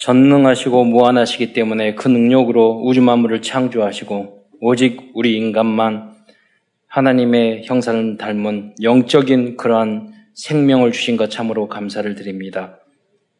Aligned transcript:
전능하시고 0.00 0.84
무한하시기 0.84 1.52
때문에 1.52 1.94
그 1.94 2.08
능력으로 2.08 2.80
우주 2.84 3.02
만물을 3.02 3.42
창조하시고 3.42 4.44
오직 4.62 5.10
우리 5.14 5.36
인간만 5.36 6.12
하나님의 6.86 7.64
형상을 7.64 8.16
닮은 8.16 8.76
영적인 8.82 9.58
그러한 9.58 10.12
생명을 10.34 10.92
주신 10.92 11.18
것 11.18 11.30
참으로 11.30 11.68
감사를 11.68 12.14
드립니다. 12.14 12.78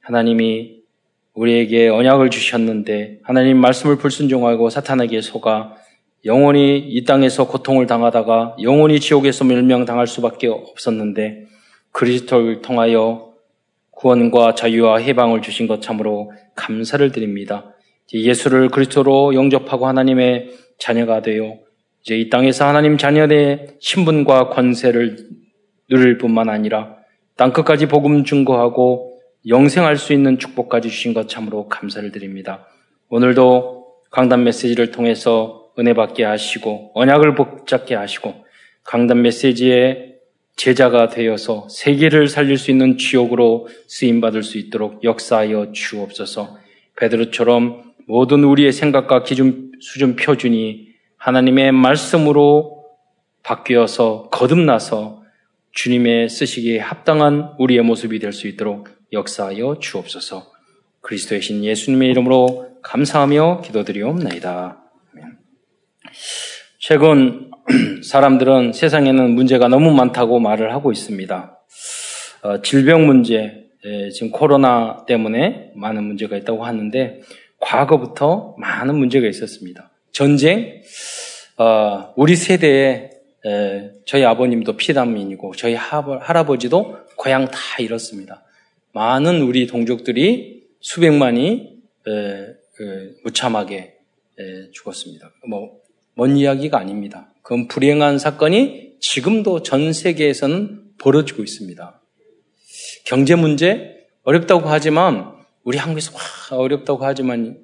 하나님이 0.02 0.80
우리에게 1.32 1.88
언약을 1.88 2.28
주셨는데 2.28 3.21
하나님 3.22 3.56
말씀을 3.56 3.97
불순종하고 3.97 4.69
사탄에게 4.69 5.22
속아 5.22 5.77
영원히 6.27 6.79
이 6.79 7.04
땅에서 7.04 7.49
고통을 7.49 7.87
당하다가 7.87 8.56
영원히 8.61 9.01
지옥에서 9.01 9.45
멸명당할 9.45 10.06
수밖에 10.06 10.49
없었는데 10.49 11.47
그리스도를 11.92 12.61
통하여 12.61 13.29
구원과 14.01 14.54
자유와 14.54 14.98
해방을 14.98 15.42
주신 15.42 15.67
것 15.67 15.82
참으로 15.82 16.32
감사를 16.55 17.12
드립니다. 17.12 17.74
예수를 18.14 18.70
그리스도로 18.70 19.34
영접하고 19.34 19.86
하나님의 19.86 20.52
자녀가 20.78 21.20
되어 21.20 21.59
이제 22.00 22.16
이 22.18 22.30
땅에서 22.30 22.66
하나님 22.66 22.96
자녀의 22.96 23.76
신분과 23.78 24.48
권세를 24.48 25.28
누릴 25.90 26.16
뿐만 26.16 26.48
아니라 26.48 26.96
땅 27.36 27.52
끝까지 27.52 27.88
복음 27.88 28.24
증거하고 28.24 29.20
영생할 29.46 29.98
수 29.98 30.14
있는 30.14 30.38
축복까지 30.38 30.88
주신 30.88 31.12
것 31.12 31.28
참으로 31.28 31.68
감사를 31.68 32.10
드립니다. 32.10 32.66
오늘도 33.10 33.87
강단 34.10 34.45
메시지를 34.45 34.92
통해서 34.92 35.68
은혜 35.78 35.92
받게 35.92 36.24
하시고 36.24 36.92
언약을 36.95 37.34
복잡게 37.34 37.96
하시고 37.96 38.34
강단 38.84 39.20
메시지의 39.20 40.09
제자가 40.56 41.09
되어서 41.09 41.68
세계를 41.70 42.28
살릴 42.28 42.59
수 42.59 42.70
있는 42.70 42.98
지옥으로 42.98 43.68
쓰임 43.86 44.20
받을 44.20 44.42
수 44.42 44.59
있도록 44.59 45.02
역사하여 45.04 45.73
주옵소서. 45.73 46.59
베드로처럼 46.96 47.95
모든 48.06 48.45
우리의 48.45 48.73
생각과 48.73 49.23
기준 49.23 49.73
수준 49.80 50.16
표준이 50.16 50.88
하나님의 51.16 51.73
말씀으로 51.73 52.84
바뀌어서 53.43 54.28
거듭나서 54.30 55.23
주님의 55.73 56.28
쓰시기에 56.28 56.78
합당한 56.78 57.54
우리의 57.59 57.82
모습이 57.82 58.18
될 58.18 58.32
수 58.32 58.48
있도록 58.48 58.88
역사하여 59.12 59.78
주옵소서. 59.80 60.51
그리스도의 61.01 61.40
신 61.40 61.65
예수님의 61.65 62.10
이름으로 62.10 62.76
감사하며 62.82 63.62
기도드리옵나이다. 63.65 64.83
최근 66.78 67.50
사람들은 68.03 68.73
세상에는 68.73 69.31
문제가 69.31 69.69
너무 69.69 69.93
많다고 69.93 70.39
말을 70.41 70.73
하고 70.73 70.93
있습니다. 70.93 71.59
어, 72.43 72.62
질병 72.62 73.07
문제, 73.07 73.67
예, 73.85 74.11
지금 74.11 74.31
코로나 74.31 75.05
때문에 75.07 75.73
많은 75.75 76.05
문제가 76.05 76.37
있다고 76.37 76.65
하는데 76.65 77.21
과거부터 77.61 78.57
많은 78.59 78.97
문제가 78.97 79.29
있었습니다. 79.29 79.91
전쟁, 80.12 80.83
어, 81.59 82.12
우리 82.17 82.37
세대에 82.37 83.11
에, 83.47 83.91
저희 84.05 84.25
아버님도 84.25 84.77
피난민이고 84.77 85.55
저희 85.57 85.75
할아버지도 85.75 86.97
고향 87.17 87.47
다 87.47 87.59
잃었습니다. 87.79 88.43
많은 88.93 89.43
우리 89.43 89.67
동족들이 89.67 90.65
수백만이 90.81 91.79
에, 92.07 92.47
그, 92.75 93.17
무참하게 93.25 93.77
에, 94.39 94.71
죽었습니다. 94.73 95.31
뭐 95.49 95.81
먼 96.21 96.37
이야기가 96.37 96.79
아닙니다. 96.79 97.30
그건 97.43 97.69
불행한 97.69 98.19
사건이 98.19 98.97
지금도 99.01 99.63
전 99.63 99.93
세계에서는 99.93 100.83
벌어지고 100.99 101.43
있습니다. 101.43 102.01
경제 103.05 103.35
문제 103.35 104.07
어렵다고 104.23 104.69
하지만 104.69 105.33
우리 105.65 105.79
한국에서 105.79 106.13
와 106.15 106.59
어렵다고 106.59 107.05
하지만 107.05 107.63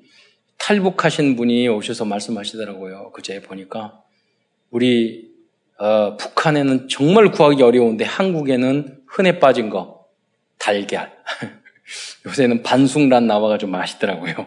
탈북하신 0.58 1.36
분이 1.36 1.68
오셔서 1.68 2.04
말씀하시더라고요. 2.04 3.12
그제 3.12 3.42
보니까 3.42 4.02
우리 4.70 5.30
어, 5.78 6.16
북한에는 6.16 6.88
정말 6.88 7.30
구하기 7.30 7.62
어려운데 7.62 8.04
한국에는 8.04 9.02
흔해 9.06 9.38
빠진 9.38 9.68
거 9.68 10.06
달걀. 10.58 11.12
요새는 12.26 12.62
반숙란 12.62 13.26
나와가지고 13.26 13.70
맛있더라고요. 13.70 14.34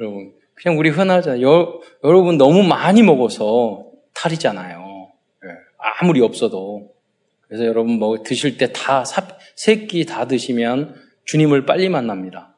여러분 0.00 0.34
그냥 0.54 0.78
우리 0.78 0.90
흔하잖아요. 0.90 1.46
여, 1.46 1.80
러분 2.02 2.36
너무 2.36 2.62
많이 2.62 3.02
먹어서 3.02 3.83
탈이잖아요. 4.14 5.08
예, 5.44 5.48
아무리 5.78 6.20
없어도. 6.20 6.92
그래서 7.48 7.66
여러분 7.66 7.98
뭐 7.98 8.22
드실 8.22 8.56
때 8.56 8.72
다 8.72 9.04
세 9.56 9.86
끼 9.86 10.04
다 10.06 10.26
드시면 10.26 10.94
주님을 11.24 11.66
빨리 11.66 11.88
만납니다. 11.88 12.56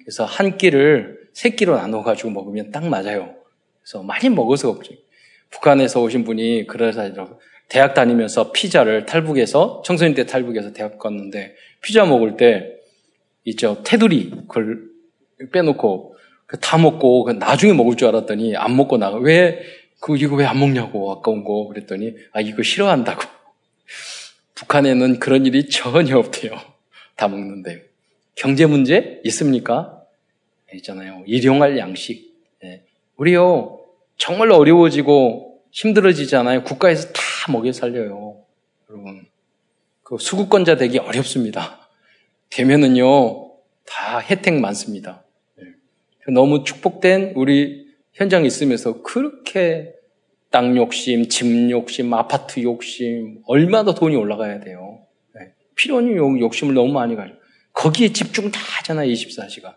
그래서 0.00 0.24
한 0.24 0.56
끼를 0.56 1.18
세 1.32 1.50
끼로 1.50 1.76
나눠 1.76 2.02
가지고 2.02 2.30
먹으면 2.30 2.70
딱 2.70 2.86
맞아요. 2.86 3.34
그래서 3.82 4.02
많이 4.02 4.28
먹어서 4.28 4.70
없죠. 4.70 4.92
북한에서 5.50 6.02
오신 6.02 6.24
분이 6.24 6.66
그래서 6.66 7.10
대학 7.68 7.94
다니면서 7.94 8.52
피자를 8.52 9.06
탈북해서 9.06 9.82
청소년 9.84 10.14
때 10.14 10.24
탈북해서 10.26 10.72
대학 10.72 10.98
갔는데 10.98 11.54
피자 11.82 12.04
먹을 12.06 12.36
때 12.36 12.74
있죠 13.44 13.82
테두리 13.84 14.30
그걸 14.48 14.82
빼놓고 15.52 16.16
그다 16.46 16.78
먹고 16.78 17.24
그 17.24 17.32
나중에 17.32 17.72
먹을 17.74 17.96
줄 17.96 18.08
알았더니 18.08 18.56
안 18.56 18.74
먹고 18.76 18.96
나가. 18.96 19.18
왜, 19.18 19.60
그, 20.00 20.16
이거 20.16 20.36
왜 20.36 20.44
안 20.46 20.58
먹냐고, 20.58 21.12
아까운 21.12 21.44
거. 21.44 21.66
그랬더니, 21.68 22.14
아, 22.32 22.40
이거 22.40 22.62
싫어한다고. 22.62 23.22
북한에는 24.54 25.18
그런 25.18 25.46
일이 25.46 25.68
전혀 25.68 26.18
없대요. 26.18 26.52
다 27.16 27.28
먹는데. 27.28 27.88
경제 28.34 28.66
문제 28.66 29.20
있습니까? 29.24 30.02
있잖아요. 30.74 31.22
일용할 31.26 31.78
양식. 31.78 32.34
네. 32.62 32.84
우리요, 33.16 33.80
정말 34.16 34.52
어려워지고 34.52 35.62
힘들어지잖아요. 35.70 36.64
국가에서 36.64 37.08
다 37.12 37.22
먹여 37.50 37.72
살려요. 37.72 38.40
여러분. 38.90 39.26
그 40.02 40.16
수급권자 40.18 40.76
되기 40.76 40.98
어렵습니다. 40.98 41.88
되면은요, 42.50 43.52
다 43.84 44.18
혜택 44.20 44.54
많습니다. 44.54 45.24
너무 46.28 46.64
축복된 46.64 47.32
우리 47.36 47.87
현장에 48.18 48.46
있으면서 48.48 49.02
그렇게 49.02 49.94
땅 50.50 50.76
욕심, 50.76 51.28
집 51.28 51.70
욕심, 51.70 52.12
아파트 52.12 52.60
욕심, 52.62 53.42
얼마나 53.46 53.94
돈이 53.94 54.16
올라가야 54.16 54.58
돼요. 54.60 55.06
네. 55.34 55.52
필요 55.76 55.96
없는 55.96 56.16
욕심을 56.40 56.74
너무 56.74 56.92
많이 56.92 57.14
가지고. 57.14 57.38
거기에 57.72 58.12
집중 58.12 58.50
다 58.50 58.60
하잖아요, 58.60 59.08
24시간. 59.08 59.76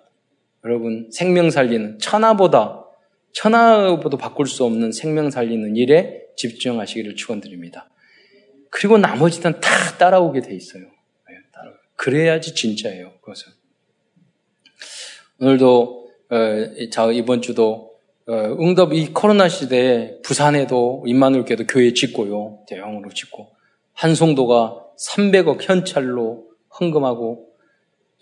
여러분, 0.66 1.10
생명 1.12 1.52
살리는, 1.52 2.00
천하보다, 2.00 2.84
천하보다 3.34 4.18
바꿀 4.18 4.48
수 4.48 4.64
없는 4.64 4.92
생명 4.92 5.30
살리는 5.30 5.76
일에 5.76 6.24
집중하시기를 6.36 7.16
축원드립니다. 7.16 7.92
그리고 8.72 8.98
나머지 8.98 9.42
는 9.42 9.60
다 9.60 9.98
따라오게 10.00 10.42
돼 10.42 10.56
있어요. 10.56 10.84
네, 10.84 11.36
그래야지 11.96 12.56
진짜예요, 12.56 13.12
그것은. 13.22 13.52
오늘도 15.40 16.10
자, 16.92 17.12
이번 17.12 17.44
주도 17.44 17.91
어, 17.91 17.91
응답 18.32 18.94
이 18.94 19.12
코로나 19.14 19.50
시대에 19.50 20.20
부산에도 20.22 21.04
임마누엘교도 21.06 21.68
교회 21.68 21.94
짓고요. 21.94 22.60
대형으로 22.68 23.10
짓고 23.10 23.52
한송도가 23.94 24.86
300억 24.98 25.62
현찰로 25.62 26.46
헌금하고 26.80 27.50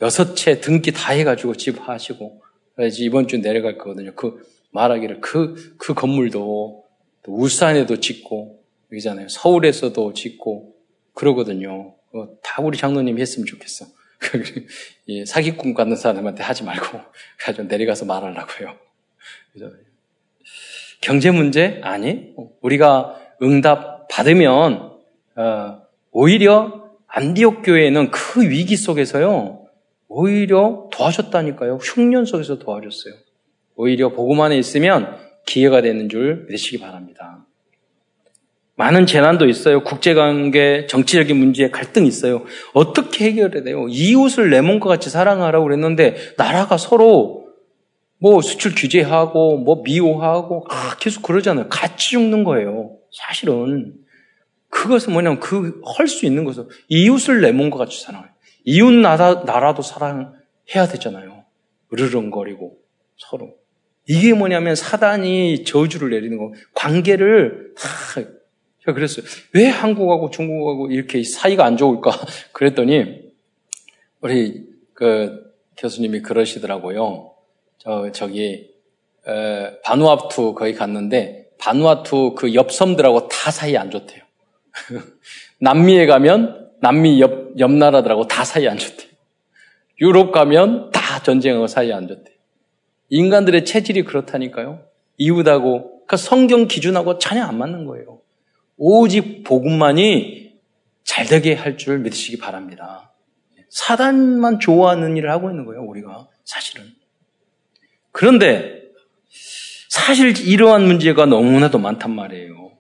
여섯 0.02 0.36
채 0.36 0.60
등기 0.62 0.92
다 0.92 1.12
해가지고 1.14 1.56
집 1.56 1.88
하시고 1.88 2.42
그래서 2.76 3.04
이번 3.04 3.28
주 3.28 3.38
내려갈 3.40 3.78
거거든요. 3.78 4.14
그 4.16 4.42
말하기를 4.72 5.22
그, 5.22 5.76
그 5.78 5.94
건물도 5.94 6.86
울산에도 7.28 8.00
짓고 8.00 8.64
여기잖아요. 8.92 9.28
서울에서도 9.30 10.14
짓고 10.14 10.76
그러거든요. 11.14 11.94
어, 12.14 12.28
다 12.42 12.62
우리 12.62 12.78
장로님이 12.78 13.22
했으면 13.22 13.46
좋겠어. 13.46 13.86
사기꾼 15.28 15.74
갖는 15.74 15.96
사람한테 15.96 16.44
하지 16.44 16.64
말고 16.64 17.00
가지고 17.40 17.68
내려가서 17.68 18.06
말하려고요. 18.06 18.76
경제 21.02 21.32
문제 21.32 21.80
아니 21.84 22.34
우리가 22.62 23.16
응답 23.42 24.08
받으면 24.10 24.92
어, 25.36 25.82
오히려 26.12 26.90
안디옥 27.08 27.62
교회는 27.64 28.12
그 28.12 28.50
위기 28.50 28.76
속에서요 28.76 29.66
오히려 30.08 30.90
도와줬다니까요 30.92 31.76
흉년 31.76 32.26
속에서 32.26 32.60
도와줬어요. 32.60 33.14
오히려 33.76 34.12
안에 34.42 34.58
있으면 34.58 35.16
기회가 35.46 35.82
되는 35.82 36.10
줄 36.10 36.46
믿으시기 36.48 36.80
바랍니다. 36.80 37.46
많은 38.76 39.06
재난도 39.06 39.48
있어요. 39.48 39.84
국제관계, 39.84 40.88
정치적인 40.88 41.36
문제에 41.36 41.70
갈등이 41.70 42.08
있어요. 42.08 42.44
어떻게 42.74 43.26
해결해야 43.26 43.64
돼요? 43.64 43.88
이웃을 43.90 44.50
내 44.50 44.62
몸과 44.62 44.88
같이 44.88 45.10
사랑하라고 45.10 45.66
그랬는데 45.66 46.16
나라가 46.38 46.78
서로 46.78 47.39
뭐 48.22 48.42
수출 48.42 48.74
규제하고 48.76 49.58
뭐 49.58 49.82
미워하고 49.84 50.66
아, 50.70 50.96
계속 51.00 51.24
그러잖아요. 51.24 51.70
같이 51.70 52.12
죽는 52.12 52.44
거예요. 52.44 52.98
사실은 53.12 53.96
그것은 54.70 55.14
뭐냐면 55.14 55.40
그 55.40 55.82
할 55.98 56.08
수 56.08 56.26
있는 56.26 56.44
것은 56.44 56.68
이웃을 56.90 57.42
내 57.42 57.52
몸과 57.52 57.78
같이 57.78 58.02
사랑해요. 58.02 58.32
이웃 58.66 58.92
나라, 58.92 59.44
나라도 59.46 59.82
사랑해야 59.82 60.88
되잖아요. 60.92 61.44
으르렁거리고 61.94 62.78
서로. 63.18 63.56
이게 64.08 64.34
뭐냐면 64.34 64.76
사단이 64.76 65.64
저주를 65.66 66.10
내리는 66.12 66.38
거. 66.38 66.54
관계를 66.74 67.74
다 67.78 67.88
제가 68.86 68.94
그랬어요. 68.94 69.26
왜 69.54 69.68
한국하고 69.68 70.30
중국하고 70.30 70.92
이렇게 70.92 71.24
사이가 71.24 71.64
안 71.66 71.78
좋을까? 71.78 72.12
그랬더니 72.54 73.22
우리 74.22 74.66
그 74.94 75.52
교수님이 75.78 76.22
그러시더라고요. 76.22 77.32
저 77.80 78.12
저기 78.12 78.70
에, 79.28 79.80
바누아투 79.84 80.54
거기 80.54 80.74
갔는데 80.74 81.50
바누아투 81.58 82.36
그 82.36 82.54
옆 82.54 82.72
섬들하고 82.72 83.28
다 83.28 83.52
사이 83.52 83.76
안 83.78 83.90
좋대요. 83.92 84.22
남미에 85.60 86.06
가면 86.06 86.72
남미 86.82 87.20
옆, 87.20 87.60
옆 87.60 87.72
나라들하고 87.72 88.28
다 88.28 88.46
사이 88.46 88.68
안 88.68 88.78
좋대요. 88.78 89.10
유럽 90.02 90.32
가면 90.32 90.92
다 90.92 91.22
전쟁하고 91.22 91.68
사이 91.68 91.92
안 91.92 92.08
좋대요. 92.08 92.36
인간들의 93.10 93.66
체질이 93.66 94.04
그렇다니까요. 94.04 94.86
이웃하고, 95.18 95.82
그러니까 96.06 96.16
성경 96.18 96.68
기준하고 96.68 97.18
전혀 97.18 97.44
안 97.44 97.58
맞는 97.58 97.86
거예요. 97.86 98.22
오직 98.78 99.44
복음만이 99.44 100.54
잘 101.04 101.26
되게 101.26 101.54
할 101.56 101.76
줄 101.76 102.00
믿으시기 102.00 102.38
바랍니다. 102.38 103.14
사단만 103.70 104.60
좋아하는 104.60 105.18
일을 105.18 105.30
하고 105.32 105.50
있는 105.50 105.66
거예요, 105.66 105.82
우리가. 105.84 106.30
사실은. 106.46 106.86
그런데, 108.12 108.84
사실 109.90 110.38
이러한 110.38 110.86
문제가 110.86 111.26
너무나도 111.26 111.80
많단 111.80 112.14
말이에요. 112.14 112.72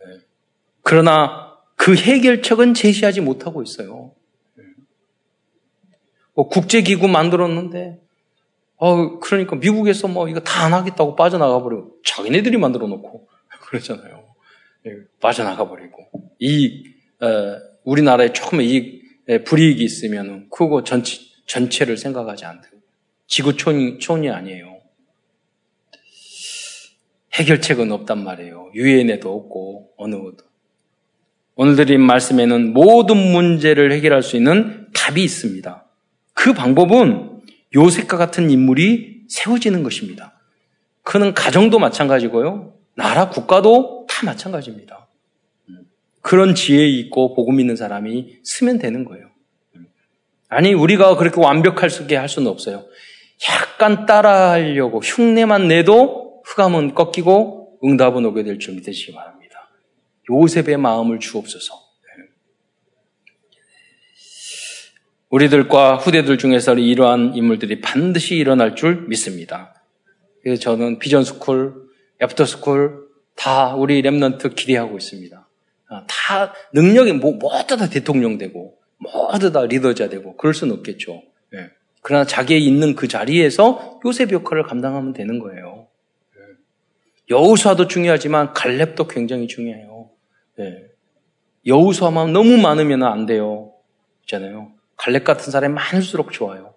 네. 0.00 0.20
그러나 0.82 1.56
그 1.76 1.94
해결책은 1.94 2.74
제시하지 2.74 3.20
못하고 3.20 3.62
있어요. 3.62 4.12
뭐 6.34 6.48
국제기구 6.48 7.08
만들었는데, 7.08 8.00
어, 8.76 9.18
그러니까 9.18 9.56
미국에서 9.56 10.06
뭐 10.08 10.28
이거 10.28 10.40
다 10.40 10.64
안 10.66 10.72
하겠다고 10.72 11.16
빠져나가 11.16 11.60
버리고, 11.62 11.96
자기네들이 12.04 12.56
만들어 12.58 12.86
놓고, 12.86 13.28
그러잖아요. 13.62 14.24
예, 14.86 14.90
빠져나가 15.20 15.68
버리고. 15.68 16.08
이, 16.38 16.84
어, 17.20 17.58
우리나라에 17.84 18.32
조금 18.32 18.60
이 18.60 19.02
불이익이 19.44 19.82
있으면 19.82 20.48
그거 20.50 20.84
전체, 20.84 21.18
전체를 21.46 21.96
생각하지 21.96 22.44
않고, 22.44 22.77
지구촌이, 23.28 23.98
촌이 23.98 24.30
아니에요. 24.30 24.78
해결책은 27.34 27.92
없단 27.92 28.24
말이에요. 28.24 28.70
유엔에도 28.74 29.32
없고, 29.32 29.92
어느 29.96 30.16
것도. 30.16 30.48
오늘 31.54 31.76
드린 31.76 32.00
말씀에는 32.00 32.72
모든 32.72 33.16
문제를 33.16 33.92
해결할 33.92 34.22
수 34.22 34.36
있는 34.36 34.88
답이 34.94 35.22
있습니다. 35.22 35.84
그 36.32 36.52
방법은 36.52 37.42
요셉과 37.74 38.16
같은 38.16 38.50
인물이 38.50 39.22
세워지는 39.28 39.82
것입니다. 39.82 40.40
그는 41.02 41.34
가정도 41.34 41.78
마찬가지고요. 41.78 42.74
나라 42.94 43.28
국가도 43.28 44.06
다 44.08 44.26
마찬가지입니다. 44.26 45.08
그런 46.20 46.54
지혜 46.54 46.86
있고 46.86 47.34
복음 47.34 47.60
있는 47.60 47.76
사람이 47.76 48.38
쓰면 48.44 48.78
되는 48.78 49.04
거예요. 49.04 49.28
아니 50.48 50.72
우리가 50.74 51.16
그렇게 51.16 51.40
완벽하게 51.40 52.16
할 52.16 52.28
수는 52.28 52.50
없어요. 52.50 52.84
약간 53.46 54.06
따라하려고 54.06 55.00
흉내만 55.00 55.68
내도 55.68 56.42
흑암은 56.44 56.94
꺾이고 56.94 57.78
응답은 57.84 58.24
오게 58.24 58.42
될 58.42 58.58
줄 58.58 58.74
믿으시기 58.74 59.12
바랍니다. 59.12 59.68
요셉의 60.30 60.76
마음을 60.78 61.20
주옵소서. 61.20 61.88
우리들과 65.30 65.96
후대들 65.96 66.38
중에서 66.38 66.74
이러한 66.74 67.34
인물들이 67.34 67.80
반드시 67.80 68.34
일어날 68.36 68.74
줄 68.74 69.06
믿습니다. 69.08 69.74
그래서 70.42 70.60
저는 70.60 70.98
vision 70.98 71.22
school, 71.22 71.74
after 72.22 72.46
school 72.46 73.08
다 73.36 73.74
우리 73.74 74.00
Remnant 74.02 74.54
기대하고 74.56 74.96
있습니다. 74.96 75.48
아, 75.90 76.04
다 76.08 76.54
능력이 76.72 77.12
뭐, 77.12 77.32
모두 77.34 77.76
다 77.76 77.88
대통령 77.88 78.38
되고 78.38 78.78
모두 78.96 79.52
다 79.52 79.64
리더자 79.66 80.08
되고 80.08 80.36
그럴 80.36 80.54
수는 80.54 80.74
없겠죠. 80.76 81.22
예. 81.54 81.70
그러나 82.08 82.24
자기의 82.24 82.64
있는 82.64 82.94
그 82.94 83.06
자리에서 83.06 84.00
요셉 84.06 84.32
역할을 84.32 84.62
감당하면 84.62 85.12
되는 85.12 85.38
거예요. 85.38 85.88
예. 86.36 86.40
여우수아도 87.28 87.86
중요하지만 87.86 88.54
갈렙도 88.54 89.08
굉장히 89.08 89.46
중요해요. 89.46 90.08
네. 90.56 90.86
여우수아만 91.66 92.32
너무 92.32 92.56
많으면 92.56 93.02
안 93.02 93.26
돼요. 93.26 93.74
있잖아요. 94.22 94.72
갈렙 94.96 95.22
같은 95.24 95.52
사람이 95.52 95.74
많을수록 95.74 96.32
좋아요. 96.32 96.72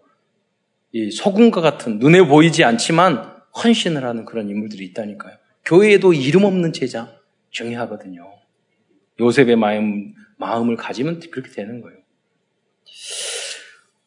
이 0.92 1.10
소금과 1.10 1.62
같은 1.62 2.00
눈에 2.00 2.28
보이지 2.28 2.66
않지만 2.66 3.33
헌신을 3.56 4.04
하는 4.04 4.25
그런 4.25 4.50
인물들이 4.50 4.83
있다니까요. 4.88 5.38
교회에도 5.63 6.12
이름 6.12 6.44
없는 6.44 6.74
제자 6.74 7.10
중요하거든요. 7.51 8.33
요셉의 9.18 9.56
마음, 9.56 10.13
마음을 10.36 10.75
가지면 10.75 11.22
그렇게 11.31 11.51
되는 11.51 11.80
거예요. 11.80 12.00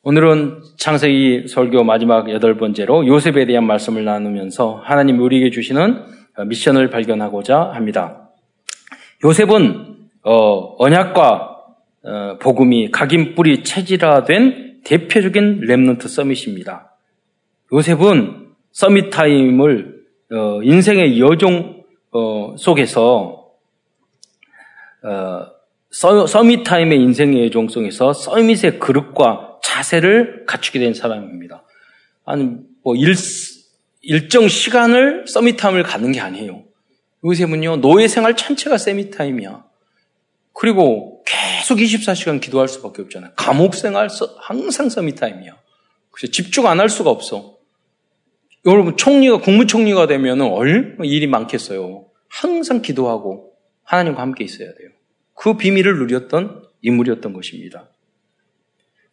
오늘은 0.07 0.61
창세기 0.77 1.49
설교 1.49 1.83
마지막 1.83 2.31
여덟 2.31 2.59
번째로 2.59 3.07
요셉에 3.07 3.47
대한 3.47 3.65
말씀을 3.65 4.05
나누면서 4.05 4.83
하나님 4.85 5.19
우리에게 5.19 5.49
주시는 5.49 6.05
미션을 6.45 6.91
발견하고자 6.91 7.71
합니다. 7.73 8.29
요셉은 9.25 9.97
어, 10.23 10.75
언약과 10.77 11.57
어, 12.05 12.39
복음이 12.39 12.91
각인 12.91 13.35
뿌리 13.35 13.63
체질화된 13.65 14.83
대표적인 14.85 15.61
렘넌트 15.61 16.07
서밋입니다. 16.07 16.93
요셉은 17.73 18.49
summit 18.73 19.09
time을 19.09 20.05
어, 20.33 20.63
인생의 20.63 21.19
여정 21.19 21.83
어, 22.11 22.55
속에서 22.59 23.53
어, 25.03 25.47
summit 25.91 26.63
time의 26.63 27.01
인생의 27.01 27.47
여정 27.47 27.69
속에서 27.69 28.13
summit의 28.13 28.79
그릇과 28.79 29.54
자세를 29.75 30.45
갖추게 30.47 30.79
된 30.79 30.95
사람입니다. 30.95 31.65
아니 32.25 32.59
뭐 32.85 32.95
일, 32.95 33.15
일정 34.03 34.47
시간을 34.47 35.27
summit 35.27 35.57
time을 35.57 35.83
갖는 35.83 36.13
게 36.13 36.21
아니에요. 36.21 36.63
요셉은요, 37.25 37.77
노예 37.77 38.07
생활 38.07 38.37
전체가 38.37 38.79
summit 38.79 39.16
time이야. 39.16 39.65
그리고 40.53 41.25
계속 41.27 41.79
24시간 41.79 42.41
기도할 42.41 42.69
수밖에 42.69 43.03
없잖아요. 43.03 43.33
감옥 43.35 43.75
생활 43.75 44.09
항상 44.39 44.89
세미타임이야. 44.89 45.57
그래서 46.13 46.31
집중 46.31 46.67
안 46.69 46.79
할 46.79 46.89
수가 46.89 47.11
없어. 47.11 47.57
여러분, 48.67 48.97
총리가, 48.97 49.39
국무총리가 49.39 50.07
되면 50.07 50.41
얼마나 50.41 51.05
일이 51.05 51.27
많겠어요. 51.27 52.07
항상 52.29 52.81
기도하고 52.81 53.53
하나님과 53.83 54.23
함께 54.23 54.45
있어야 54.45 54.69
돼요. 54.69 54.91
그 55.35 55.57
비밀을 55.57 55.99
누렸던 55.99 56.63
인물이었던 56.83 57.33
것입니다. 57.33 57.89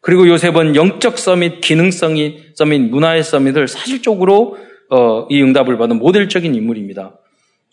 그리고 0.02 0.28
요셉은 0.28 0.76
영적 0.76 1.18
서밋, 1.20 1.62
기능성이 1.62 2.44
서밋, 2.56 2.90
문화의 2.90 3.24
서밋을 3.24 3.68
사실적으로 3.68 4.58
어, 4.90 5.28
이 5.30 5.42
응답을 5.42 5.78
받은 5.78 6.00
모델적인 6.00 6.54
인물입니다. 6.54 7.18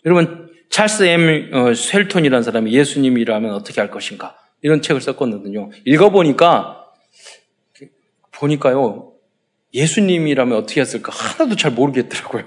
여러분, 0.05 0.49
찰스 0.69 1.03
M. 1.03 1.49
어, 1.53 1.73
쉘톤이라는 1.73 2.43
사람이 2.43 2.71
예수님이라면 2.71 3.53
어떻게 3.53 3.81
할 3.81 3.89
것인가? 3.89 4.37
이런 4.61 4.81
책을 4.81 5.01
썼거든요. 5.01 5.71
읽어보니까, 5.85 6.85
보니까요, 8.31 9.13
예수님이라면 9.73 10.57
어떻게 10.57 10.81
했을까? 10.81 11.11
하나도 11.11 11.55
잘 11.55 11.71
모르겠더라고요. 11.71 12.43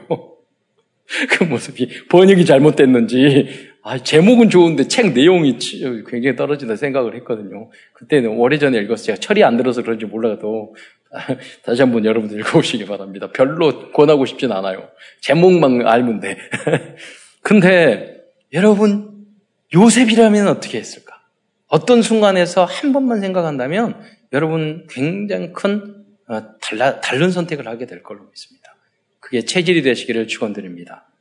그 1.29 1.45
모습이 1.45 2.07
번역이 2.09 2.47
잘못됐는지, 2.47 3.72
아, 3.85 3.99
제목은 3.99 4.49
좋은데 4.49 4.87
책 4.87 5.13
내용이 5.13 5.59
굉장히 6.07 6.37
떨어진다 6.37 6.77
생각을 6.77 7.17
했거든요. 7.17 7.69
그때는 7.95 8.31
오래전에 8.31 8.79
읽어서 8.79 9.05
제가 9.05 9.19
철이 9.19 9.43
안 9.43 9.57
들어서 9.57 9.83
그런지 9.83 10.07
몰라도 10.07 10.77
다시 11.65 11.83
한번 11.83 12.05
여러분들 12.05 12.39
읽어보시기 12.41 12.87
바랍니다. 12.87 13.31
별로 13.33 13.91
권하고 13.91 14.25
싶진 14.25 14.53
않아요. 14.53 14.89
제목만 15.21 15.87
알면 15.87 16.21
돼. 16.21 16.39
근데 17.43 18.23
여러분 18.53 19.27
요셉이라면 19.75 20.47
어떻게 20.47 20.79
했을까? 20.79 21.21
어떤 21.67 22.03
순간에서 22.03 22.65
한 22.65 22.93
번만 22.93 23.21
생각한다면 23.21 24.01
여러분 24.33 24.87
굉장히 24.89 25.53
큰 25.53 26.05
어, 26.29 26.59
달라, 26.61 27.01
다른 27.01 27.31
선택을 27.31 27.67
하게 27.67 27.87
될 27.87 28.03
걸로 28.03 28.25
믿습니다. 28.31 28.77
그게 29.19 29.45
체질이 29.45 29.83
되시기를 29.83 30.29
축원드립니다. 30.29 31.12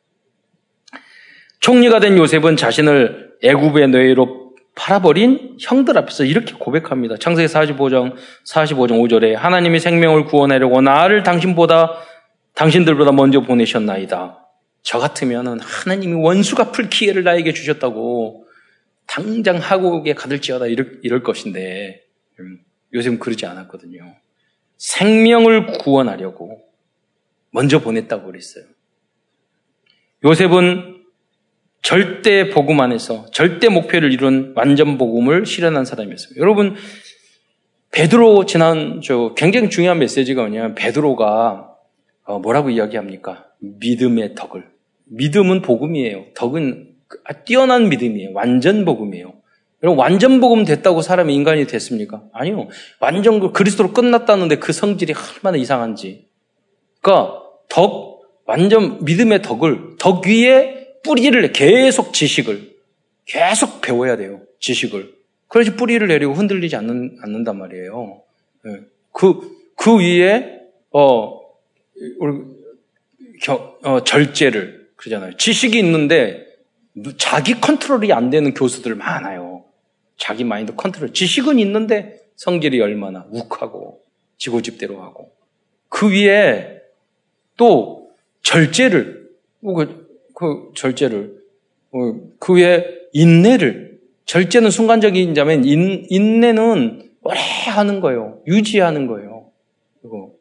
총리가 1.62 2.00
된 2.00 2.18
요셉은 2.18 2.58
자신을 2.58 3.38
애굽의 3.44 3.90
노예로 3.90 4.56
팔아버린 4.76 5.58
형들 5.60 5.98
앞에서 5.98 6.24
이렇게 6.26 6.54
고백합니다. 6.54 7.18
창세기 7.18 7.52
45장 7.54 8.16
45장 8.46 9.00
5절에 9.00 9.34
하나님이 9.34 9.80
생명을 9.80 10.26
구원하려고 10.26 10.82
나를 10.82 11.24
당신보다 11.24 11.94
당신들보다 12.56 13.12
먼저 13.12 13.42
보내셨나이다. 13.42 14.40
저 14.82 15.00
같으면 15.00 15.60
하나님이 15.60 16.14
원수 16.14 16.56
갚을 16.56 16.90
기회를 16.90 17.24
나에게 17.24 17.54
주셨다고 17.54 18.48
당장 19.06 19.58
하고에 19.58 20.14
가들지어다 20.14 20.66
이럴, 20.66 21.00
이럴 21.04 21.22
것인데 21.22 22.02
음, 22.40 22.60
요즘 22.94 23.20
그러지 23.20 23.46
않았거든요. 23.46 24.16
생명을 24.78 25.78
구원하려고 25.78 26.60
먼저 27.52 27.80
보냈다고 27.80 28.26
그랬어요. 28.26 28.64
요셉은 30.24 31.01
절대 31.82 32.50
복음 32.50 32.80
안에서 32.80 33.26
절대 33.32 33.68
목표를 33.70 34.14
이룬 34.14 34.54
완전 34.56 34.98
복음을 34.98 35.46
실현한 35.46 35.86
사람이었어요. 35.86 36.36
여러분 36.38 36.76
베드로 37.92 38.46
지난 38.46 39.02
저 39.04 39.34
굉장히 39.36 39.70
중요한 39.70 40.00
메시지가 40.00 40.44
뭐냐면 40.44 40.76
베드로가 40.76 41.72
어, 42.24 42.40
뭐라고 42.40 42.70
이야기합니까? 42.70 43.48
믿음의 43.60 44.36
덕을. 44.36 44.66
믿음은 45.06 45.62
복음이에요. 45.62 46.26
덕은 46.36 46.88
아, 47.26 47.34
뛰어난 47.44 47.90
믿음이에요. 47.90 48.30
완전 48.34 48.86
복음이에요. 48.86 49.34
여러분 49.84 50.00
완전 50.00 50.40
복음 50.40 50.64
됐다고 50.64 51.02
사람이 51.02 51.34
인간이 51.34 51.66
됐습니까? 51.66 52.24
아니요. 52.32 52.68
완전 53.00 53.40
그 53.40 53.52
그리스도로 53.52 53.92
끝났다는데 53.92 54.58
그 54.58 54.72
성질이 54.72 55.14
얼마나 55.14 55.58
이상한지. 55.58 56.28
그러니까 57.02 57.42
덕 57.68 58.22
완전 58.46 59.04
믿음의 59.04 59.42
덕을 59.42 59.98
덕 59.98 60.26
위에 60.28 60.81
뿌리를 61.04 61.52
계속 61.52 62.14
지식을 62.14 62.72
계속 63.26 63.82
배워야 63.82 64.18
돼요. 64.18 64.42
지식을. 64.60 65.14
그래야지 65.48 65.76
뿌리를 65.76 66.06
내리고 66.08 66.34
흔들리지 66.34 66.76
않는, 66.76 67.18
않는단 67.22 67.58
말이에요. 67.58 68.22
네. 68.64 68.80
그, 69.12 69.58
그 69.76 69.98
위에, 70.00 70.62
어, 70.92 71.42
우리, 72.20 72.40
겨, 73.42 73.78
어, 73.84 74.04
절제를, 74.04 74.90
그러잖아요. 74.96 75.38
지식이 75.38 75.78
있는데, 75.80 76.46
자기 77.18 77.60
컨트롤이 77.60 78.14
안 78.14 78.30
되는 78.30 78.54
교수들 78.54 78.96
많아요. 78.96 79.66
자기 80.18 80.44
마인드 80.44 80.76
컨트롤. 80.76 81.14
지식은 81.14 81.60
있는데, 81.60 82.20
성질이 82.36 82.80
얼마나 82.82 83.26
욱하고, 83.32 84.02
지고집대로 84.38 85.02
하고. 85.02 85.32
그 85.90 86.12
위에, 86.12 86.82
또, 87.58 88.12
절제를, 88.42 89.30
뭐 89.60 89.74
그, 90.42 90.70
그 90.70 90.72
절제를, 90.76 91.36
어, 91.92 92.14
그 92.40 92.56
위에 92.56 92.84
인내를, 93.14 94.00
절제는 94.26 94.72
순간적인 94.72 95.36
자면 95.36 95.64
인, 95.64 96.08
인내는 96.10 97.12
오래 97.22 97.40
하는 97.70 98.02
거예요. 98.02 98.42
유지하는 98.48 99.06
거예요. 99.06 99.52
그리고, 100.02 100.40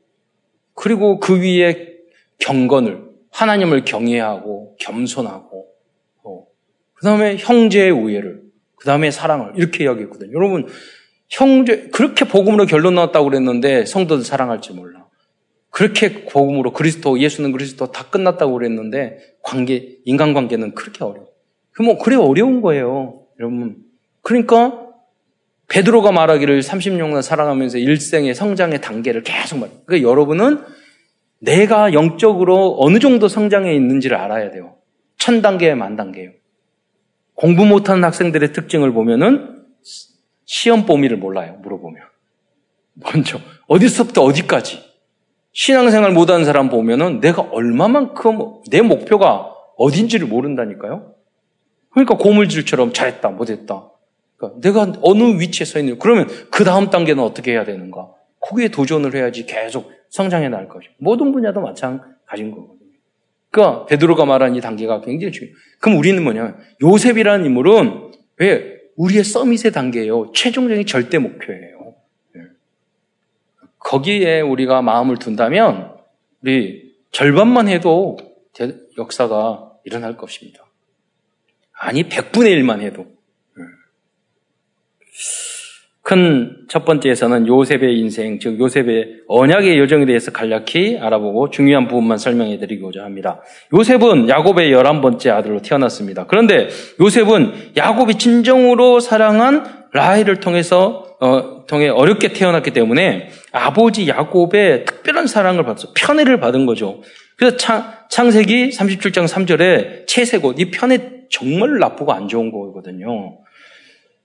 그리고 0.74 1.20
그 1.20 1.38
위에 1.40 1.98
경건을, 2.38 3.10
하나님을 3.30 3.84
경외하고, 3.84 4.76
겸손하고, 4.80 5.66
어, 6.22 6.46
그 6.94 7.04
다음에 7.04 7.36
형제의 7.36 7.90
우애를, 7.90 8.40
그 8.76 8.86
다음에 8.86 9.10
사랑을, 9.10 9.52
이렇게 9.56 9.84
이야기했거든요. 9.84 10.32
여러분, 10.32 10.66
형제, 11.28 11.88
그렇게 11.92 12.24
복음으로 12.24 12.64
결론 12.64 12.94
나왔다고 12.94 13.26
그랬는데 13.26 13.84
성도들 13.84 14.24
사랑할지 14.24 14.72
몰라. 14.72 14.99
그렇게 15.70 16.26
복음으로 16.26 16.72
그리스도, 16.72 17.18
예수는 17.18 17.52
그리스도 17.52 17.90
다 17.92 18.04
끝났다고 18.10 18.52
그랬는데 18.54 19.18
관계, 19.42 19.98
인간관계는 20.04 20.74
그렇게 20.74 21.04
어려워. 21.04 21.28
그 21.72 21.82
뭐, 21.82 21.98
그래 21.98 22.16
어려운 22.16 22.60
거예요. 22.60 23.22
여러분. 23.38 23.76
그러니까 24.22 24.86
베드로가 25.68 26.10
말하기를 26.10 26.60
36년 26.60 27.22
살아가면서 27.22 27.78
일생의 27.78 28.34
성장의 28.34 28.80
단계를 28.80 29.22
계속 29.22 29.60
말. 29.60 29.70
그러니까 29.86 30.08
여러분은 30.08 30.62
내가 31.38 31.92
영적으로 31.94 32.76
어느 32.80 32.98
정도 32.98 33.28
성장해 33.28 33.72
있는지를 33.74 34.16
알아야 34.16 34.50
돼요. 34.50 34.76
천 35.16 35.40
단계, 35.42 35.74
만 35.74 35.96
단계요. 35.96 36.32
공부 37.34 37.64
못하는 37.64 38.04
학생들의 38.04 38.52
특징을 38.52 38.92
보면은 38.92 39.64
시험 40.44 40.84
범위를 40.84 41.16
몰라요. 41.16 41.58
물어보면. 41.62 42.02
먼저 42.94 43.38
어디서부터 43.68 44.22
어디까지. 44.22 44.89
신앙생활 45.52 46.12
못하는 46.12 46.44
사람 46.44 46.68
보면은 46.68 47.20
내가 47.20 47.42
얼마만큼 47.42 48.62
내 48.70 48.80
목표가 48.82 49.52
어딘지를 49.76 50.26
모른다니까요. 50.28 51.14
그러니까 51.90 52.16
고물질처럼 52.16 52.92
잘했다, 52.92 53.30
못했다. 53.30 53.90
그러니까 54.36 54.60
내가 54.60 54.92
어느 55.02 55.40
위치에 55.40 55.64
서 55.64 55.78
있는, 55.78 55.98
그러면 55.98 56.28
그 56.50 56.64
다음 56.64 56.90
단계는 56.90 57.22
어떻게 57.22 57.52
해야 57.52 57.64
되는가? 57.64 58.10
거기에 58.40 58.68
도전을 58.68 59.14
해야지 59.14 59.44
계속 59.46 59.90
성장해 60.08 60.48
나갈 60.48 60.68
것이고. 60.68 60.94
모든 60.98 61.32
분야도 61.32 61.60
마찬가지인 61.60 62.50
거거든요. 62.52 62.78
그러니까 63.50 63.86
베드로가 63.86 64.24
말한 64.24 64.54
이 64.54 64.60
단계가 64.60 65.00
굉장히 65.00 65.32
중요해요. 65.32 65.56
그럼 65.80 65.98
우리는 65.98 66.22
뭐냐? 66.22 66.56
요셉이라는 66.82 67.44
인물은 67.46 68.12
왜? 68.36 68.78
우리의 68.96 69.24
서밋의 69.24 69.72
단계예요. 69.72 70.32
최종적인 70.32 70.86
절대 70.86 71.18
목표예요. 71.18 71.79
예. 73.80 73.88
거기에 73.88 74.40
우리가 74.40 74.82
마음을 74.82 75.16
둔다면 75.16 75.96
우리 76.42 76.94
절반만 77.12 77.68
해도 77.68 78.16
역사가 78.98 79.72
일어날 79.84 80.16
것입니다. 80.16 80.64
아니, 81.72 82.08
100분의 82.08 82.58
1만 82.60 82.80
해도. 82.80 83.06
큰 86.02 86.60
첫 86.70 86.84
번째에서는 86.84 87.48
요셉의 87.48 87.98
인생, 87.98 88.38
즉 88.38 88.60
요셉의 88.60 89.22
언약의 89.26 89.76
여정에 89.80 90.06
대해서 90.06 90.30
간략히 90.30 90.98
알아보고 91.00 91.50
중요한 91.50 91.88
부분만 91.88 92.16
설명해 92.16 92.58
드리고자 92.58 93.02
합니다. 93.02 93.42
요셉은 93.74 94.28
야곱의 94.28 94.70
열한 94.70 95.00
번째 95.00 95.30
아들로 95.30 95.62
태어났습니다. 95.62 96.26
그런데 96.26 96.68
요셉은 97.00 97.72
야곱이 97.76 98.14
진정으로 98.14 99.00
사랑한 99.00 99.64
라헬을 99.92 100.38
통해서 100.38 101.09
어, 101.20 101.66
통해 101.66 101.88
어렵게 101.88 102.32
태어났기 102.32 102.70
때문에 102.70 103.28
아버지 103.52 104.08
야곱의 104.08 104.86
특별한 104.86 105.26
사랑을 105.26 105.64
받았어. 105.64 105.92
편애를 105.94 106.40
받은 106.40 106.66
거죠. 106.66 107.02
그래서 107.36 107.56
창, 107.56 107.92
창세기 108.10 108.70
37장 108.70 109.26
3절에 109.26 110.06
채색옷, 110.06 110.58
이 110.58 110.70
편애 110.70 111.26
정말 111.30 111.78
나쁘고 111.78 112.12
안 112.12 112.26
좋은 112.26 112.50
거거든요. 112.50 113.38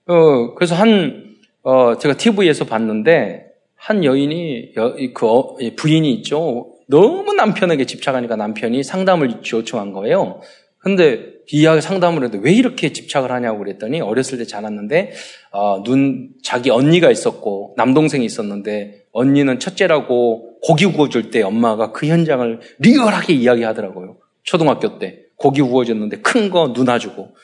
어, 0.06 0.54
그래서 0.54 0.74
한, 0.74 1.36
어, 1.62 1.98
제가 1.98 2.16
TV에서 2.16 2.64
봤는데, 2.64 3.44
한 3.74 4.02
여인이, 4.02 4.72
여, 4.76 4.96
그 5.14 5.26
어, 5.26 5.56
부인이 5.76 6.12
있죠. 6.14 6.72
너무 6.88 7.34
남편에게 7.34 7.84
집착하니까 7.84 8.36
남편이 8.36 8.82
상담을 8.82 9.40
요청한 9.52 9.92
거예요. 9.92 10.40
근데 10.86 11.32
이야기 11.48 11.80
상담을 11.80 12.22
해도 12.22 12.38
왜 12.38 12.52
이렇게 12.52 12.92
집착을 12.92 13.32
하냐고 13.32 13.58
그랬더니 13.58 14.00
어렸을 14.00 14.38
때 14.38 14.44
자랐는데 14.44 15.14
어, 15.50 15.82
눈 15.82 16.28
자기 16.44 16.70
언니가 16.70 17.10
있었고 17.10 17.74
남동생이 17.76 18.24
있었는데 18.24 19.06
언니는 19.10 19.58
첫째라고 19.58 20.60
고기 20.60 20.86
구워줄 20.86 21.32
때 21.32 21.42
엄마가 21.42 21.90
그 21.90 22.06
현장을 22.06 22.60
리얼하게 22.78 23.32
이야기하더라고요. 23.32 24.18
초등학교 24.44 25.00
때 25.00 25.22
고기 25.34 25.60
구워줬는데 25.60 26.18
큰 26.20 26.50
거 26.50 26.72
누나 26.72 27.00
주고 27.00 27.34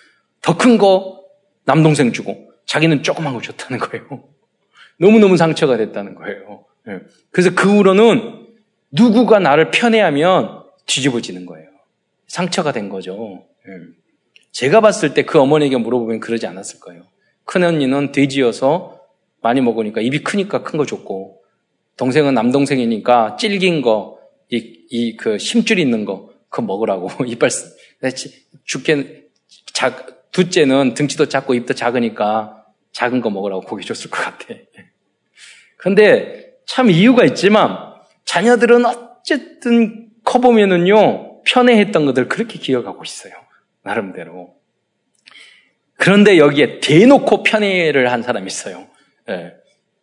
더 0.40 0.56
큰 0.56 0.78
거 0.78 1.20
남동생 1.64 2.12
주고 2.12 2.48
자기는 2.66 3.02
조그만 3.02 3.34
거 3.34 3.40
줬다는 3.40 3.80
거예요. 3.80 4.22
너무너무 5.00 5.36
상처가 5.36 5.76
됐다는 5.78 6.14
거예요. 6.14 6.64
예. 6.86 7.00
그래서 7.32 7.50
그 7.56 7.76
후로는 7.76 8.46
누구가 8.92 9.40
나를 9.40 9.72
편애하면 9.72 10.62
뒤집어지는 10.86 11.44
거예요. 11.44 11.71
상처가 12.32 12.72
된 12.72 12.88
거죠. 12.88 13.44
예. 13.68 13.72
제가 14.52 14.80
봤을 14.80 15.12
때 15.12 15.22
그 15.22 15.38
어머니에게 15.38 15.76
물어보면 15.76 16.20
그러지 16.20 16.46
않았을 16.46 16.80
거예요. 16.80 17.02
큰 17.44 17.62
언니는 17.62 18.12
돼지여서 18.12 19.00
많이 19.42 19.60
먹으니까 19.60 20.00
입이 20.00 20.22
크니까 20.22 20.62
큰 20.62 20.78
거 20.78 20.86
줬고, 20.86 21.42
동생은 21.98 22.32
남동생이니까 22.32 23.36
질긴 23.36 23.82
거, 23.82 24.18
이, 24.50 24.56
이, 24.88 25.16
그 25.16 25.36
심줄 25.36 25.78
있는 25.78 26.06
거, 26.06 26.30
그거 26.48 26.62
먹으라고. 26.62 27.10
이빨, 27.26 27.50
죽게, 28.64 29.24
작, 29.74 30.30
둘째는 30.32 30.94
등치도 30.94 31.28
작고 31.28 31.52
입도 31.52 31.74
작으니까 31.74 32.64
작은 32.92 33.20
거 33.20 33.28
먹으라고 33.28 33.60
고기 33.60 33.84
줬을 33.84 34.10
것 34.10 34.22
같아. 34.22 34.54
근데 35.76 36.54
참 36.64 36.90
이유가 36.90 37.24
있지만 37.26 37.76
자녀들은 38.24 38.86
어쨌든 38.86 40.08
커보면은요, 40.24 41.31
편애했던 41.44 42.06
것들 42.06 42.28
그렇게 42.28 42.58
기억하고 42.58 43.02
있어요. 43.04 43.32
나름대로. 43.82 44.54
그런데 45.96 46.38
여기에 46.38 46.80
대놓고 46.80 47.42
편애를 47.42 48.10
한 48.10 48.22
사람이 48.22 48.46
있어요. 48.46 48.88
예. 49.28 49.52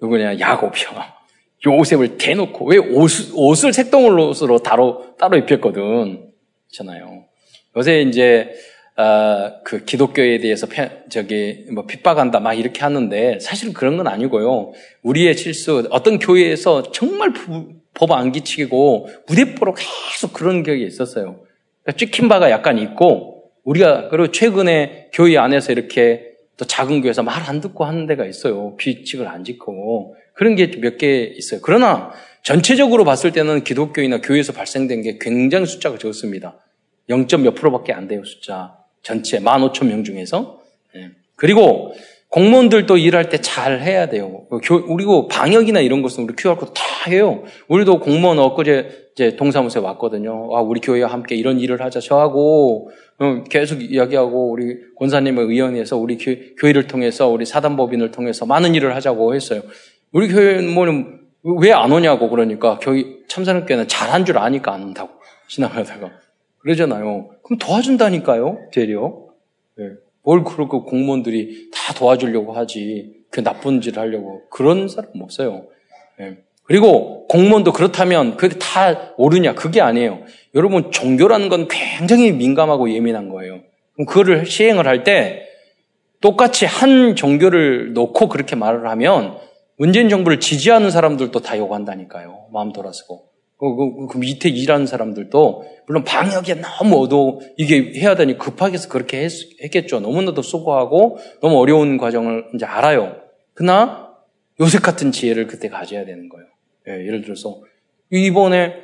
누구냐? 0.02 0.40
야곱이요. 0.40 0.90
요셉을 1.66 2.18
대놓고 2.18 2.66
왜 2.66 2.78
옷, 2.78 3.12
옷을 3.34 3.74
색동으로 3.74 4.34
따로 4.64 5.16
따로 5.18 5.38
입혔거든. 5.38 6.32
그렇잖아요. 6.70 7.26
요새 7.76 8.02
이제 8.02 8.54
어, 9.00 9.62
그 9.64 9.86
기독교에 9.86 10.40
대해서 10.40 10.68
편, 10.68 10.90
저기 11.10 11.66
뭐 11.72 11.86
핍박한다 11.86 12.42
막 12.42 12.54
이렇게 12.54 12.82
하는데 12.82 13.40
사실 13.40 13.72
그런 13.74 13.96
건 13.96 14.08
아니고요. 14.08 14.74
우리의 15.04 15.36
실수 15.36 15.88
어떤 15.90 16.20
교회에서 16.20 16.92
정말 16.92 17.32
법 17.94 18.12
안 18.12 18.32
기치고 18.34 19.08
무대뽀로 19.28 19.74
계속 19.74 20.34
그런 20.34 20.64
격이 20.64 20.84
있었어요. 20.86 21.40
그러니까 21.84 21.98
찍힌 21.98 22.28
바가 22.28 22.52
약간 22.52 22.78
있고 22.78 23.52
우리가 23.64 24.10
그리고 24.10 24.32
최근에 24.32 25.10
교회 25.14 25.38
안에서 25.38 25.72
이렇게 25.72 26.34
또 26.58 26.66
작은 26.66 27.02
교회에서 27.02 27.24
말 27.24 27.48
안 27.50 27.62
듣고 27.62 27.86
하는 27.86 28.06
데가 28.06 28.26
있어요. 28.26 28.76
규칙을 28.78 29.28
안 29.28 29.44
지키고 29.46 30.16
그런 30.34 30.56
게 30.56 30.72
몇 30.82 30.98
개 30.98 31.24
있어요. 31.24 31.62
그러나 31.64 32.12
전체적으로 32.44 33.06
봤을 33.06 33.32
때는 33.32 33.64
기독교이나 33.64 34.20
교회에서 34.22 34.52
발생된 34.54 35.02
게 35.04 35.18
굉장히 35.22 35.66
숫자가 35.68 35.98
적습니다. 35.98 36.58
0. 37.10 37.26
몇 37.44 37.56
프로밖에 37.56 37.92
안 37.94 38.08
돼요, 38.08 38.24
숫자. 38.26 38.79
전체 39.02 39.40
15,000명 39.40 40.04
중에서. 40.06 40.62
예. 40.96 41.10
그리고 41.36 41.94
공무원들도 42.30 42.98
일할 42.98 43.30
때 43.30 43.40
잘 43.42 43.82
해야 43.82 44.08
돼요. 44.08 44.44
그리고 44.50 45.28
방역이나 45.28 45.80
이런 45.80 46.02
것은 46.04 46.26
우리 46.26 46.36
QR코드 46.38 46.74
다 46.76 46.84
해요. 47.10 47.44
우리도 47.68 48.00
공무원 48.02 48.38
엊그제 48.38 49.10
이제 49.14 49.36
동사무소에 49.36 49.82
왔거든요. 49.82 50.56
아, 50.56 50.62
우리 50.62 50.80
교회와 50.80 51.10
함께 51.10 51.36
이런 51.36 51.60
일을 51.60 51.82
하자. 51.82 52.00
저하고 52.00 52.92
어, 53.18 53.44
계속 53.50 53.82
이야기하고 53.82 54.52
우리 54.52 54.76
권사님의 54.98 55.46
의원에서 55.46 55.98
우리 55.98 56.18
교회를 56.60 56.86
통해서 56.88 57.28
우리 57.28 57.46
사단법인을 57.46 58.12
통해서 58.12 58.46
많은 58.46 58.76
일을 58.76 58.96
하자고 58.96 59.34
했어요. 59.34 59.62
우리 60.12 60.28
교회는 60.28 61.20
왜 61.62 61.72
안 61.72 61.92
오냐고 61.92 62.30
그러니까 62.30 62.78
교회 62.80 63.04
참사랑교회는 63.28 63.88
잘한 63.88 64.26
줄 64.26 64.38
아니까 64.38 64.74
안 64.74 64.84
온다고 64.84 65.10
지나가다가 65.48 66.12
그러잖아요. 66.60 67.30
그럼 67.44 67.58
도와준다니까요, 67.60 68.70
되려. 68.72 69.14
네. 69.78 69.86
뭘 70.24 70.44
그렇게 70.44 70.78
공무원들이 70.78 71.70
다 71.74 71.94
도와주려고 71.94 72.54
하지. 72.54 73.16
그 73.32 73.44
나쁜 73.44 73.82
짓을 73.82 74.00
하려고. 74.00 74.48
그런 74.50 74.88
사람 74.88 75.10
없어요. 75.22 75.68
네. 76.18 76.40
그리고 76.64 77.28
공무원도 77.28 77.74
그렇다면 77.74 78.38
그게 78.38 78.58
다 78.60 79.14
옳으냐? 79.18 79.56
그게 79.56 79.82
아니에요. 79.82 80.22
여러분, 80.56 80.92
종교라는 80.92 81.50
건 81.50 81.68
굉장히 81.70 82.32
민감하고 82.32 82.92
예민한 82.92 83.30
거예요. 83.30 83.62
그럼 83.96 84.06
그거를 84.06 84.46
시행을 84.46 84.88
할 84.88 85.04
때 85.04 85.46
똑같이 86.22 86.66
한 86.66 87.16
종교를 87.16 87.94
놓고 87.94 88.28
그렇게 88.28 88.56
말을 88.58 88.90
하면 88.90 89.38
문재인 89.78 90.10
정부를 90.10 90.42
지지하는 90.42 90.92
사람들도 90.92 91.40
다 91.40 91.58
요구한다니까요. 91.58 92.48
마음 92.52 92.74
돌아서고. 92.74 93.29
그, 93.60 93.76
그, 93.76 94.08
그 94.08 94.18
밑에 94.18 94.48
일하는 94.48 94.86
사람들도 94.86 95.66
물론 95.86 96.04
방역에 96.06 96.56
너무 96.56 97.04
어두 97.04 97.40
이게 97.58 97.92
해야 98.00 98.16
되니 98.16 98.38
급하게 98.38 98.76
해서 98.76 98.88
그렇게 98.88 99.24
했, 99.24 99.72
겠죠 99.72 100.00
너무나도 100.00 100.42
수고하고 100.42 101.18
너무 101.42 101.60
어려운 101.60 101.98
과정을 101.98 102.46
이제 102.56 102.66
알아요. 102.66 103.18
그러나 103.54 104.14
요새 104.62 104.80
같은 104.80 105.12
지혜를 105.12 105.48
그때 105.48 105.68
가져야 105.68 106.06
되는 106.06 106.30
거예요. 106.30 106.48
예, 106.88 107.06
예를 107.06 107.22
들어서 107.22 107.62
이번에 108.12 108.76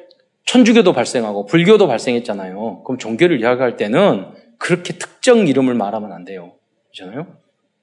천주교도 0.43 0.91
발생하고 0.91 1.45
불교도 1.45 1.87
발생했잖아요. 1.87 2.83
그럼 2.83 2.97
종교를 2.97 3.39
이야기할 3.39 3.77
때는 3.77 4.25
그렇게 4.57 4.93
특정 4.97 5.47
이름을 5.47 5.73
말하면 5.73 6.11
안 6.11 6.25
돼요. 6.25 6.51
그렇잖아요? 6.93 7.27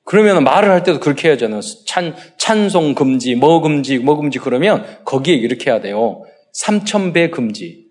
그러면 0.04 0.44
말을 0.44 0.70
할 0.70 0.82
때도 0.82 1.00
그렇게 1.00 1.28
해야잖아요. 1.28 1.60
찬, 1.86 2.14
찬송 2.36 2.94
금지, 2.94 3.34
뭐 3.34 3.60
금지, 3.60 3.98
뭐 3.98 4.16
금지 4.16 4.38
그러면 4.38 4.84
거기에 5.04 5.34
이렇게 5.34 5.70
해야 5.70 5.80
돼요. 5.80 6.24
3,000배 6.52 7.30
금지. 7.30 7.88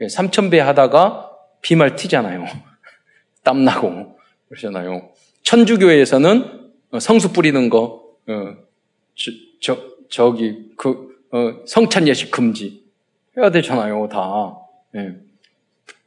3,000배 0.00 0.58
하다가 0.58 1.30
비말 1.62 1.96
튀잖아요. 1.96 2.46
땀나고. 3.42 4.18
그러잖아요. 4.48 5.10
천주교에서는 5.42 6.70
성수 7.00 7.32
뿌리는 7.32 7.68
거, 7.68 8.04
어, 8.28 8.56
저, 9.14 9.30
저, 9.60 9.78
저기, 10.08 10.70
그, 10.76 11.18
어, 11.30 11.64
성찬 11.66 12.08
예식 12.08 12.30
금지. 12.30 12.84
해야 13.36 13.50
되잖아요, 13.50 14.08
다. 14.08 14.56
네. 14.92 15.16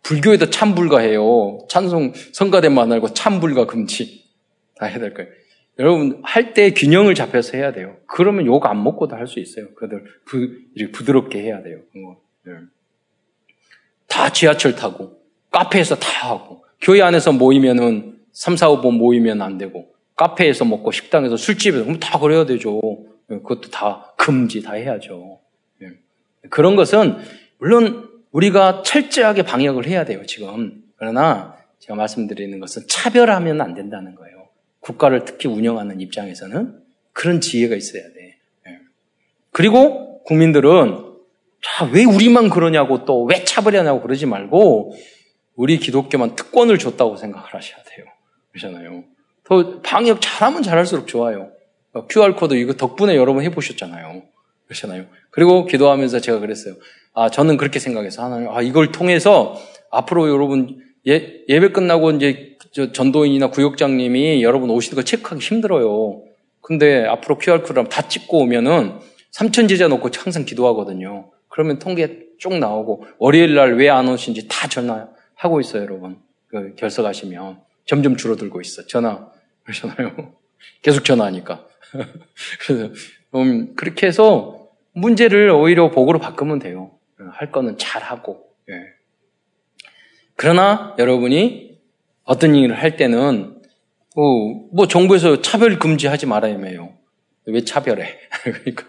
불교에도 0.02 0.50
참불가해요. 0.50 1.68
찬송, 1.70 2.14
성가대만 2.32 2.92
알고 2.92 3.14
참불가 3.14 3.66
금지. 3.66 4.26
다 4.76 4.86
해야 4.86 5.00
될 5.00 5.14
거예요. 5.14 5.30
여러분, 5.80 6.22
할 6.24 6.54
때 6.54 6.74
균형을 6.74 7.14
잡혀서 7.16 7.58
해야 7.58 7.72
돼요. 7.72 7.98
그러면 8.08 8.46
욕 8.46 8.66
안 8.66 8.84
먹고도 8.84 9.16
할 9.16 9.28
수 9.28 9.40
있어요. 9.40 9.74
그들 9.76 10.04
부, 10.26 10.50
부드럽게 10.92 11.42
해야 11.42 11.62
돼요. 11.62 11.80
네. 12.44 12.54
다 14.08 14.32
지하철 14.32 14.76
타고, 14.76 15.20
카페에서 15.52 15.96
다 15.96 16.32
하고, 16.32 16.64
교회 16.82 17.02
안에서 17.02 17.32
모이면은 17.32 18.18
3, 18.32 18.56
4, 18.56 18.70
5번 18.70 18.98
모이면 18.98 19.42
안 19.42 19.58
되고, 19.58 19.94
카페에서 20.16 20.66
먹고, 20.66 20.92
식당에서 20.92 21.38
술집에서, 21.38 21.84
그럼 21.86 22.00
다 22.00 22.18
그래야 22.20 22.46
되죠. 22.46 22.80
네, 23.28 23.38
그것도 23.38 23.70
다 23.70 24.13
금지, 24.18 24.63
다 24.63 24.74
해야죠. 24.74 25.40
네. 25.80 25.90
그런 26.50 26.76
것은, 26.76 27.18
물론 27.60 28.10
우리가 28.32 28.82
철저하게 28.84 29.44
방역을 29.44 29.86
해야 29.86 30.06
돼요, 30.06 30.26
지금. 30.26 30.84
그러나, 30.96 31.56
제가 31.80 31.96
말씀드리는 31.96 32.60
것은 32.60 32.84
차별하면 32.88 33.62
안 33.62 33.74
된다는 33.74 34.16
거예요. 34.16 34.37
국가를 34.88 35.26
특히 35.26 35.50
운영하는 35.50 36.00
입장에서는 36.00 36.80
그런 37.12 37.41
지혜가 37.41 37.76
있어야 37.76 38.04
돼. 38.04 38.38
예. 38.67 38.80
그리고 39.52 40.23
국민들은 40.23 41.04
자, 41.62 41.86
왜 41.91 42.06
우리만 42.06 42.50
그러냐고 42.50 43.04
또 43.04 43.26
왜 43.26 43.43
차별하냐고 43.43 44.02
그러지 44.02 44.26
말고 44.26 44.95
우리 45.56 45.78
기독교만 45.78 46.36
특권을 46.36 46.78
줬다고 46.78 47.17
생각을 47.17 47.54
하셔야 47.54 47.84
돼요. 47.84 48.06
그러잖아요. 48.52 49.04
더 49.43 49.82
방역 49.82 50.21
잘하면 50.21 50.63
잘할수록 50.63 51.08
좋아요. 51.08 51.52
QR코드 52.10 52.54
이거 52.54 52.73
덕분에 52.73 53.15
여러분 53.15 53.43
해보셨잖아요. 53.43 54.23
그렇잖아요. 54.67 55.06
그리고 55.32 55.65
기도하면서 55.65 56.19
제가 56.19 56.39
그랬어요. 56.39 56.76
아, 57.13 57.30
저는 57.30 57.58
그렇게 57.58 57.80
생각해서 57.80 58.23
하나님, 58.23 58.50
아, 58.50 58.62
이걸 58.62 58.91
통해서 58.91 59.60
앞으로 59.89 60.30
여러분 60.30 60.87
예, 61.08 61.43
예배 61.48 61.70
끝나고 61.70 62.12
이제 62.12 62.58
전도인이나 62.93 63.50
구역장님이 63.50 64.43
여러분 64.43 64.70
오시는 64.70 64.96
거 64.96 65.04
체크하기 65.04 65.43
힘들어요. 65.43 66.24
근데 66.62 67.06
앞으로 67.06 67.38
QR코드를 67.38 67.88
다 67.89 68.08
찍고 68.08 68.39
오면은 68.39 69.00
삼천 69.32 69.67
제자 69.67 69.88
놓고 69.88 70.10
항상 70.15 70.43
기도하거든요. 70.46 71.32
그러면 71.50 71.80
통계 71.80 72.26
쭉 72.39 72.58
나오고 72.58 73.06
월요일 73.20 73.56
날 73.56 73.76
왜 73.80 73.89
안 73.89 74.08
오신지 74.08 74.48
다 74.48 74.67
전화하고 74.67 75.60
있어요, 75.62 75.84
여러분. 75.84 76.17
그 76.50 76.76
결석하시면 76.76 77.60
점점 77.86 78.15
줄어들고 78.17 78.60
있어. 78.62 78.86
전화 78.88 79.30
그러잖아요. 79.63 80.34
계속 80.82 81.06
전화하니까. 81.06 81.65
그래서 82.65 82.91
음, 83.36 83.76
그렇게 83.76 84.08
해서 84.08 84.67
문제를 84.93 85.50
오히려 85.52 85.89
복으로 85.89 86.20
바꾸면 86.20 86.60
돼요. 86.60 86.91
할 87.32 87.52
거는 87.52 87.78
잘 87.78 88.04
하고. 88.04 88.43
예. 88.70 88.74
그러나 90.38 90.95
여러분이 90.97 91.78
어떤 92.23 92.56
일을 92.56 92.82
할 92.82 92.95
때는 92.95 93.58
어, 94.15 94.21
뭐 94.71 94.88
정부에서 94.88 95.41
차별 95.41 95.80
금지하지 95.80 96.28
말아야 96.28 96.58
해요. 96.63 96.93
왜 97.45 97.62
차별해? 97.62 98.17
그러니까, 98.43 98.86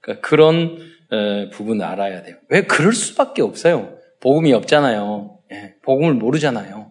그러니까 0.00 0.26
그런 0.26 0.78
부분을 1.52 1.84
알아야 1.84 2.22
돼요. 2.22 2.36
왜 2.48 2.62
그럴 2.62 2.92
수밖에 2.92 3.42
없어요. 3.42 3.96
복음이 4.20 4.52
없잖아요. 4.54 5.38
예, 5.52 5.74
복음을 5.82 6.14
모르잖아요. 6.14 6.90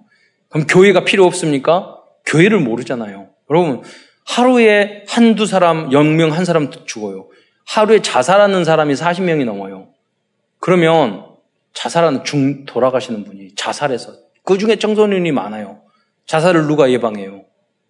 그럼 0.49 0.67
교회가 0.67 1.03
필요 1.03 1.25
없습니까? 1.25 1.97
교회를 2.25 2.59
모르잖아요. 2.59 3.29
여러분 3.49 3.81
하루에 4.25 5.03
한두 5.07 5.45
사람, 5.47 5.89
0명 5.89 6.29
한 6.29 6.45
사람 6.45 6.69
죽어요. 6.85 7.27
하루에 7.65 8.01
자살하는 8.01 8.63
사람이 8.63 8.93
40명이 8.93 9.45
넘어요. 9.45 9.89
그러면 10.59 11.32
자살하는 11.73 12.23
중 12.23 12.65
돌아가시는 12.65 13.23
분이 13.23 13.55
자살해서 13.55 14.13
그 14.43 14.57
중에 14.57 14.75
청소년이 14.77 15.31
많아요. 15.31 15.81
자살을 16.25 16.67
누가 16.67 16.89
예방해요? 16.91 17.43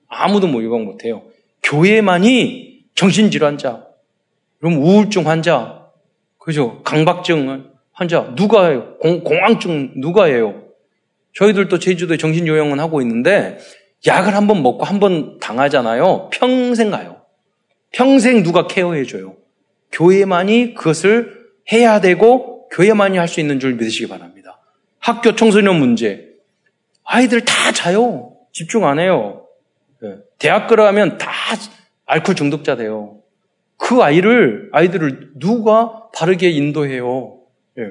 아무도 0.07 0.47
뭐 0.47 0.63
예방 0.63 0.85
못해요. 0.85 1.23
교회만이 1.63 2.85
정신질환자, 2.95 3.85
그럼 4.59 4.77
우울증 4.77 5.27
환자, 5.27 5.87
그죠? 6.37 6.81
강박증 6.83 7.71
환자 7.91 8.33
누가 8.35 8.67
해요? 8.67 8.95
공, 8.99 9.23
공황증 9.23 9.93
누가 9.97 10.25
해요? 10.25 10.63
저희들도 11.35 11.79
제주도에 11.79 12.17
정신 12.17 12.47
요양은 12.47 12.79
하고 12.79 13.01
있는데 13.01 13.57
약을 14.05 14.35
한 14.35 14.47
번 14.47 14.61
먹고 14.61 14.83
한 14.83 14.99
번 14.99 15.39
당하잖아요. 15.39 16.29
평생 16.31 16.91
가요. 16.91 17.21
평생 17.91 18.43
누가 18.43 18.67
케어해줘요. 18.67 19.35
교회만이 19.91 20.73
그것을 20.73 21.45
해야 21.71 22.01
되고 22.01 22.52
교회만이 22.73 23.17
할 23.17 23.27
수 23.27 23.39
있는 23.39 23.59
줄 23.59 23.75
믿으시기 23.75 24.07
바랍니다. 24.07 24.59
학교 24.99 25.35
청소년 25.35 25.77
문제, 25.79 26.33
아이들 27.03 27.45
다 27.45 27.71
자요. 27.71 28.35
집중 28.51 28.85
안 28.85 28.99
해요. 28.99 29.47
예. 30.03 30.17
대학 30.39 30.67
들어가면 30.67 31.17
다 31.17 31.31
알코올 32.05 32.35
중독자 32.35 32.75
돼요. 32.75 33.19
그 33.77 34.01
아이를, 34.01 34.69
아이들을 34.71 35.31
누가 35.39 36.09
바르게 36.15 36.49
인도해요? 36.49 37.39
예. 37.77 37.83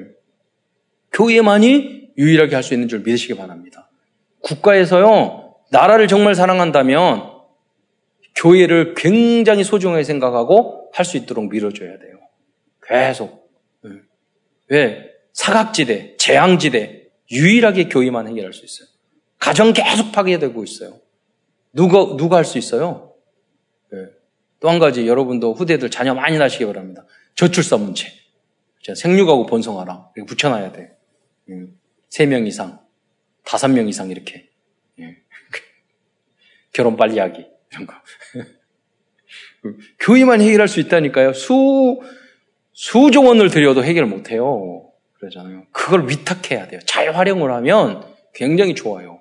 교회만이 1.11 2.11
유일하게 2.17 2.55
할 2.55 2.63
수 2.63 2.73
있는 2.73 2.87
줄 2.87 2.99
믿으시기 2.99 3.35
바랍니다. 3.35 3.89
국가에서요, 4.41 5.55
나라를 5.71 6.07
정말 6.07 6.35
사랑한다면 6.35 7.31
교회를 8.35 8.95
굉장히 8.95 9.63
소중하게 9.63 10.03
생각하고 10.03 10.89
할 10.93 11.05
수 11.05 11.17
있도록 11.17 11.49
밀어줘야 11.49 11.99
돼요. 11.99 12.17
계속. 12.85 13.42
예. 14.71 14.75
왜? 14.75 15.13
사각지대, 15.33 16.17
재앙지대, 16.17 17.07
유일하게 17.31 17.89
교회만 17.89 18.27
해결할 18.27 18.53
수 18.53 18.63
있어요. 18.65 18.87
가정 19.39 19.73
계속 19.73 20.11
파괴되고 20.11 20.63
있어요. 20.63 20.99
누가, 21.73 22.15
누가 22.15 22.37
할 22.37 22.45
수 22.45 22.57
있어요? 22.57 23.13
네. 23.91 23.97
또한 24.59 24.79
가지 24.79 25.07
여러분도 25.07 25.53
후대들 25.53 25.89
자녀 25.89 26.13
많이 26.13 26.37
낳으시기 26.37 26.65
바랍니다. 26.65 27.05
저출산 27.35 27.81
문제. 27.81 28.07
생육하고 28.95 29.45
번성하라. 29.47 30.11
이렇게 30.15 30.27
붙여놔야 30.27 30.71
돼. 30.71 30.95
세명 32.09 32.45
이상, 32.45 32.79
다섯 33.43 33.67
명 33.69 33.87
이상 33.87 34.09
이렇게. 34.11 34.49
예. 34.99 35.17
결혼 36.71 36.95
빨리 36.95 37.17
하기. 37.19 37.45
이런 37.71 37.87
거. 37.87 37.95
교회만 39.99 40.41
해결할 40.41 40.67
수 40.67 40.79
있다니까요. 40.79 41.33
수, 41.33 42.01
수조 42.73 43.23
원을 43.23 43.49
들여도 43.49 43.83
해결 43.83 44.05
못 44.05 44.31
해요. 44.31 44.89
그러잖아요. 45.13 45.63
그걸 45.71 46.09
위탁해야 46.09 46.67
돼요. 46.67 46.79
잘 46.85 47.15
활용을 47.15 47.53
하면 47.53 48.03
굉장히 48.33 48.75
좋아요. 48.75 49.19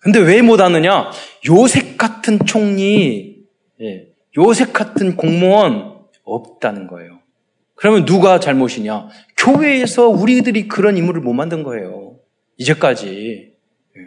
근데 0.00 0.18
왜 0.20 0.42
못하느냐? 0.42 1.10
요색 1.48 1.96
같은 1.98 2.38
총리, 2.46 3.44
예, 3.80 4.08
요색 4.36 4.72
같은 4.72 5.16
공무원 5.16 6.04
없다는 6.24 6.86
거예요. 6.86 7.18
그러면 7.74 8.04
누가 8.04 8.40
잘못이냐? 8.40 9.08
교회에서 9.36 10.08
우리들이 10.08 10.68
그런 10.68 10.96
인물을 10.96 11.20
못 11.20 11.32
만든 11.32 11.62
거예요. 11.62 12.18
이제까지. 12.56 13.54
예. 13.96 14.02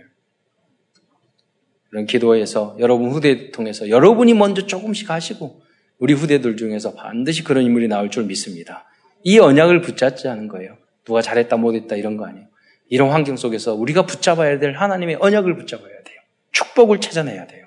이런 1.92 2.06
기도에서 2.06 2.76
여러분 2.80 3.10
후대 3.12 3.52
통해서 3.52 3.90
여러분이 3.90 4.34
먼저 4.34 4.66
조금씩 4.66 5.10
하시고 5.10 5.61
우리 6.02 6.14
후대들 6.14 6.58
중에서 6.58 6.96
반드시 6.96 7.44
그런 7.44 7.64
인물이 7.64 7.88
나올 7.88 8.10
줄 8.10 8.26
믿습니다. 8.26 8.86
이 9.24 9.38
언약을 9.38 9.82
붙잡지 9.82 10.28
않은 10.28 10.48
거예요. 10.48 10.76
누가 11.06 11.22
잘했다 11.22 11.58
못했다 11.58 11.96
이런 11.96 12.18
거 12.18 12.26
아니에요. 12.26 12.48
이런 12.90 13.12
환경 13.12 13.38
속에서 13.38 13.76
우리가 13.76 14.08
붙잡아야 14.08 14.58
될 14.58 14.74
하나님의 14.74 15.18
언약을 15.20 15.56
붙잡아야 15.58 15.88
돼요. 15.88 16.20
축복을 16.52 17.00
찾아내야 17.00 17.46
돼요. 17.46 17.66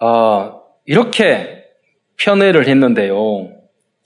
어, 0.00 0.60
이렇게 0.84 1.64
편애를 2.18 2.68
했는데요. 2.68 3.16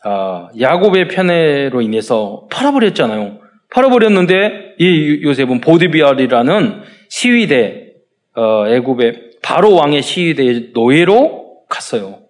어, 0.05 0.49
야곱의 0.61 1.09
편애로 1.09 1.83
인해서 1.83 2.47
팔아버렸잖아요. 2.53 3.41
팔아버렸는데 3.71 4.77
이 4.79 5.23
요셉은 5.25 5.61
보디비알이라는 5.61 6.83
시위대 7.09 7.95
어, 8.37 8.69
애굽의 8.69 9.32
바로 9.43 9.75
왕의 9.75 10.03
시위대 10.03 10.71
노예로 10.73 11.65
갔어요. 11.69 12.21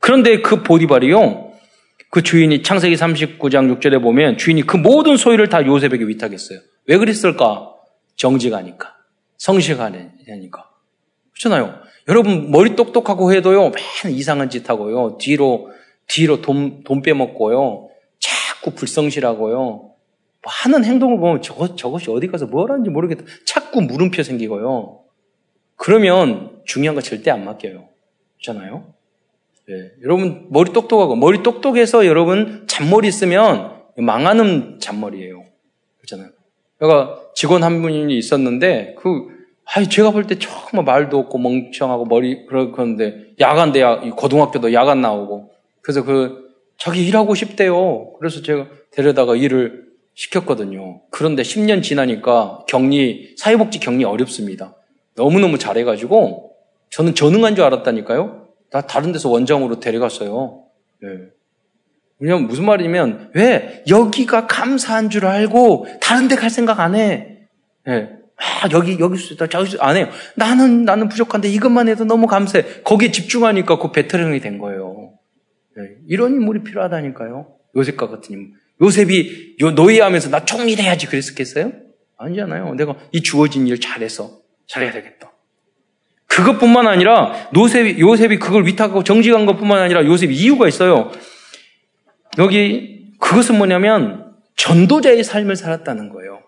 그런데 0.00 0.40
그 0.40 0.62
보디발이요. 0.62 1.52
그 2.10 2.22
주인이 2.22 2.62
창세기 2.62 2.96
39장 2.96 3.78
6절에 3.78 4.00
보면 4.00 4.38
주인이 4.38 4.62
그 4.62 4.76
모든 4.76 5.16
소유를 5.16 5.48
다 5.48 5.64
요셉에게 5.64 6.04
위탁했어요. 6.04 6.60
왜 6.86 6.96
그랬을까? 6.96 7.72
정직하니까. 8.16 8.94
성실하니까. 9.36 10.70
그렇잖아요. 11.32 11.74
여러분 12.08 12.50
머리 12.50 12.76
똑똑하고 12.76 13.32
해도요. 13.32 13.70
맨 13.70 14.12
이상한 14.12 14.48
짓 14.48 14.68
하고요. 14.70 15.18
뒤로 15.20 15.70
뒤로 16.06 16.40
돈, 16.40 16.82
돈 16.84 17.02
빼먹고요. 17.02 17.88
자꾸 18.18 18.70
불성실하고요. 18.70 19.56
뭐 19.56 19.94
하는 20.44 20.84
행동을 20.84 21.18
보면 21.18 21.42
저것, 21.42 21.76
저것이 21.76 22.10
어디 22.10 22.28
가서 22.28 22.46
뭘 22.46 22.70
하는지 22.70 22.88
모르겠다. 22.88 23.24
자꾸 23.44 23.82
물음표 23.82 24.22
생기고요. 24.22 25.00
그러면 25.76 26.60
중요한 26.64 26.94
거 26.94 27.00
절대 27.00 27.30
안 27.30 27.44
맡겨요. 27.44 27.88
그렇잖아요? 28.42 28.84
네. 29.68 29.74
여러분 30.02 30.46
머리 30.50 30.72
똑똑하고 30.72 31.16
머리 31.16 31.42
똑똑해서 31.42 32.06
여러분 32.06 32.64
잔머리 32.68 33.10
쓰면 33.10 33.72
망하는 33.98 34.78
잔머리예요. 34.80 35.44
그렇잖아요. 35.98 36.30
제가 36.80 37.20
직원 37.34 37.62
한 37.64 37.82
분이 37.82 38.16
있었는데 38.16 38.96
그 38.98 39.28
아이 39.64 39.88
제가 39.88 40.12
볼 40.12 40.26
때 40.26 40.38
정말 40.38 40.84
말도 40.84 41.18
없고 41.18 41.38
멍청하고 41.38 42.04
머리 42.04 42.46
그러는데 42.46 43.32
야간 43.40 43.72
대학 43.72 44.02
고등학교도 44.16 44.72
야간 44.72 45.00
나오고 45.00 45.50
그래서 45.82 46.04
그 46.04 46.46
자기 46.78 47.06
일하고 47.06 47.34
싶대요. 47.34 48.12
그래서 48.18 48.42
제가 48.42 48.66
데려다가 48.92 49.34
일을 49.34 49.86
시켰거든요. 50.14 51.00
그런데 51.10 51.42
10년 51.42 51.82
지나니까 51.82 52.64
격리 52.68 53.34
사회복지 53.36 53.80
격리 53.80 54.04
어렵습니다. 54.04 54.74
너무너무 55.16 55.58
잘해가지고 55.58 56.52
저는 56.90 57.14
전능한 57.14 57.54
줄 57.56 57.64
알았다니까요. 57.64 58.48
나 58.70 58.80
다른 58.82 59.12
데서 59.12 59.28
원장으로 59.28 59.80
데려갔어요. 59.80 60.64
네. 61.02 61.08
왜냐면 62.18 62.46
무슨 62.46 62.64
말이냐면 62.64 63.30
왜 63.34 63.82
여기가 63.88 64.46
감사한 64.46 65.10
줄 65.10 65.26
알고 65.26 65.86
다른 66.00 66.28
데 66.28 66.36
갈 66.36 66.48
생각 66.50 66.80
안 66.80 66.94
해. 66.94 67.38
네. 67.86 68.10
아, 68.38 68.68
여기 68.72 68.98
여기 69.00 69.32
있다 69.32 69.46
저기 69.48 69.76
안 69.80 69.96
해요. 69.96 70.08
나는 70.34 70.84
나는 70.84 71.08
부족한데 71.08 71.48
이것만 71.48 71.88
해도 71.88 72.04
너무 72.04 72.26
감사해. 72.26 72.82
거기에 72.84 73.10
집중하니까 73.10 73.78
그 73.78 73.92
베테랑이 73.92 74.40
된 74.40 74.58
거예요. 74.58 75.14
네. 75.76 75.82
이런 76.06 76.32
인물이 76.32 76.62
필요하다니까요. 76.62 77.46
요셉과 77.76 78.08
같은 78.08 78.32
인물. 78.34 78.58
요셉이 78.82 79.56
요 79.60 79.70
노예하면서 79.70 80.30
나 80.30 80.44
총리돼야지 80.44 81.06
그랬었겠어요? 81.06 81.72
아니잖아요. 82.18 82.74
내가 82.74 82.96
이 83.12 83.22
주어진 83.22 83.66
일 83.66 83.80
잘해서 83.80 84.38
잘해야 84.66 84.92
되겠다. 84.92 85.32
그것뿐만 86.26 86.86
아니라 86.86 87.32
요셉이, 87.56 88.00
요셉이 88.00 88.38
그걸 88.38 88.66
위탁하고 88.66 89.04
정직한 89.04 89.46
것뿐만 89.46 89.80
아니라 89.80 90.04
요셉이 90.04 90.34
이유가 90.34 90.68
있어요. 90.68 91.10
여기 92.38 93.12
그것은 93.18 93.56
뭐냐면 93.56 94.34
전도자의 94.56 95.24
삶을 95.24 95.56
살았다는 95.56 96.10
거예요. 96.10 96.40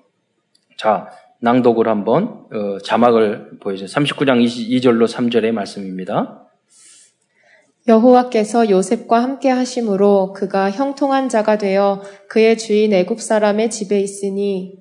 자, 0.76 1.08
낭독을 1.40 1.88
한번 1.88 2.46
어, 2.52 2.78
자막을 2.84 3.58
보여주세요. 3.60 3.88
39장 3.88 4.44
22절로 4.44 5.06
3절의 5.06 5.52
말씀입니다. 5.52 6.44
여호와께서 7.86 8.68
요셉과 8.68 9.22
함께 9.22 9.48
하심으로 9.48 10.34
그가 10.34 10.70
형통한 10.70 11.30
자가 11.30 11.56
되어 11.56 12.02
그의 12.28 12.58
주인 12.58 12.92
애굽 12.92 13.20
사람의 13.20 13.70
집에 13.70 13.98
있으니 13.98 14.74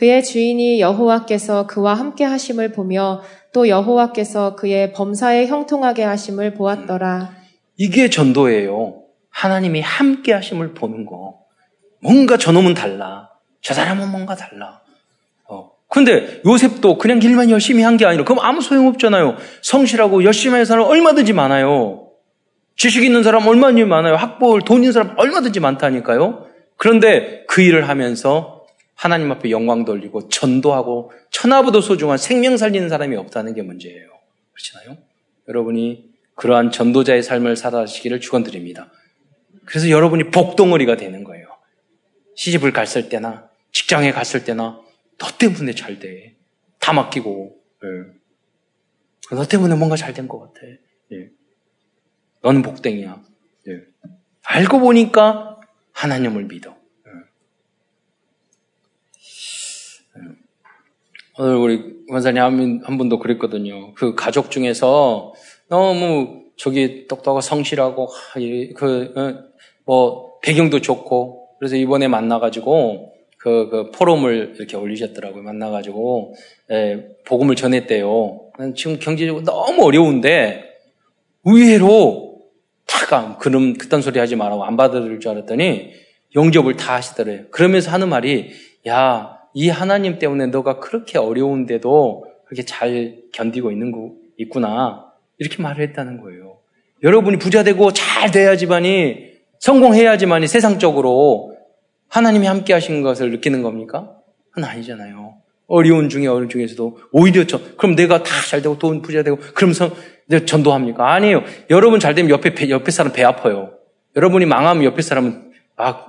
그의 0.00 0.24
주인이 0.24 0.80
여호와께서 0.80 1.66
그와 1.66 1.92
함께 1.92 2.24
하심을 2.24 2.72
보며 2.72 3.20
또 3.52 3.68
여호와께서 3.68 4.56
그의 4.56 4.94
범사에 4.94 5.46
형통하게 5.46 6.04
하심을 6.04 6.54
보았더라. 6.54 7.34
이게 7.76 8.08
전도예요. 8.08 9.02
하나님이 9.28 9.82
함께 9.82 10.32
하심을 10.32 10.72
보는 10.72 11.04
거. 11.04 11.40
뭔가 12.00 12.38
저놈은 12.38 12.72
달라. 12.72 13.28
저 13.60 13.74
사람은 13.74 14.10
뭔가 14.10 14.34
달라. 14.34 14.80
어. 15.46 15.72
근데 15.90 16.40
요셉도 16.46 16.96
그냥 16.96 17.20
일만 17.20 17.50
열심히 17.50 17.82
한 17.82 17.98
게 17.98 18.06
아니라 18.06 18.24
그럼 18.24 18.38
아무 18.40 18.62
소용 18.62 18.86
없잖아요. 18.86 19.36
성실하고 19.60 20.24
열심히 20.24 20.52
하는 20.52 20.64
사람 20.64 20.86
얼마든지 20.86 21.34
많아요. 21.34 22.08
지식 22.74 23.04
있는 23.04 23.22
사람 23.22 23.46
얼마든지 23.46 23.84
많아요. 23.84 24.14
학벌, 24.16 24.62
돈 24.62 24.78
있는 24.78 24.92
사람 24.92 25.12
얼마든지 25.18 25.60
많다니까요. 25.60 26.46
그런데 26.78 27.44
그 27.48 27.60
일을 27.60 27.86
하면서 27.90 28.59
하나님 29.00 29.32
앞에 29.32 29.50
영광 29.50 29.86
돌리고 29.86 30.28
전도하고 30.28 31.10
천하보다 31.30 31.80
소중한 31.80 32.18
생명 32.18 32.58
살리는 32.58 32.90
사람이 32.90 33.16
없다는 33.16 33.54
게 33.54 33.62
문제예요. 33.62 34.10
그렇잖아요? 34.52 34.98
여러분이 35.48 36.10
그러한 36.34 36.70
전도자의 36.70 37.22
삶을 37.22 37.56
살아시기를 37.56 38.20
축원드립니다. 38.20 38.92
그래서 39.64 39.88
여러분이 39.88 40.24
복덩어리가 40.30 40.96
되는 40.98 41.24
거예요. 41.24 41.46
시집을 42.34 42.74
갔을 42.74 43.08
때나 43.08 43.48
직장에 43.72 44.12
갔을 44.12 44.44
때나 44.44 44.78
너 45.16 45.28
때문에 45.38 45.72
잘 45.72 45.98
돼. 45.98 46.36
다 46.78 46.92
맡기고. 46.92 47.56
예. 47.82 49.34
너 49.34 49.46
때문에 49.46 49.76
뭔가 49.76 49.96
잘 49.96 50.12
된 50.12 50.28
것 50.28 50.40
같아. 50.40 50.60
예. 51.12 51.30
너는 52.42 52.60
복댕이야. 52.60 53.22
예. 53.68 53.80
알고 54.42 54.80
보니까 54.80 55.58
하나님을 55.92 56.44
믿어. 56.44 56.76
오늘 61.42 61.56
우리 61.56 61.82
원사님 62.10 62.42
한, 62.42 62.80
한 62.84 62.98
분도 62.98 63.18
그랬거든요. 63.18 63.94
그 63.94 64.14
가족 64.14 64.50
중에서 64.50 65.32
너무 65.70 66.42
저기 66.58 67.06
똑똑하고 67.08 67.40
성실하고 67.40 68.10
그뭐 68.76 70.38
배경도 70.42 70.82
좋고 70.82 71.48
그래서 71.58 71.76
이번에 71.76 72.08
만나가지고 72.08 73.14
그, 73.38 73.70
그 73.70 73.90
포럼을 73.90 74.56
이렇게 74.58 74.76
올리셨더라고요. 74.76 75.42
만나가지고 75.42 76.34
예, 76.72 77.06
복음을 77.24 77.56
전했대요. 77.56 78.50
지금 78.76 78.98
경제적으로 78.98 79.42
너무 79.42 79.84
어려운데 79.84 80.62
의외로 81.46 82.42
차감 82.86 83.38
그럼 83.38 83.78
그딴 83.78 84.02
소리 84.02 84.18
하지 84.18 84.36
말라고 84.36 84.64
안 84.64 84.76
받아들일 84.76 85.20
줄 85.20 85.30
알았더니 85.30 85.88
영접을 86.36 86.76
다 86.76 86.96
하시더래요. 86.96 87.44
그러면서 87.50 87.90
하는 87.90 88.10
말이 88.10 88.50
야 88.86 89.39
이 89.54 89.68
하나님 89.68 90.18
때문에 90.18 90.46
너가 90.46 90.78
그렇게 90.78 91.18
어려운데도 91.18 92.24
그렇게 92.46 92.64
잘 92.64 93.18
견디고 93.32 93.70
있는 93.72 93.92
거 93.92 94.12
있구나. 94.36 95.06
이렇게 95.38 95.62
말을 95.62 95.82
했다는 95.88 96.20
거예요. 96.20 96.58
여러분이 97.02 97.38
부자 97.38 97.62
되고 97.62 97.92
잘 97.92 98.30
돼야지만이 98.30 99.30
성공해야지만이 99.58 100.46
세상적으로 100.46 101.56
하나님이 102.08 102.46
함께 102.46 102.72
하신 102.72 103.02
것을 103.02 103.30
느끼는 103.30 103.62
겁니까? 103.62 104.10
그건 104.50 104.64
아니잖아요. 104.64 105.34
어려운 105.66 106.08
중에 106.08 106.26
어려운 106.26 106.48
중에서도 106.48 106.98
오히려 107.12 107.46
저 107.46 107.60
그럼 107.76 107.94
내가 107.94 108.22
다 108.22 108.40
잘 108.50 108.62
되고 108.62 108.76
돈 108.78 109.00
부자 109.00 109.22
되고 109.22 109.36
그러면서 109.54 109.90
내가 110.26 110.44
전도합니까? 110.44 111.12
아니에요. 111.12 111.44
여러분 111.70 112.00
잘 112.00 112.14
되면 112.16 112.30
옆에 112.30 112.52
옆에 112.68 112.90
사람 112.90 113.12
배 113.12 113.22
아파요. 113.22 113.72
여러분이 114.16 114.44
망하면 114.46 114.82
옆에 114.84 115.02
사람은 115.02 115.52
아, 115.76 116.06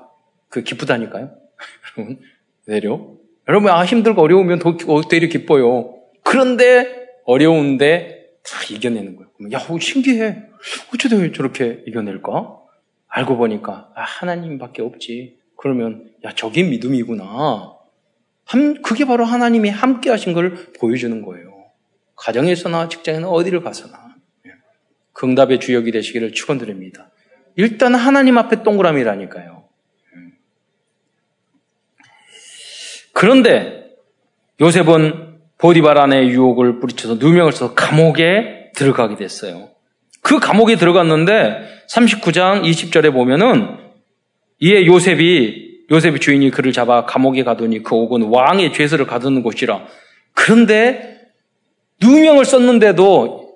그 0.49 0.63
기쁘다니까요. 0.63 1.29
여러분 1.97 2.19
내려. 2.65 3.20
여러분 3.47 3.71
아 3.71 3.83
힘들고 3.85 4.21
어려우면 4.21 4.59
더 4.59 4.77
되려 5.09 5.27
기뻐요. 5.27 5.95
그런데 6.23 7.07
어려운데 7.25 8.27
다 8.43 8.59
이겨내는 8.69 9.15
거예요. 9.15 9.29
야, 9.53 9.59
신기해. 9.79 10.43
어쩌다 10.93 11.15
저렇게 11.33 11.83
이겨낼까? 11.87 12.57
알고 13.07 13.37
보니까 13.37 13.89
아, 13.95 14.03
하나님밖에 14.03 14.81
없지. 14.81 15.37
그러면 15.57 16.09
야, 16.23 16.33
저게 16.33 16.63
믿음이구나. 16.63 17.73
함, 18.45 18.81
그게 18.81 19.05
바로 19.05 19.25
하나님이 19.25 19.69
함께 19.69 20.09
하신 20.09 20.33
걸 20.33 20.71
보여주는 20.79 21.21
거예요. 21.21 21.51
가정에서나 22.15 22.89
직장에나 22.89 23.29
어디를 23.29 23.61
가서나. 23.61 24.15
긍답의 25.13 25.59
주역이 25.59 25.91
되시기를 25.91 26.33
축원드립니다. 26.33 27.11
일단 27.55 27.95
하나님 27.95 28.37
앞에 28.37 28.63
동그라미라니까요. 28.63 29.60
그런데 33.21 33.83
요셉은 34.59 35.37
안에 35.99 36.29
유혹을 36.29 36.79
뿌리쳐서 36.79 37.17
누명을 37.19 37.51
써서 37.51 37.75
감옥에 37.75 38.71
들어가게 38.73 39.15
됐어요. 39.15 39.69
그 40.23 40.39
감옥에 40.39 40.75
들어갔는데 40.75 41.83
39장 41.87 42.63
20절에 42.63 43.13
보면은 43.13 43.77
이에 44.57 44.87
요셉이 44.87 45.85
요셉의 45.91 46.19
주인이 46.19 46.49
그를 46.49 46.71
잡아 46.71 47.05
감옥에 47.05 47.43
가더니 47.43 47.83
그 47.83 47.93
옥은 47.93 48.23
왕의 48.23 48.73
죄수를 48.73 49.05
가두는 49.05 49.43
곳이라. 49.43 49.85
그런데 50.33 51.19
누명을 52.01 52.43
썼는데도 52.43 53.53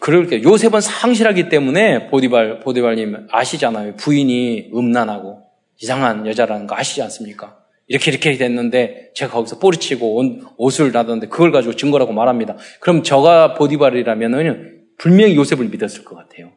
그렇게 0.00 0.42
요셉은 0.42 0.82
상실하기 0.82 1.48
때문에 1.48 2.08
보디발 2.08 2.60
보디발님 2.60 3.28
아시잖아요. 3.30 3.96
부인이 3.96 4.72
음란하고 4.74 5.40
이상한 5.80 6.26
여자라는 6.26 6.66
거 6.66 6.76
아시지 6.76 7.00
않습니까? 7.00 7.59
이렇게 7.90 8.12
이렇게 8.12 8.36
됐는데 8.36 9.10
제가 9.14 9.32
거기서 9.32 9.58
뿌리치고 9.58 10.22
옷을 10.56 10.92
놔뒀는데 10.92 11.26
그걸 11.26 11.50
가지고 11.50 11.74
증거라고 11.74 12.12
말합니다. 12.12 12.56
그럼 12.78 13.02
저가 13.02 13.54
보디발이라면은 13.54 14.84
분명히 14.96 15.34
요셉을 15.34 15.68
믿었을 15.70 16.04
것 16.04 16.14
같아요. 16.14 16.52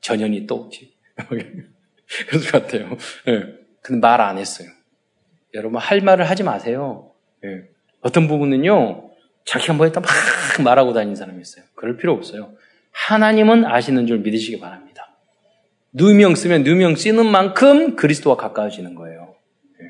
전현이 0.00 0.46
또 0.48 0.68
그럴 1.28 2.42
것 2.42 2.50
같아요. 2.52 2.90
네. 3.26 3.44
근데 3.80 4.00
말 4.00 4.20
안 4.20 4.36
했어요. 4.36 4.68
여러분 5.54 5.78
할 5.80 6.00
말을 6.00 6.28
하지 6.28 6.42
마세요. 6.42 7.12
네. 7.40 7.62
어떤 8.00 8.26
부분은요 8.26 9.10
자기가 9.44 9.74
뭐 9.74 9.86
했다 9.86 10.00
막 10.00 10.08
말하고 10.64 10.92
다니는 10.92 11.14
사람이 11.14 11.40
있어요. 11.40 11.64
그럴 11.76 11.96
필요 11.96 12.12
없어요. 12.14 12.54
하나님은 12.90 13.64
아시는 13.64 14.08
줄 14.08 14.18
믿으시기 14.18 14.58
바랍니다. 14.58 15.16
누명 15.92 16.34
쓰면 16.34 16.64
누명 16.64 16.96
쓰는 16.96 17.24
만큼 17.26 17.94
그리스도와 17.94 18.36
가까워지는 18.36 18.96
거예요. 18.96 19.36
네. 19.78 19.86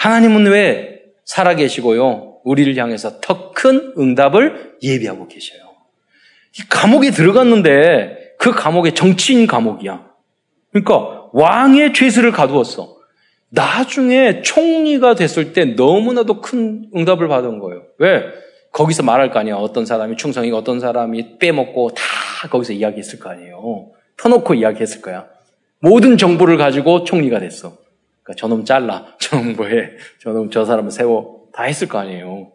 하나님은 0.00 0.46
왜 0.46 1.02
살아계시고요? 1.26 2.40
우리를 2.44 2.74
향해서 2.76 3.20
더 3.20 3.50
큰 3.60 3.92
응답을 3.98 4.76
예비하고 4.82 5.28
계셔요. 5.28 5.60
이 6.58 6.62
감옥에 6.70 7.10
들어갔는데 7.10 8.36
그 8.38 8.52
감옥에 8.52 8.92
정치인 8.92 9.46
감옥이야. 9.46 10.06
그러니까 10.72 11.28
왕의 11.34 11.92
죄수를 11.92 12.32
가두었어. 12.32 12.96
나중에 13.50 14.40
총리가 14.40 15.14
됐을 15.14 15.52
때 15.52 15.66
너무나도 15.66 16.40
큰 16.40 16.88
응답을 16.96 17.28
받은 17.28 17.58
거예요. 17.58 17.82
왜? 17.98 18.22
거기서 18.72 19.02
말할 19.02 19.30
거 19.30 19.40
아니야. 19.40 19.56
어떤 19.56 19.84
사람이 19.84 20.16
충성이고 20.16 20.56
어떤 20.56 20.80
사람이 20.80 21.38
빼먹고 21.38 21.90
다 21.90 22.48
거기서 22.48 22.72
이야기했을 22.72 23.18
거 23.18 23.28
아니에요. 23.28 23.90
터놓고 24.16 24.54
이야기했을 24.54 25.02
거야. 25.02 25.26
모든 25.80 26.16
정보를 26.16 26.56
가지고 26.56 27.04
총리가 27.04 27.40
됐어. 27.40 27.76
그러니까 28.22 28.38
저놈 28.38 28.64
잘라. 28.64 29.16
저놈 29.20 29.54
뭐해. 29.56 29.92
저놈 30.20 30.50
저 30.50 30.64
사람을 30.64 30.90
세워. 30.90 31.48
다 31.52 31.64
했을 31.64 31.88
거 31.88 31.98
아니에요. 31.98 32.52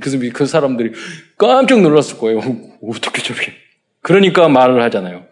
그래서 0.00 0.18
그 0.32 0.46
사람들이 0.46 0.92
깜짝 1.36 1.80
놀랐을 1.80 2.18
거예요. 2.18 2.40
어떻게 2.82 3.22
저렇게. 3.22 3.52
그러니까 4.00 4.48
말을 4.48 4.82
하잖아요. 4.84 5.26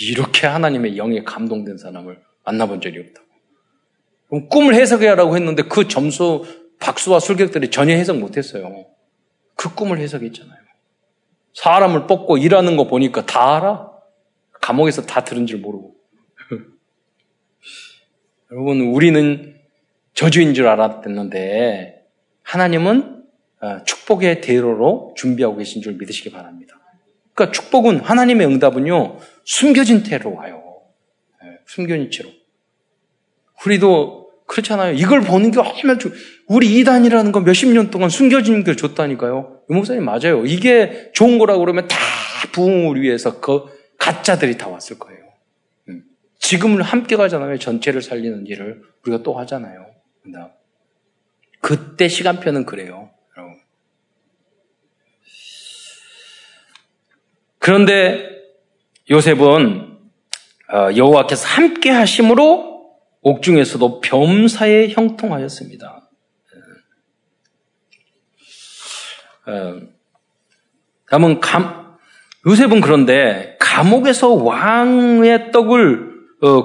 이렇게 0.00 0.46
하나님의 0.46 0.96
영에 0.96 1.22
감동된 1.22 1.78
사람을 1.78 2.20
만나본 2.44 2.80
적이 2.80 3.00
없다. 3.00 3.22
그럼 4.28 4.48
꿈을 4.48 4.74
해석해라고 4.74 5.36
했는데 5.36 5.62
그 5.62 5.86
점수 5.86 6.44
박수와 6.80 7.20
술객들이 7.20 7.70
전혀 7.70 7.94
해석 7.94 8.18
못했어요. 8.18 8.86
그 9.54 9.74
꿈을 9.74 9.98
해석했잖아요. 9.98 10.58
사람을 11.54 12.06
뽑고 12.06 12.38
일하는 12.38 12.76
거 12.76 12.86
보니까 12.86 13.24
다 13.26 13.56
알아. 13.56 13.90
감옥에서 14.60 15.02
다 15.02 15.22
들은 15.22 15.46
줄 15.46 15.60
모르고. 15.60 15.94
여러분, 18.54 18.82
우리는 18.82 19.56
저주인 20.12 20.54
줄 20.54 20.68
알았는데 20.68 22.04
하나님은 22.44 23.24
어, 23.60 23.82
축복의 23.84 24.42
대로로 24.42 25.12
준비하고 25.16 25.56
계신 25.56 25.82
줄 25.82 25.94
믿으시기 25.94 26.30
바랍니다. 26.30 26.78
그러니까 27.34 27.50
축복은 27.50 27.98
하나님의 27.98 28.46
응답은요 28.46 29.18
숨겨진 29.42 30.04
태로 30.04 30.36
와요. 30.36 30.62
네, 31.42 31.58
숨겨진 31.66 32.12
채로. 32.12 32.30
우리도 33.66 34.30
그렇잖아요. 34.46 34.94
이걸 34.94 35.22
보는 35.22 35.50
게 35.50 35.58
얼마나 35.58 35.98
중 35.98 36.12
우리 36.46 36.78
이단이라는 36.78 37.32
건 37.32 37.42
몇십 37.42 37.70
년 37.70 37.90
동안 37.90 38.08
숨겨진 38.08 38.62
걸 38.62 38.76
줬다니까요. 38.76 39.62
유 39.68 39.74
목사님 39.74 40.04
맞아요. 40.04 40.46
이게 40.46 41.10
좋은 41.12 41.38
거라고 41.38 41.58
그러면 41.58 41.88
다 41.88 41.96
부흥을 42.52 43.02
위해서 43.02 43.40
그 43.40 43.64
가짜들이 43.98 44.58
다 44.58 44.68
왔을 44.68 44.96
거예요. 45.00 45.24
음. 46.44 46.48
지금은 46.48 46.82
함께 46.82 47.16
가잖아요. 47.16 47.58
전체를 47.58 48.02
살리는 48.02 48.46
일을 48.46 48.82
우리가 49.02 49.22
또 49.22 49.38
하잖아요. 49.38 49.86
그때 51.60 52.08
시간표는 52.08 52.66
그래요. 52.66 53.10
그런데 57.58 58.28
요셉은 59.10 59.98
어, 60.70 60.96
여호와께서 60.96 61.46
함께 61.46 61.90
하심으로 61.90 62.92
옥중에서도 63.22 64.02
범사에 64.02 64.88
형통하였습니다. 64.88 66.10
어, 69.46 69.80
다음은 71.08 71.40
감, 71.40 71.96
요셉은 72.46 72.82
그런데 72.82 73.56
감옥에서 73.58 74.34
왕의 74.34 75.50
떡을 75.52 76.10
어, 76.10 76.13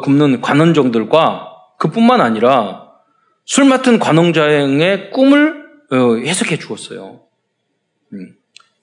굽는 0.01 0.41
관원종들과 0.41 1.47
그뿐만 1.77 2.21
아니라 2.21 2.89
술 3.45 3.65
맡은 3.65 3.99
관원자의 3.99 5.11
꿈을 5.11 5.65
해석해 5.91 6.57
주었어요. 6.57 7.21
음. 8.13 8.35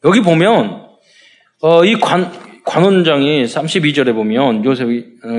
여기 0.04 0.20
보면 0.20 0.86
어, 1.62 1.84
이 1.84 1.98
관, 1.98 2.32
관원장이 2.64 3.44
32절에 3.44 4.14
보면 4.14 4.64
요셉이, 4.64 5.04
어, 5.24 5.30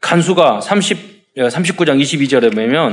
간수가 0.00 0.60
30, 0.60 1.34
39장 1.36 2.00
22절에 2.00 2.54
보면 2.54 2.92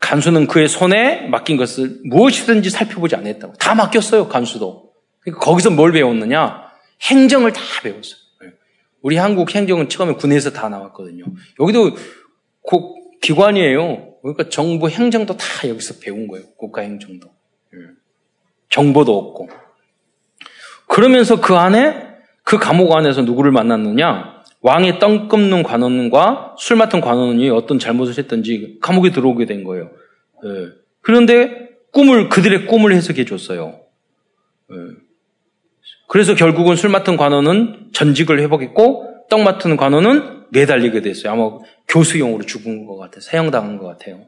간수는 0.00 0.46
그의 0.46 0.68
손에 0.68 1.28
맡긴 1.28 1.56
것을 1.56 2.00
무엇이든지 2.04 2.70
살펴보지 2.70 3.16
않았다고. 3.16 3.54
다 3.54 3.74
맡겼어요, 3.74 4.28
간수도. 4.28 4.90
그러니까 5.20 5.44
거기서 5.44 5.70
뭘 5.70 5.92
배웠느냐? 5.92 6.64
행정을 7.02 7.52
다 7.52 7.60
배웠어요. 7.82 8.25
우리 9.06 9.18
한국 9.18 9.54
행정은 9.54 9.88
처음에 9.88 10.14
군에서 10.14 10.50
다 10.50 10.68
나왔거든요. 10.68 11.26
여기도 11.60 11.92
기관이에요. 13.22 14.14
그러니까 14.20 14.48
정부 14.48 14.88
행정도 14.88 15.36
다 15.36 15.68
여기서 15.68 16.00
배운 16.02 16.26
거예요. 16.26 16.44
국가 16.56 16.80
행정도. 16.80 17.28
예. 17.72 17.78
정보도 18.68 19.16
없고. 19.16 19.48
그러면서 20.88 21.40
그 21.40 21.54
안에 21.54 22.16
그 22.42 22.58
감옥 22.58 22.96
안에서 22.96 23.22
누구를 23.22 23.52
만났느냐? 23.52 24.42
왕의 24.62 24.98
떡 24.98 25.28
굽는 25.28 25.62
관원과 25.62 26.56
술 26.58 26.76
맡은 26.76 27.00
관원이 27.00 27.48
어떤 27.50 27.78
잘못을 27.78 28.18
했든지 28.18 28.78
감옥에 28.82 29.12
들어오게 29.12 29.46
된 29.46 29.62
거예요. 29.62 29.92
예. 30.44 30.48
그런데 31.00 31.68
꿈을 31.92 32.28
그들의 32.28 32.66
꿈을 32.66 32.92
해석해 32.92 33.24
줬어요. 33.24 33.82
예. 36.06 36.08
그래서 36.08 36.34
결국은 36.34 36.76
술 36.76 36.90
맡은 36.90 37.16
관원은 37.16 37.90
전직을 37.92 38.40
회복했고 38.40 39.26
떡 39.28 39.40
맡은 39.42 39.76
관원은 39.76 40.46
매달리게 40.50 41.02
됐어요. 41.02 41.32
아마 41.32 41.58
교수용으로 41.88 42.44
죽은 42.44 42.86
것 42.86 42.96
같아요. 42.96 43.20
사형당한 43.20 43.78
것 43.78 43.86
같아요. 43.86 44.26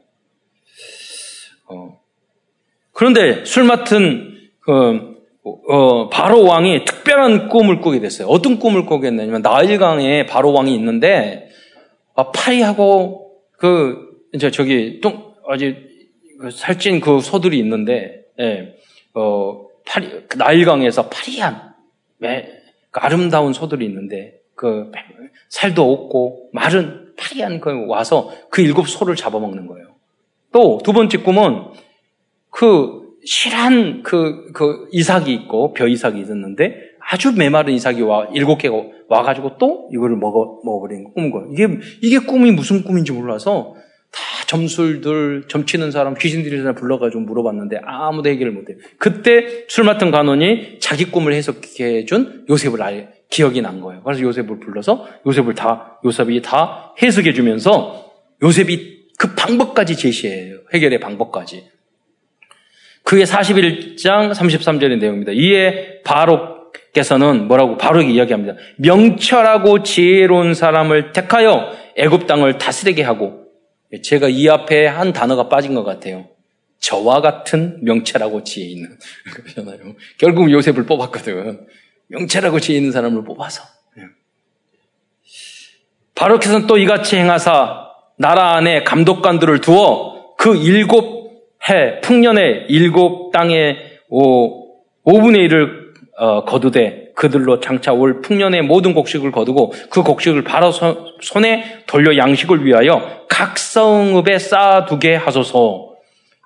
어. 1.67 1.99
그런데 2.91 3.45
술 3.45 3.63
맡은 3.63 4.37
그 4.59 5.17
어, 5.43 6.09
바로 6.09 6.43
왕이 6.43 6.85
특별한 6.85 7.47
꿈을 7.47 7.79
꾸게 7.79 8.01
됐어요. 8.01 8.27
어떤 8.27 8.59
꿈을 8.59 8.85
꾸겠냐면 8.85 9.41
나일강에 9.41 10.25
바로 10.25 10.51
왕이 10.51 10.73
있는데 10.75 11.49
아, 12.15 12.31
파리하고 12.31 13.37
그 13.57 14.09
이제 14.33 14.51
저기 14.51 14.99
똥 15.01 15.33
아주 15.47 15.75
그 16.39 16.51
살찐 16.51 16.99
그 16.99 17.21
소들이 17.21 17.57
있는데 17.59 18.25
예, 18.39 18.75
어, 19.13 19.65
파리 19.85 20.09
그 20.27 20.37
나일강에서 20.37 21.09
파리한 21.09 21.68
아름다운 22.91 23.53
소들이 23.53 23.85
있는데 23.85 24.39
그 24.55 24.91
살도 25.49 25.91
없고 25.91 26.49
마른 26.53 27.13
파리한 27.17 27.59
그 27.59 27.85
와서 27.87 28.31
그 28.49 28.61
일곱 28.61 28.87
소를 28.87 29.15
잡아먹는 29.15 29.67
거예요. 29.67 29.87
또 30.51 30.79
두 30.83 30.93
번째 30.93 31.17
꿈은 31.19 31.65
그 32.49 32.99
실한 33.23 34.01
그, 34.03 34.51
그 34.53 34.87
이삭이 34.91 35.33
있고 35.33 35.73
벼 35.73 35.87
이삭이 35.87 36.19
있었는데 36.19 36.75
아주 36.99 37.33
메마른 37.33 37.73
이삭이 37.73 38.01
와 38.01 38.27
일곱 38.33 38.57
개가 38.57 38.75
와가지고 39.07 39.57
또 39.57 39.89
이거를 39.91 40.15
먹어 40.15 40.59
먹어버린 40.63 41.11
꿈인 41.13 41.31
거예요. 41.31 41.49
이게 41.51 41.67
이게 42.01 42.19
꿈이 42.19 42.51
무슨 42.51 42.83
꿈인지 42.83 43.11
몰라서 43.11 43.75
다 43.75 43.81
점술들, 44.49 45.43
점치는 45.47 45.91
사람, 45.91 46.15
귀신들이 46.15 46.57
사람 46.57 46.73
불러가지고 46.73 47.21
물어봤는데 47.21 47.81
아무도 47.83 48.29
해결을 48.29 48.51
못해요. 48.51 48.77
그때 48.97 49.65
술 49.67 49.83
맡은 49.83 50.09
간원이 50.09 50.79
자기 50.79 51.05
꿈을 51.05 51.33
해석해준 51.33 52.47
요셉을 52.49 52.81
알, 52.81 53.13
기억이 53.29 53.61
난 53.61 53.79
거예요. 53.79 54.01
그래서 54.01 54.21
요셉을 54.23 54.59
불러서 54.59 55.07
요셉을 55.27 55.53
다, 55.53 55.99
요셉이 56.03 56.41
다 56.41 56.95
해석해주면서 56.99 58.11
요셉이 58.41 59.09
그 59.19 59.35
방법까지 59.35 59.95
제시해요. 59.95 60.61
해결의 60.73 60.99
방법까지. 60.99 61.65
그게 63.03 63.25
41장 63.25 64.33
33절의 64.33 64.97
내용입니다. 64.97 65.31
이에 65.31 66.01
바로께서는 66.03 67.47
뭐라고 67.47 67.77
바로에게 67.77 68.11
이야기합니다. 68.13 68.55
명철하고 68.77 69.83
지혜로운 69.83 70.55
사람을 70.55 71.11
택하여 71.11 71.71
애굽 71.97 72.25
땅을 72.25 72.57
다스리게 72.57 73.03
하고 73.03 73.48
제가 74.03 74.29
이 74.29 74.47
앞에 74.47 74.87
한 74.87 75.13
단어가 75.13 75.49
빠진 75.49 75.73
것 75.73 75.83
같아요. 75.83 76.27
저와 76.79 77.21
같은 77.21 77.79
명철하고 77.83 78.43
지혜 78.43 78.67
있는 78.67 78.97
그러잖아요. 79.33 79.95
결국 80.17 80.51
요셉을 80.51 80.85
뽑았거든. 80.85 81.67
명철하고 82.07 82.59
지혜 82.59 82.77
있는 82.77 82.91
사람을 82.91 83.23
뽑아서. 83.23 83.63
바로께서는 86.19 86.67
또 86.67 86.77
이같이 86.77 87.15
행하사 87.15 87.87
나라 88.17 88.55
안에 88.57 88.83
감독관들을 88.83 89.61
두어 89.61 90.35
그 90.37 90.55
일곱 90.57 91.47
해 91.69 92.01
풍년의 92.01 92.65
일곱 92.67 93.31
땅의 93.31 93.77
오, 94.09 94.81
5분의 95.05 95.47
1을 95.47 95.69
어, 96.17 96.43
거두되 96.43 97.08
그들로 97.19 97.59
장차 97.59 97.91
올 97.91 98.21
풍년의 98.21 98.61
모든 98.61 98.93
곡식을 98.93 99.33
거두고 99.33 99.73
그 99.89 100.03
곡식을 100.03 100.45
바로 100.45 100.71
손에 100.71 101.83
돌려 101.85 102.15
양식을 102.15 102.65
위하여 102.65 103.25
각 103.27 103.57
성읍에 103.59 104.39
쌓아두게 104.39 105.15
하소서. 105.15 105.95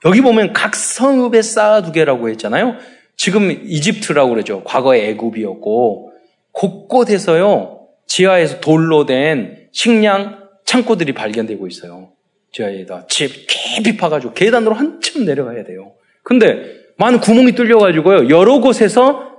여기 0.03 0.21
보면 0.21 0.51
각 0.53 0.75
성읍에 0.75 1.43
쌓아두게라고 1.43 2.27
했잖아요. 2.29 2.77
지금 3.15 3.51
이집트라고 3.51 4.31
그러죠. 4.31 4.63
과거에 4.63 5.09
애굽이었고 5.09 6.11
곳곳에서요 6.53 7.81
지하에서 8.07 8.59
돌로 8.59 9.05
된 9.05 9.67
식량 9.71 10.39
창고들이 10.65 11.13
발견되고 11.13 11.67
있어요. 11.67 12.13
지하에다 12.51 13.05
집 13.09 13.45
깊이 13.45 13.95
파가지고 13.95 14.33
계단으로 14.33 14.73
한참 14.73 15.25
내려가야 15.25 15.65
돼요. 15.65 15.91
근데 16.23 16.63
많은 16.97 17.19
구멍이 17.19 17.51
뚫려가지고요 17.51 18.29
여러 18.29 18.59
곳에서 18.59 19.32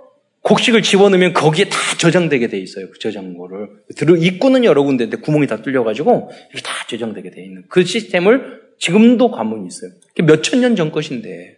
곡식을 0.44 0.82
집어넣으면 0.82 1.32
거기에 1.32 1.70
다 1.70 1.78
저장되게 1.98 2.48
돼 2.48 2.58
있어요. 2.58 2.90
그 2.90 2.98
저장고를. 2.98 3.68
입구는 4.18 4.64
여러 4.64 4.82
군데인데 4.82 5.16
구멍이 5.16 5.46
다 5.46 5.62
뚫려가지고 5.62 6.30
이렇게 6.50 6.62
다 6.62 6.72
저장되게 6.86 7.30
돼 7.30 7.42
있는 7.42 7.64
그 7.68 7.82
시스템을 7.82 8.62
지금도 8.78 9.30
관문이 9.30 9.66
있어요. 9.66 9.90
몇천 10.22 10.60
년 10.60 10.76
전 10.76 10.92
것인데. 10.92 11.56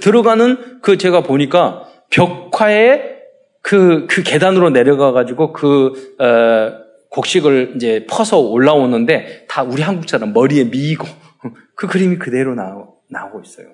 들어가는 0.00 0.80
그 0.82 0.98
제가 0.98 1.22
보니까 1.22 1.88
벽화에 2.10 3.20
그, 3.62 4.06
그 4.08 4.22
계단으로 4.22 4.70
내려가가지고 4.70 5.52
그, 5.52 6.16
어, 6.18 6.80
곡식을 7.10 7.74
이제 7.76 8.06
퍼서 8.08 8.40
올라오는데 8.40 9.46
다 9.48 9.62
우리 9.62 9.82
한국처럼 9.82 10.32
머리에 10.32 10.64
미이고 10.64 11.06
그 11.74 11.86
그림이 11.86 12.16
그대로 12.16 12.54
나오, 12.54 12.96
나오고 13.08 13.40
있어요. 13.40 13.68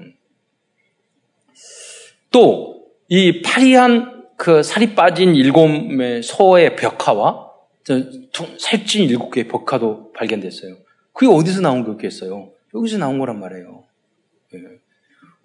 음. 0.00 0.14
또 2.30 2.75
이 3.08 3.42
파리한 3.42 4.24
그 4.36 4.62
살이 4.62 4.94
빠진 4.94 5.34
일곱 5.34 5.68
소의 6.22 6.76
벽화와 6.76 7.50
살찐 8.58 9.08
일곱 9.08 9.30
개의 9.30 9.48
벽화도 9.48 10.12
발견됐어요. 10.12 10.76
그게 11.12 11.32
어디서 11.32 11.60
나온 11.60 11.84
거겠어요? 11.84 12.50
여기서 12.74 12.98
나온 12.98 13.18
거란 13.18 13.40
말이에요. 13.40 13.84
예. 14.54 14.58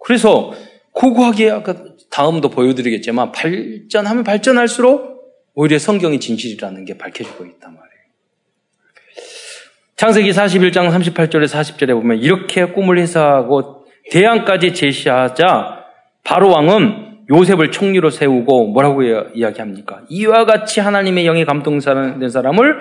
그래서 0.04 0.52
고고하게 0.91 1.52
아까 1.52 1.86
다음도 2.10 2.50
보여드리겠지만 2.50 3.32
발전하면 3.32 4.24
발전할수록 4.24 5.12
오히려 5.54 5.80
성경의 5.80 6.19
진실이라는 6.19 6.86
게 6.86 6.97
밝혀지고 6.97 7.45
있단 7.45 7.74
말이에요. 7.74 7.91
창세기 9.95 10.32
41장 10.32 10.89
38절에 10.91 11.45
40절에 11.45 11.93
보면 11.93 12.17
이렇게 12.17 12.65
꿈을 12.65 12.97
해석하고 12.97 13.86
대안까지 14.10 14.74
제시하자 14.74 15.86
바로 16.24 16.50
왕은 16.50 17.11
요셉을 17.32 17.72
총리로 17.72 18.10
세우고 18.10 18.67
뭐라고 18.67 19.04
이야기합니까? 19.04 20.04
이와 20.10 20.46
같이 20.46 20.82
하나님의 20.82 21.26
영에 21.26 21.46
감동된 21.46 22.30
사람을 22.30 22.80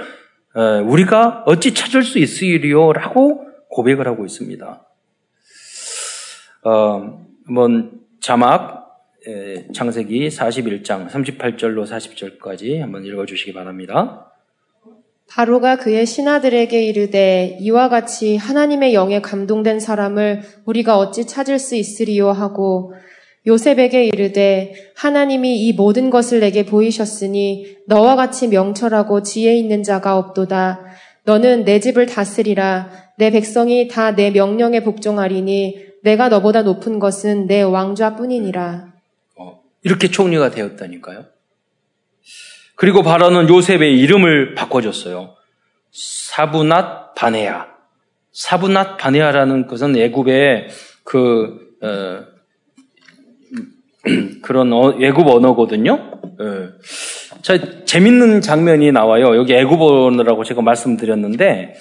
우리가 0.86 1.44
어찌 1.46 1.72
찾을 1.72 2.02
수 2.02 2.18
있으리요 2.18 2.92
라고 2.92 3.46
고백을 3.68 4.08
하고 4.08 4.24
있습니다. 4.24 4.86
어, 6.64 7.26
한번 7.46 7.92
자막 8.20 8.80
창세기 9.72 10.28
41장 10.28 11.08
38절로 11.08 11.86
40절까지 11.86 12.80
한번 12.80 13.04
읽어주시기 13.04 13.52
바랍니다. 13.52 14.26
바로가 15.28 15.76
그의 15.76 16.06
신하들에게 16.06 16.82
이르되 16.82 17.56
이와 17.60 17.88
같이 17.88 18.36
하나님의 18.36 18.94
영에 18.94 19.20
감동된 19.20 19.78
사람을 19.78 20.42
우리가 20.64 20.98
어찌 20.98 21.24
찾을 21.24 21.60
수 21.60 21.76
있으리요 21.76 22.32
하고 22.32 22.94
요셉에게 23.46 24.04
이르되 24.04 24.74
하나님이 24.96 25.66
이 25.66 25.72
모든 25.72 26.10
것을 26.10 26.40
내게 26.40 26.66
보이셨으니 26.66 27.76
너와 27.86 28.16
같이 28.16 28.48
명철하고 28.48 29.22
지혜 29.22 29.56
있는 29.56 29.82
자가 29.82 30.18
없도다. 30.18 30.80
너는 31.24 31.64
내 31.64 31.80
집을 31.80 32.06
다스리라. 32.06 32.90
내 33.16 33.30
백성이 33.30 33.88
다 33.88 34.12
내 34.14 34.30
명령에 34.30 34.82
복종하리니 34.82 35.90
내가 36.02 36.28
너보다 36.28 36.62
높은 36.62 36.98
것은 36.98 37.46
내 37.46 37.62
왕좌뿐이니라. 37.62 38.92
어, 39.36 39.60
이렇게 39.82 40.08
총리가 40.08 40.50
되었다니까요. 40.50 41.24
그리고 42.76 43.02
바로는 43.02 43.48
요셉의 43.48 43.98
이름을 44.00 44.54
바꿔줬어요. 44.54 45.34
사부낫 45.92 47.14
바네아. 47.14 47.66
사부낫 48.32 48.96
바네아라는 48.96 49.66
것은 49.66 49.96
애굽의 49.96 50.68
그 51.04 51.58
어, 51.82 52.29
그런 54.42 54.72
어, 54.72 54.94
애굽 55.00 55.26
언어거든요. 55.26 56.20
예. 56.40 56.68
자, 57.42 57.84
재밌는 57.84 58.40
장면이 58.40 58.92
나와요. 58.92 59.36
여기 59.36 59.54
애굽 59.54 59.80
언어라고 59.80 60.44
제가 60.44 60.62
말씀드렸는데 60.62 61.74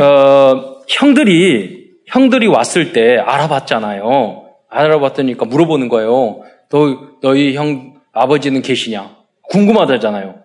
어, 0.00 0.80
형들이 0.88 1.90
형들이 2.06 2.46
왔을 2.46 2.92
때 2.92 3.16
알아봤잖아요. 3.18 4.46
알아봤더니까 4.68 5.44
물어보는 5.46 5.88
거예요. 5.88 6.42
너 6.70 6.98
너희 7.22 7.54
형 7.54 7.94
아버지는 8.12 8.62
계시냐? 8.62 9.16
궁금하다잖아요. 9.50 10.36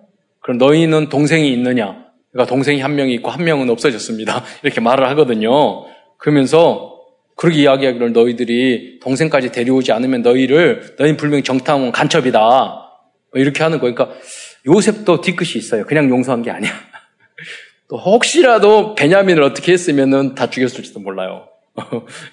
그럼 0.41 0.57
너희는 0.57 1.09
동생이 1.09 1.51
있느냐? 1.53 2.05
그러니까 2.31 2.49
동생이 2.49 2.81
한 2.81 2.95
명이 2.95 3.13
있고 3.15 3.29
한 3.29 3.43
명은 3.43 3.69
없어졌습니다. 3.69 4.43
이렇게 4.63 4.81
말을 4.81 5.07
하거든요. 5.09 5.85
그러면서 6.17 6.94
그렇게 7.35 7.59
이야기하기를 7.59 8.13
너희들이 8.13 8.99
동생까지 9.01 9.51
데려오지 9.51 9.91
않으면 9.91 10.21
너희를 10.21 10.95
너희 10.97 11.17
분명히 11.17 11.43
정탐은 11.43 11.91
간첩이다. 11.91 12.39
뭐 12.39 13.41
이렇게 13.41 13.61
하는 13.63 13.79
거니까 13.79 14.05
그러니까 14.07 14.25
요셉도 14.67 15.21
뒤끝이 15.21 15.51
있어요. 15.57 15.85
그냥 15.85 16.09
용서한 16.09 16.41
게 16.43 16.51
아니야. 16.51 16.71
또 17.89 17.97
혹시라도 17.97 18.95
베냐민을 18.95 19.43
어떻게 19.43 19.73
했으면은 19.73 20.33
다 20.33 20.49
죽였을지도 20.49 20.99
몰라요. 21.01 21.47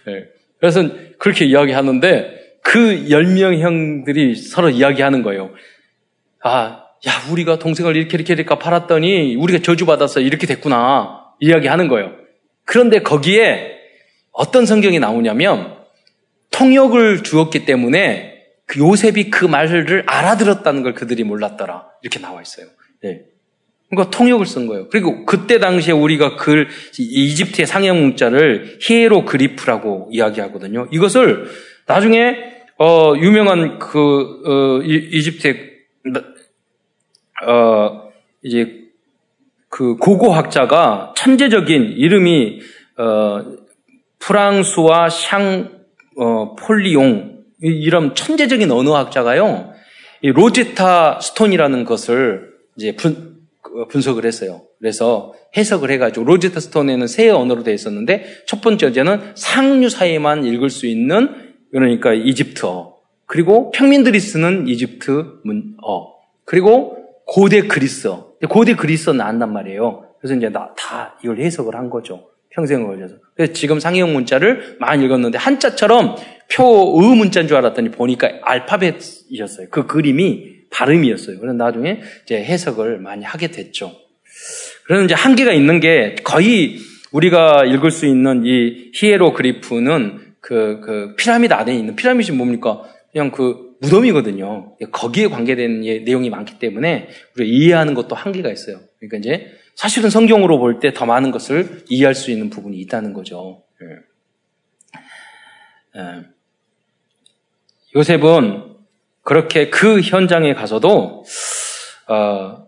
네. 0.07 0.25
그래서 0.61 0.89
그렇게 1.19 1.45
이야기하는데 1.47 2.41
그 2.63 3.09
열 3.11 3.25
명 3.27 3.59
형들이 3.59 4.37
서로 4.37 4.71
이야기하는 4.71 5.23
거예요. 5.25 5.51
아, 6.45 6.85
야, 7.09 7.13
우리가 7.33 7.59
동생을 7.59 7.97
이렇게 7.97 8.17
이렇게 8.17 8.35
이렇게 8.35 8.55
팔았더니 8.57 9.35
우리가 9.35 9.59
저주받았어. 9.63 10.21
이렇게 10.21 10.47
됐구나. 10.47 11.25
이야기하는 11.41 11.89
거예요. 11.89 12.13
그런데 12.65 13.01
거기에 13.01 13.73
어떤 14.33 14.67
성경이 14.67 14.99
나오냐면 14.99 15.77
통역을 16.51 17.23
주었기 17.23 17.65
때문에 17.65 18.33
그 18.67 18.81
요셉이 18.81 19.31
그 19.31 19.45
말을 19.45 20.05
알아들었다는 20.07 20.83
걸 20.83 20.95
그들이 20.95 21.25
몰랐더라. 21.25 21.87
이렇게 22.03 22.19
나와 22.21 22.41
있어요. 22.41 22.67
네. 23.03 23.23
그러니까 23.91 24.11
통역을 24.17 24.47
쓴 24.47 24.67
거예요. 24.67 24.89
그리고 24.89 25.27
그때 25.27 25.59
당시에 25.59 25.93
우리가 25.93 26.37
그 26.37 26.67
이집트의 26.99 27.67
상형 27.67 28.01
문자를 28.01 28.79
히에로 28.81 29.27
그리프라고 29.27 30.09
이야기하거든요. 30.11 30.89
이것을 30.91 31.47
나중에 31.87 32.37
어, 32.79 33.15
유명한 33.17 33.79
그 33.79 34.41
어, 34.47 34.83
이 34.83 35.23
집트의 35.23 35.73
어, 37.47 38.11
이제 38.43 38.81
그 39.69 39.97
고고학자가 39.97 41.13
천재적인 41.17 41.95
이름이 41.97 42.61
어, 42.97 43.62
프랑스와 44.23 45.11
샹 45.11 45.41
어, 46.17 46.55
폴리옹 46.57 47.43
이런 47.61 48.15
천재적인 48.15 48.71
언어학자가요. 48.71 49.73
이 50.23 50.31
로제타 50.31 51.21
스톤이라는 51.21 51.85
것을 51.85 52.51
이제 52.77 52.95
분, 52.95 53.37
그 53.61 53.87
분석을 53.89 54.25
했어요. 54.25 54.63
그래서 54.79 55.35
해석을 55.57 55.91
해가지고 55.91 56.25
로제타 56.27 56.61
스톤에는 56.61 57.07
세 57.07 57.29
언어로 57.31 57.63
되어 57.63 57.75
있었는데 57.75 58.45
첫 58.47 58.61
번째 58.61 58.87
언어는 58.87 59.33
상류 59.35 59.89
사회만 59.89 60.45
읽을 60.45 60.71
수 60.71 60.87
있는 60.87 61.29
그러니까 61.71 62.13
이집트어 62.13 62.97
그리고 63.27 63.71
평민들이 63.71 64.21
쓰는 64.21 64.69
이집트 64.69 65.41
문어 65.45 66.15
그리고 66.45 66.97
고대 67.27 67.63
그리스어 67.63 68.33
고대 68.49 68.75
그리스어 68.75 69.13
나왔단 69.13 69.53
말이에요. 69.53 70.05
그래서 70.21 70.37
이제 70.37 70.49
나, 70.49 70.73
다 70.77 71.19
이걸 71.25 71.41
해석을 71.41 71.75
한 71.75 71.91
거죠. 71.91 72.29
평생을 72.55 72.87
걸려서. 72.87 73.17
그래서 73.35 73.53
지금 73.53 73.81
상형 73.81 74.13
문자를 74.13 74.77
많이 74.79 75.05
읽었는데 75.05 75.39
한자처럼 75.39 76.17
표의 76.53 77.17
문자인 77.17 77.49
줄 77.49 77.57
알았더니 77.57 77.91
보니까 77.91 78.31
알파벳이었어요. 78.43 79.69
그 79.71 79.87
그림이 79.87 80.53
발음이었어요. 80.71 81.39
그래서 81.39 81.55
나중에 81.55 82.01
이제 82.25 82.37
해석을 82.37 82.99
많이 82.99 83.25
하게 83.25 83.49
됐죠. 83.49 83.93
그래서 84.87 85.05
이제 85.05 85.15
한계가 85.15 85.53
있는 85.53 85.81
게 85.81 86.17
거의 86.25 86.79
우리가 87.13 87.65
읽을 87.65 87.91
수 87.91 88.07
있는 88.07 88.43
이 88.45 88.91
히에로그리프는 88.95 90.19
그, 90.41 90.81
그 90.81 91.15
피라미드 91.17 91.53
안에 91.53 91.75
있는 91.75 91.95
피라미드이 91.95 92.35
뭡니까? 92.37 92.83
그냥 93.13 93.31
그 93.31 93.73
무덤이거든요. 93.81 94.77
거기에 94.91 95.29
관계된 95.29 95.81
내용이 96.05 96.31
많기 96.31 96.59
때문에 96.59 97.09
우리가 97.37 97.53
이해하는 97.53 97.95
것도 97.95 98.15
한계가 98.15 98.51
있어요. 98.51 98.81
그러니까 98.99 99.19
이제 99.19 99.47
사실은 99.75 100.11
성경으로 100.11 100.59
볼 100.59 100.81
때 100.81 100.93
더 100.93 101.07
많은 101.07 101.31
것을 101.31 101.85
이해할 101.89 102.15
수 102.15 102.31
있는 102.31 102.51
부분이 102.51 102.77
있다는 102.79 103.13
거죠. 103.13 103.63
예. 103.83 103.87
예. 106.01 106.23
요셉은 107.97 108.77
그렇게 109.23 109.71
그 109.71 110.01
현장에 110.01 110.55
가서도 110.55 111.25
어, 112.09 112.67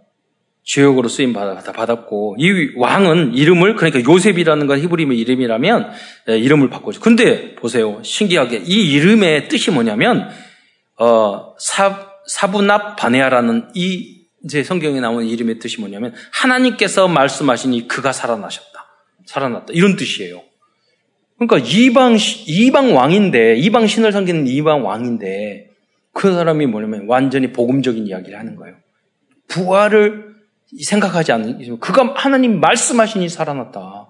주역으로 0.63 1.09
쓰임 1.09 1.33
받았고 1.33 2.37
이 2.39 2.73
왕은 2.77 3.35
이름을 3.35 3.77
그러니까 3.77 4.11
요셉이라는 4.11 4.67
건 4.67 4.81
히브리의 4.81 5.19
이름이라면 5.19 5.93
예, 6.31 6.39
이름을 6.39 6.71
바꾸죠. 6.71 7.01
근데 7.01 7.55
보세요. 7.55 8.03
신기하게 8.03 8.63
이 8.67 8.93
이름의 8.93 9.49
뜻이 9.49 9.71
뭐냐면 9.71 10.31
어, 10.99 11.55
사, 11.59 12.09
사부납 12.27 12.97
바네아라는 12.97 13.71
이 13.75 14.24
이제 14.45 14.63
성경에 14.63 15.01
나오는 15.01 15.27
이름의 15.27 15.59
뜻이 15.59 15.81
뭐냐면 15.81 16.13
하나님께서 16.33 17.09
말씀하시니 17.09 17.89
그가 17.89 18.13
살아나셨다. 18.13 18.87
살아났다. 19.27 19.73
이런 19.73 19.97
뜻이에요. 19.97 20.43
그러니까 21.39 21.69
이방 21.69 22.17
이방 22.47 22.95
왕인데 22.95 23.57
이방 23.57 23.87
신을 23.87 24.13
섬기는 24.13 24.47
이방 24.47 24.85
왕인데 24.85 25.71
그 26.13 26.33
사람이 26.33 26.67
뭐냐면 26.67 27.07
완전히 27.09 27.53
복음적인 27.53 28.07
이야기를 28.07 28.39
하는 28.39 28.57
거예요. 28.57 28.77
부활을 29.49 30.35
생각하지 30.83 31.33
않는 31.33 31.81
그가 31.81 32.15
하나님 32.17 32.61
말씀하시니 32.61 33.29
살아났다. 33.29 34.09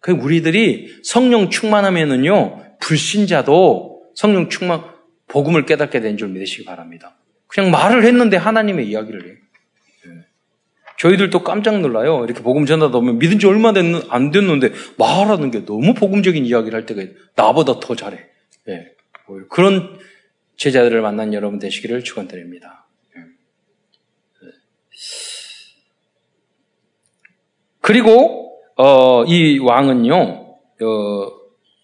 그 0.00 0.12
우리들이 0.12 1.00
성령 1.04 1.50
충만하면은요 1.50 2.78
불신자도 2.80 4.12
성령 4.14 4.48
충만 4.48 4.82
복음을 5.28 5.66
깨닫게 5.66 6.00
된 6.00 6.16
줄 6.16 6.28
믿으시기 6.28 6.64
바랍니다. 6.64 7.16
그냥 7.46 7.70
말을 7.70 8.04
했는데 8.04 8.36
하나님의 8.36 8.88
이야기를 8.88 9.26
해요. 9.26 9.34
저희들도 10.98 11.42
깜짝 11.42 11.80
놀라요. 11.80 12.24
이렇게 12.24 12.42
복음 12.42 12.66
전하다 12.66 12.92
보면 12.92 13.18
믿은 13.18 13.38
지 13.38 13.46
얼마 13.46 13.72
됐는, 13.72 14.02
안 14.08 14.30
됐는데 14.30 14.72
말하는 14.96 15.50
게 15.50 15.64
너무 15.64 15.94
복음적인 15.94 16.44
이야기를 16.46 16.76
할 16.76 16.86
때가 16.86 17.02
나보다 17.34 17.80
더 17.80 17.94
잘해. 17.94 18.18
예. 18.68 18.86
그런 19.50 19.98
제자들을 20.56 21.00
만난 21.02 21.34
여러분 21.34 21.58
되시기를 21.58 22.04
축원드립니다. 22.04 22.86
예. 23.16 23.20
그리고 27.80 28.58
어, 28.76 29.24
이 29.24 29.58
왕은요 29.58 30.16
어, 30.16 31.30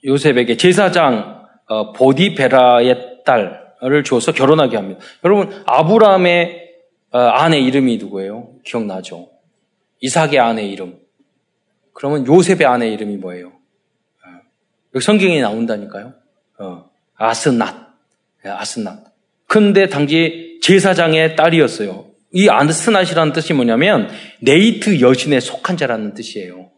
요셉에게 0.04 0.56
제사장 0.56 1.46
어, 1.66 1.92
보디베라의 1.92 3.22
딸을 3.24 4.04
줘서 4.04 4.32
결혼하게 4.32 4.76
합니다. 4.76 5.00
여러분 5.24 5.62
아브라함의 5.66 6.58
어, 6.58 6.61
아내 7.18 7.58
이름이 7.60 7.98
누구예요? 7.98 8.54
기억나죠? 8.64 9.30
이삭의 10.00 10.38
아내 10.38 10.66
이름. 10.66 10.98
그러면 11.92 12.26
요셉의 12.26 12.64
아내 12.66 12.88
이름이 12.88 13.16
뭐예요? 13.18 13.48
어, 13.48 14.40
여기 14.94 15.04
성경에 15.04 15.40
나온다니까요. 15.40 16.14
어, 16.58 16.90
아스낫. 17.16 17.74
예, 18.44 18.48
아스낫. 18.48 19.04
근데 19.46 19.88
당시 19.88 20.58
제사장의 20.62 21.36
딸이었어요. 21.36 22.06
이 22.32 22.48
아스낫이라는 22.48 23.32
뜻이 23.34 23.52
뭐냐면 23.52 24.08
네이트 24.40 25.00
여신에 25.00 25.40
속한 25.40 25.76
자라는 25.76 26.14
뜻이에요. 26.14 26.70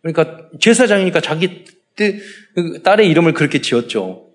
그러니까 0.00 0.48
제사장이니까 0.58 1.20
자기 1.20 1.64
그 1.94 2.82
딸의 2.82 3.08
이름을 3.08 3.34
그렇게 3.34 3.60
지었죠. 3.60 4.28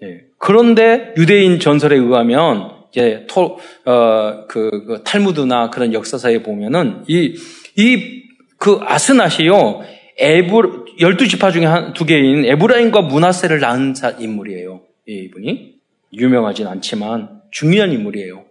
네. 0.00 0.22
그런데 0.38 1.14
유대인 1.16 1.60
전설에 1.60 1.96
의하면 1.96 2.79
이제 2.90 3.24
토, 3.28 3.58
어, 3.84 4.46
그, 4.48 4.84
그 4.86 5.02
탈무드나 5.04 5.70
그런 5.70 5.92
역사사에 5.92 6.42
보면은 6.42 7.04
이, 7.06 7.36
이, 7.76 8.22
그 8.56 8.78
아스낫이요, 8.82 9.82
에브, 10.18 10.84
열두 11.00 11.28
지파 11.28 11.50
중에 11.50 11.64
한, 11.64 11.92
두 11.94 12.04
개인 12.04 12.44
에브라임과 12.44 13.02
문하세를 13.02 13.60
낳은 13.60 13.94
인물이에요. 14.18 14.82
이분이. 15.06 15.74
유명하진 16.12 16.66
않지만 16.66 17.40
중요한 17.50 17.92
인물이에요. 17.92 18.44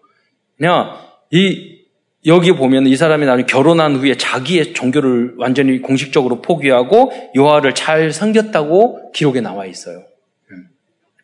그냥 0.57 0.97
이, 1.31 1.79
여기 2.25 2.51
보면 2.51 2.87
이 2.87 2.95
사람이 2.97 3.25
나는 3.25 3.45
결혼한 3.45 3.95
후에 3.95 4.17
자기의 4.17 4.73
종교를 4.73 5.35
완전히 5.37 5.81
공식적으로 5.81 6.41
포기하고 6.41 7.11
요하를 7.37 7.75
잘 7.75 8.11
섬겼다고 8.11 9.11
기록에 9.13 9.39
나와 9.41 9.65
있어요. 9.65 10.03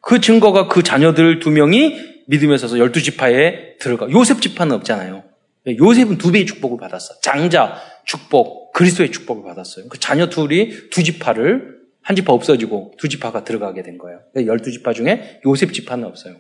음. 0.06 0.08
그 0.08 0.22
증거가 0.22 0.68
그 0.68 0.84
자녀들 0.84 1.40
두 1.40 1.50
명이 1.50 2.16
믿음에 2.28 2.58
서서 2.58 2.78
열두 2.80 3.02
지파에 3.02 3.78
들어가. 3.80 4.10
요셉 4.12 4.42
지파는 4.42 4.76
없잖아요. 4.76 5.24
요셉은 5.68 6.18
두 6.20 6.32
배의 6.32 6.46
축복을 6.46 6.78
받았어. 6.78 7.20
장자 7.22 7.82
축복, 8.06 8.72
그리스도의 8.74 9.12
축복을 9.12 9.44
받았어요. 9.44 9.88
그 9.90 10.00
자녀 10.00 10.28
둘이 10.30 10.90
두 10.92 11.04
지파를 11.04 11.76
한 12.02 12.16
지파 12.16 12.34
없어지고 12.34 12.94
두 13.00 13.10
지파가 13.10 13.44
들어가게 13.44 13.82
된 13.82 13.98
거예요. 13.98 14.20
열두 14.36 14.72
지파 14.72 14.94
중에 14.94 15.42
요셉 15.46 15.74
지파는 15.74 16.06
없어요. 16.06 16.36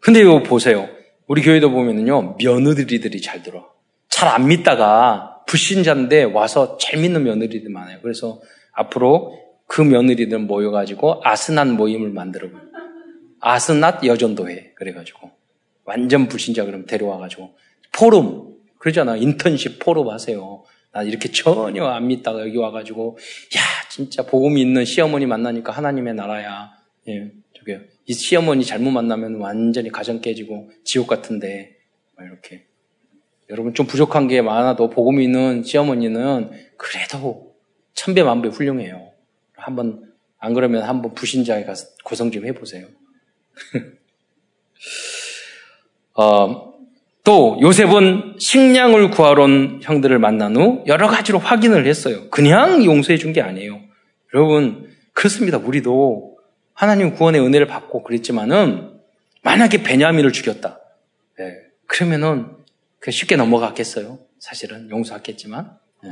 근데 0.00 0.20
이거 0.20 0.42
보세요. 0.42 0.88
우리 1.28 1.42
교회도 1.42 1.70
보면은요, 1.70 2.36
며느리들이 2.42 3.20
잘 3.22 3.42
들어. 3.42 3.72
잘 4.10 4.28
안 4.28 4.48
믿다가 4.48 5.42
불신자인데 5.46 6.24
와서 6.24 6.76
잘 6.78 7.00
믿는 7.00 7.22
며느리들 7.24 7.70
많아요. 7.70 7.98
그래서 8.02 8.40
앞으로 8.72 9.38
그 9.66 9.80
며느리들 9.80 10.38
모여가지고 10.40 11.20
아스난 11.24 11.76
모임을 11.76 12.10
만들어 12.10 12.48
아스낫 13.40 14.04
여전도회 14.04 14.72
그래가지고 14.74 15.30
완전 15.84 16.28
불신자 16.28 16.64
그럼 16.64 16.86
데려와가지고 16.86 17.54
포럼 17.92 18.54
그러잖아 18.78 19.16
인턴십 19.16 19.78
포럼 19.78 20.10
하세요. 20.10 20.64
나 20.92 21.02
이렇게 21.02 21.30
전혀 21.30 21.84
안 21.86 22.06
믿다가 22.06 22.40
여기 22.40 22.56
와가지고 22.56 23.18
야 23.56 23.60
진짜 23.90 24.24
복음이 24.24 24.60
있는 24.60 24.84
시어머니 24.84 25.26
만나니까 25.26 25.72
하나님의 25.72 26.14
나라야. 26.14 26.72
예, 27.08 27.32
저게 27.52 27.80
이 28.06 28.12
시어머니 28.12 28.64
잘못 28.64 28.90
만나면 28.90 29.36
완전히 29.36 29.90
가정 29.90 30.20
깨지고 30.20 30.70
지옥 30.84 31.06
같은데 31.06 31.76
이렇게 32.20 32.66
여러분 33.50 33.74
좀 33.74 33.86
부족한 33.86 34.28
게 34.28 34.40
많아도 34.40 34.88
복음이 34.88 35.24
있는 35.24 35.62
시어머니는 35.64 36.50
그래도 36.76 37.54
천배 37.94 38.22
만배 38.22 38.48
훌륭해요. 38.48 39.13
한번 39.64 40.12
안 40.38 40.52
그러면 40.52 40.82
한번 40.82 41.14
부신자에 41.14 41.64
가서 41.64 41.86
고성 42.04 42.30
좀 42.30 42.44
해보세요. 42.46 42.86
어, 46.16 46.74
또 47.24 47.58
요셉은 47.62 48.36
식량을 48.38 49.10
구하러 49.10 49.44
온 49.44 49.80
형들을 49.82 50.18
만난 50.18 50.56
후 50.56 50.84
여러 50.86 51.08
가지로 51.08 51.38
확인을 51.38 51.86
했어요. 51.86 52.28
그냥 52.30 52.84
용서해 52.84 53.16
준 53.18 53.32
게 53.32 53.40
아니에요. 53.40 53.80
여러분 54.34 54.90
그렇습니다. 55.12 55.58
우리도 55.58 56.38
하나님 56.74 57.14
구원의 57.14 57.40
은혜를 57.40 57.66
받고 57.66 58.02
그랬지만은 58.02 59.00
만약에 59.42 59.82
베냐민을 59.82 60.32
죽였다. 60.32 60.80
네. 61.38 61.54
그러면은 61.86 62.48
쉽게 63.08 63.36
넘어갔겠어요. 63.36 64.18
사실은 64.38 64.90
용서했겠지만. 64.90 65.78
네. 66.02 66.10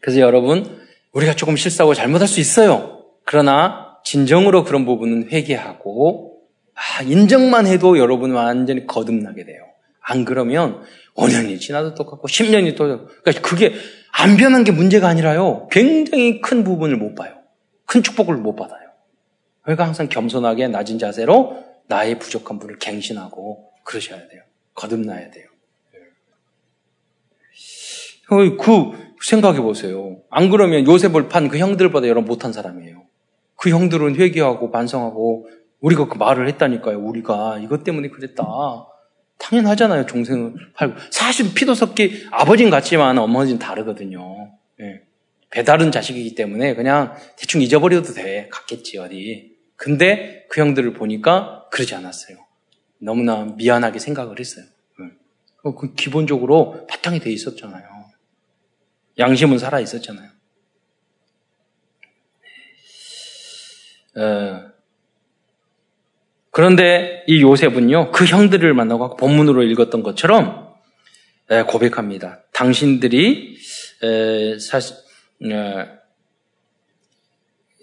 그래서 0.00 0.20
여러분 0.20 0.80
우리가 1.18 1.34
조금 1.34 1.56
실수하고 1.56 1.94
잘못할 1.94 2.28
수 2.28 2.40
있어요. 2.40 3.04
그러나 3.24 3.98
진정으로 4.04 4.64
그런 4.64 4.84
부분은 4.84 5.30
회개하고 5.30 6.38
아, 6.74 7.02
인정만 7.02 7.66
해도 7.66 7.98
여러분은 7.98 8.36
완전히 8.36 8.86
거듭나게 8.86 9.44
돼요. 9.44 9.64
안 10.00 10.24
그러면 10.24 10.82
5년이 11.16 11.60
지나도 11.60 11.94
똑같고 11.94 12.28
10년이 12.28 12.76
또 12.76 13.06
그러니까 13.22 13.42
그게 13.42 13.74
안 14.12 14.36
변한 14.36 14.64
게 14.64 14.70
문제가 14.70 15.08
아니라요. 15.08 15.68
굉장히 15.70 16.40
큰 16.40 16.62
부분을 16.62 16.96
못 16.96 17.14
봐요. 17.14 17.34
큰 17.84 18.02
축복을 18.02 18.36
못 18.36 18.54
받아요. 18.54 18.88
그러니까 19.62 19.84
항상 19.84 20.08
겸손하게 20.08 20.68
낮은 20.68 20.98
자세로 20.98 21.64
나의 21.88 22.18
부족한 22.18 22.58
분을 22.58 22.78
갱신하고 22.78 23.70
그러셔야 23.82 24.18
돼요. 24.28 24.42
거듭나야 24.74 25.30
돼요. 25.30 25.46
어, 28.30 28.56
그 28.56 29.07
생각해 29.22 29.60
보세요. 29.60 30.18
안 30.30 30.50
그러면 30.50 30.86
요셉을 30.86 31.28
판 31.28 31.48
그 31.48 31.58
형들보다 31.58 32.08
여러분 32.08 32.28
못한 32.28 32.52
사람이에요. 32.52 33.02
그 33.56 33.70
형들은 33.70 34.16
회개하고 34.16 34.70
반성하고 34.70 35.48
우리가 35.80 36.08
그 36.08 36.16
말을 36.18 36.48
했다니까요. 36.48 36.98
우리가 36.98 37.58
이것 37.58 37.84
때문에 37.84 38.08
그랬다. 38.08 38.44
당연하잖아요. 39.38 40.06
종생을 40.06 40.54
팔고. 40.74 40.96
사실 41.10 41.54
피도 41.54 41.74
섞기 41.74 42.26
아버지는 42.30 42.70
같지만 42.70 43.18
어머니는 43.18 43.58
다르거든요. 43.58 44.52
예. 44.80 45.02
배다른 45.50 45.90
자식이기 45.92 46.34
때문에 46.34 46.74
그냥 46.74 47.14
대충 47.36 47.62
잊어버려도 47.62 48.12
돼. 48.12 48.48
갔겠지 48.50 48.98
어디. 48.98 49.56
근데 49.76 50.44
그 50.48 50.60
형들을 50.60 50.92
보니까 50.92 51.66
그러지 51.70 51.94
않았어요. 51.94 52.36
너무나 53.00 53.44
미안하게 53.56 54.00
생각을 54.00 54.38
했어요. 54.40 54.64
예. 55.00 55.70
그 55.78 55.94
기본적으로 55.94 56.86
바탕이 56.88 57.20
돼 57.20 57.30
있었잖아요. 57.30 57.87
양심은 59.18 59.58
살아 59.58 59.80
있었잖아요. 59.80 60.28
어, 64.16 64.68
그런데 66.50 67.24
이 67.26 67.42
요셉은요, 67.42 68.10
그 68.10 68.24
형들을 68.24 68.74
만나고 68.74 69.16
본문으로 69.16 69.62
읽었던 69.62 70.02
것처럼 70.02 70.74
고백합니다. 71.68 72.42
당신들이 72.52 73.56
사시, 74.60 74.94
어, 74.94 75.86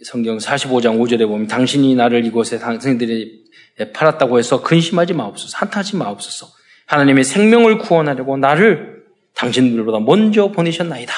성경 0.04 0.38
45장 0.38 1.00
5절에 1.00 1.28
보면 1.28 1.48
당신이 1.48 1.96
나를 1.96 2.26
이곳에 2.26 2.60
당신들이 2.60 3.46
팔았다고 3.94 4.40
해서 4.40 4.62
근심하지 4.62 5.14
마옵소서, 5.14 5.58
한탄하지 5.58 5.96
마옵소서. 5.96 6.48
하나님의 6.86 7.24
생명을 7.24 7.80
구원하려고 7.80 8.38
나를 8.38 8.95
당신들보다 9.36 10.00
먼저 10.00 10.52
보내셨나이다. 10.52 11.14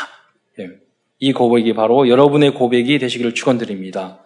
예. 0.59 0.69
이 1.19 1.33
고백이 1.33 1.73
바로 1.73 2.09
여러분의 2.09 2.53
고백이 2.53 2.99
되시기를 2.99 3.33
축원드립니다. 3.33 4.23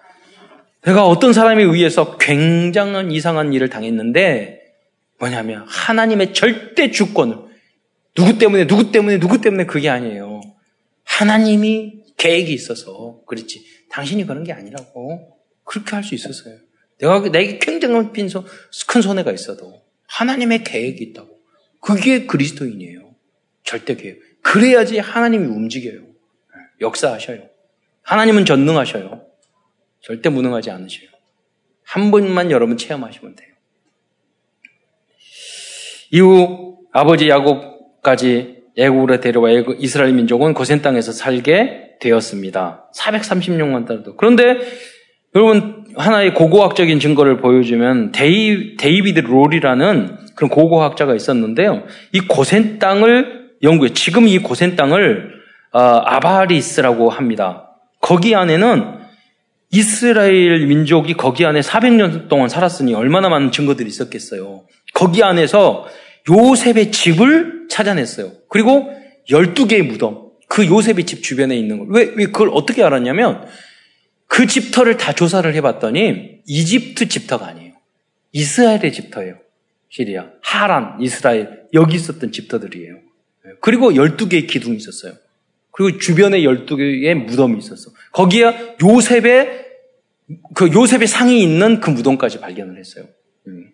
내가 0.84 1.06
어떤 1.06 1.34
사람에 1.34 1.64
의해서 1.64 2.18
굉장한 2.18 3.12
이상한 3.12 3.54
일을 3.54 3.70
당했는데 3.70 4.60
뭐냐면 5.20 5.66
하나님의 5.68 6.34
절대 6.34 6.90
주권을 6.90 7.38
누구 8.16 8.38
때문에 8.38 8.66
누구 8.68 8.92
때문에 8.92 9.20
누구 9.20 9.40
때문에 9.40 9.66
그게 9.66 9.90
아니에요. 9.90 10.42
하나님이 11.04 12.02
계획이 12.18 12.52
있어서 12.54 13.22
그렇지. 13.28 13.64
당신이 13.90 14.26
그런 14.26 14.44
게 14.44 14.54
아니라고 14.54 15.38
그렇게 15.64 15.96
할 15.96 16.04
수 16.04 16.16
있었어요. 16.16 16.58
내가 17.00 17.20
내게 17.32 17.58
굉장한 17.60 18.12
빈소, 18.12 18.46
큰 18.88 19.02
손해가 19.02 19.32
있어도 19.32 19.82
하나님의 20.08 20.64
계획이 20.64 21.04
있다고. 21.04 21.30
그게 21.80 22.26
그리스도인이에요. 22.26 23.11
절대 23.72 23.96
계획. 23.96 24.20
그래야지 24.42 25.00
하나님이 25.00 25.46
움직여요. 25.46 26.02
역사하셔요. 26.82 27.44
하나님은 28.04 28.44
전능하셔요. 28.44 29.22
절대 30.02 30.30
무능하지 30.30 30.72
않으셔요. 30.72 31.08
한 31.86 32.12
번만 32.12 32.52
여러분 32.52 32.76
체험하시면 32.76 33.36
돼요. 33.36 33.48
이후 36.12 36.80
아버지 36.92 37.30
야곱까지 37.30 38.58
애굽으로 38.78 39.22
데려와 39.22 39.50
이스라엘 39.80 40.14
민족은 40.14 40.54
고센 40.54 40.82
땅에서 40.82 41.14
살게 41.14 41.98
되었습니다. 42.02 42.92
436만 42.94 43.88
달도. 43.88 44.18
그런데 44.18 44.58
여러분 45.34 45.86
하나의 45.96 46.34
고고학적인 46.34 47.00
증거를 47.00 47.38
보여주면 47.38 48.12
데이, 48.12 48.76
데이비드 48.76 49.20
롤이라는 49.20 50.18
그런 50.36 50.50
고고학자가 50.50 51.16
있었는데요. 51.16 51.86
이 52.12 52.20
고센 52.22 52.80
땅을 52.80 53.41
연구해 53.64 53.94
지금 53.94 54.28
이 54.28 54.40
고센 54.40 54.76
땅을 54.76 55.42
어, 55.72 55.80
아바리스라고 55.80 57.10
합니다. 57.10 57.78
거기 58.02 58.36
안에는 58.36 59.00
이스라엘 59.72 60.66
민족이 60.68 61.14
거기 61.14 61.46
안에 61.46 61.62
400년 61.62 62.28
동안 62.28 62.50
살았으니 62.50 62.94
얼마나 62.94 63.30
많은 63.30 63.52
증거들이 63.52 63.88
있었겠어요. 63.88 64.66
거기 64.94 65.24
안에서 65.24 65.88
요셉의 66.30 66.92
집을 66.92 67.68
찾아냈어요. 67.70 68.34
그리고 68.50 68.92
12개의 69.30 69.84
무덤, 69.84 70.32
그 70.50 70.66
요셉의 70.66 71.06
집 71.06 71.24
주변에 71.24 71.56
있는 71.56 71.80
걸. 71.80 71.88
왜, 71.90 72.12
왜 72.16 72.26
그걸 72.26 72.50
어떻게 72.52 72.84
알았냐면 72.84 73.46
그 74.28 74.46
집터를 74.46 74.98
다 74.98 75.14
조사를 75.14 75.54
해봤더니 75.56 76.42
이집트 76.46 77.08
집터가 77.08 77.48
아니에요. 77.48 77.74
이스라엘의 78.34 78.92
집터예요. 78.92 79.36
시리아, 79.90 80.28
하란, 80.42 80.98
이스라엘, 81.02 81.64
여기 81.74 81.96
있었던 81.96 82.32
집터들이에요. 82.32 83.11
그리고 83.60 83.92
12개의 83.92 84.48
기둥이 84.48 84.78
있었어요. 84.78 85.14
그리고 85.72 85.98
주변에 85.98 86.42
12개의 86.42 87.14
무덤이 87.16 87.58
있었어. 87.58 87.92
거기에 88.12 88.76
요셉의 88.84 89.66
그 90.54 90.72
요셉의 90.74 91.08
상이 91.08 91.42
있는 91.42 91.80
그 91.80 91.90
무덤까지 91.90 92.40
발견을 92.40 92.78
했어요. 92.78 93.06
음. 93.48 93.72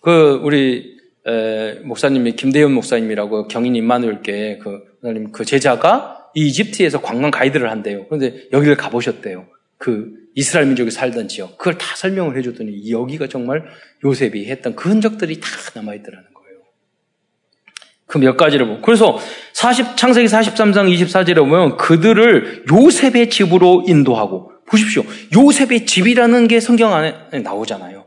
그 0.00 0.40
우리 0.42 0.98
에, 1.26 1.74
목사님이 1.84 2.36
김대현 2.36 2.72
목사님이라고 2.72 3.48
경인 3.48 3.76
임마누엘께 3.76 4.58
그 4.62 4.80
목사님 5.02 5.32
그 5.32 5.44
제자가 5.44 6.30
이 6.34 6.46
이집트에서 6.48 7.00
관광 7.00 7.30
가이드를 7.30 7.70
한대요. 7.70 8.06
그런데 8.06 8.48
여기를 8.52 8.76
가보셨대요. 8.76 9.46
그 9.76 10.12
이스라엘 10.34 10.66
민족이 10.68 10.90
살던 10.90 11.28
지역. 11.28 11.58
그걸 11.58 11.78
다 11.78 11.96
설명을 11.96 12.36
해줬더니 12.38 12.90
여기가 12.90 13.26
정말 13.28 13.64
요셉이 14.04 14.46
했던 14.46 14.76
그 14.76 14.88
흔적들이 14.88 15.40
다 15.40 15.48
남아있더라는 15.74 16.28
거예요. 16.32 16.37
그 18.08 18.18
몇 18.18 18.36
가지를 18.36 18.66
보고. 18.66 18.80
그래서 18.80 19.18
40, 19.52 19.96
창세기 19.96 20.26
43장 20.26 20.90
24절에 20.92 21.36
보면 21.36 21.76
그들을 21.76 22.64
요셉의 22.72 23.30
집으로 23.30 23.84
인도하고 23.86 24.50
보십시오. 24.66 25.04
요셉의 25.36 25.86
집이라는 25.86 26.48
게 26.48 26.58
성경 26.58 26.94
안에 26.94 27.14
나오잖아요. 27.44 28.06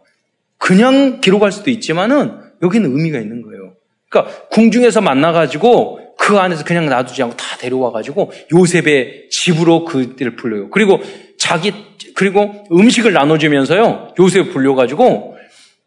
그냥 0.58 1.22
기록할 1.22 1.52
수도 1.52 1.70
있지만은 1.70 2.40
여기는 2.62 2.90
의미가 2.90 3.20
있는 3.20 3.42
거예요. 3.44 3.74
그러니까 4.10 4.48
궁중에서 4.50 5.02
만나가지고 5.02 6.16
그 6.18 6.38
안에서 6.38 6.64
그냥 6.64 6.88
놔두지 6.88 7.24
않고 7.24 7.38
다 7.38 7.58
데려와가지고 7.58 8.32
요셉의 8.54 9.30
집으로 9.32 9.86
그들을 9.86 10.36
불러요. 10.36 10.70
그리고 10.70 11.00
자기 11.38 11.74
그리고 12.16 12.66
음식을 12.72 13.14
나눠주면서요 13.14 14.14
요셉 14.20 14.52
불려가지고 14.52 15.38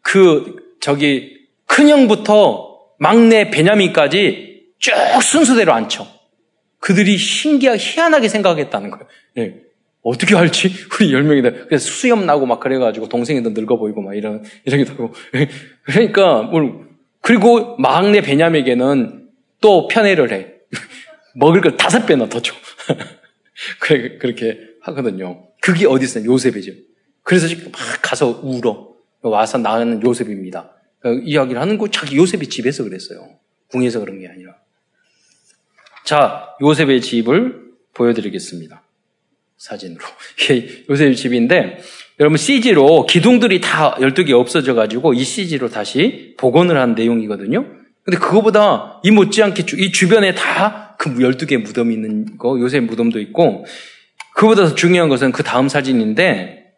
그 0.01 0.55
저기 0.81 1.37
큰 1.67 1.89
형부터 1.89 2.74
막내 2.99 3.49
베냐민까지 3.49 4.63
쭉 4.79 4.93
순서대로 5.21 5.73
앉혀. 5.73 6.07
그들이 6.79 7.17
신기하게 7.17 7.79
희한하게 7.79 8.27
생각했다는 8.27 8.91
거예요. 8.91 9.07
네. 9.35 9.55
어떻게 10.03 10.35
할지 10.35 10.71
우리 10.99 11.11
열 11.13 11.23
명이다. 11.23 11.65
그래서 11.65 11.89
수염 11.89 12.25
나고 12.25 12.45
막 12.45 12.59
그래가지고 12.59 13.09
동생이도 13.09 13.49
늙어 13.51 13.77
보이고 13.77 14.01
막 14.01 14.15
이런 14.15 14.43
이러기도 14.65 14.91
하고. 14.93 15.13
그러니까 15.83 16.43
뭘 16.43 16.85
그리고 17.21 17.75
막내 17.77 18.21
베냐민에게는 18.21 19.29
또 19.61 19.87
편애를 19.87 20.31
해. 20.31 20.53
먹을 21.35 21.61
걸 21.61 21.75
다섯 21.75 22.05
배나 22.05 22.29
더 22.29 22.39
줘. 22.39 22.53
그래 23.79 24.17
그렇게 24.19 24.59
하거든요. 24.81 25.47
그게 25.61 25.87
어디 25.87 26.05
있어요? 26.05 26.25
요셉의 26.25 26.61
집. 26.61 26.85
그래서 27.23 27.47
막 27.65 27.81
가서 28.03 28.41
울어. 28.43 28.93
와서 29.23 29.57
나는 29.57 30.03
요셉입니다. 30.03 30.74
그 31.05 31.21
이야기를 31.23 31.61
하는 31.61 31.77
거 31.77 31.89
자기 31.89 32.17
요셉의 32.17 32.47
집에서 32.47 32.83
그랬어요. 32.83 33.29
궁에서 33.69 33.99
그런 33.99 34.19
게 34.19 34.27
아니라. 34.27 34.55
자, 36.03 36.49
요셉의 36.61 37.01
집을 37.01 37.63
보여드리겠습니다. 37.93 38.81
사진으로. 39.57 40.03
요셉의 40.89 41.15
집인데, 41.15 41.79
여러분 42.19 42.37
CG로 42.37 43.05
기둥들이 43.05 43.61
다 43.61 43.95
12개 43.99 44.31
없어져가지고 44.31 45.13
이 45.13 45.23
CG로 45.23 45.69
다시 45.69 46.33
복원을 46.37 46.77
한 46.77 46.95
내용이거든요. 46.95 47.65
근데 48.03 48.17
그거보다 48.17 49.01
이 49.03 49.11
못지않게 49.11 49.65
이 49.77 49.91
주변에 49.91 50.33
다 50.33 50.85
그 50.97 51.15
12개 51.15 51.57
무덤이 51.57 51.93
있는 51.93 52.37
거, 52.37 52.59
요셉 52.59 52.83
무덤도 52.83 53.19
있고, 53.19 53.65
그보다 54.33 54.69
더 54.69 54.75
중요한 54.75 55.09
것은 55.09 55.31
그 55.31 55.43
다음 55.43 55.69
사진인데, 55.69 56.73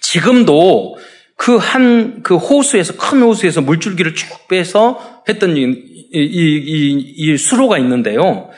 지금도 0.00 0.98
그 1.42 1.56
한, 1.56 2.22
그 2.22 2.36
호수에서, 2.36 2.96
큰 2.96 3.20
호수에서 3.20 3.62
물줄기를 3.62 4.14
쭉 4.14 4.46
빼서 4.46 5.24
했던 5.28 5.56
이, 5.56 5.62
이, 5.62 6.14
이, 6.14 7.14
이 7.16 7.36
수로가 7.36 7.78
있는데요. 7.78 8.48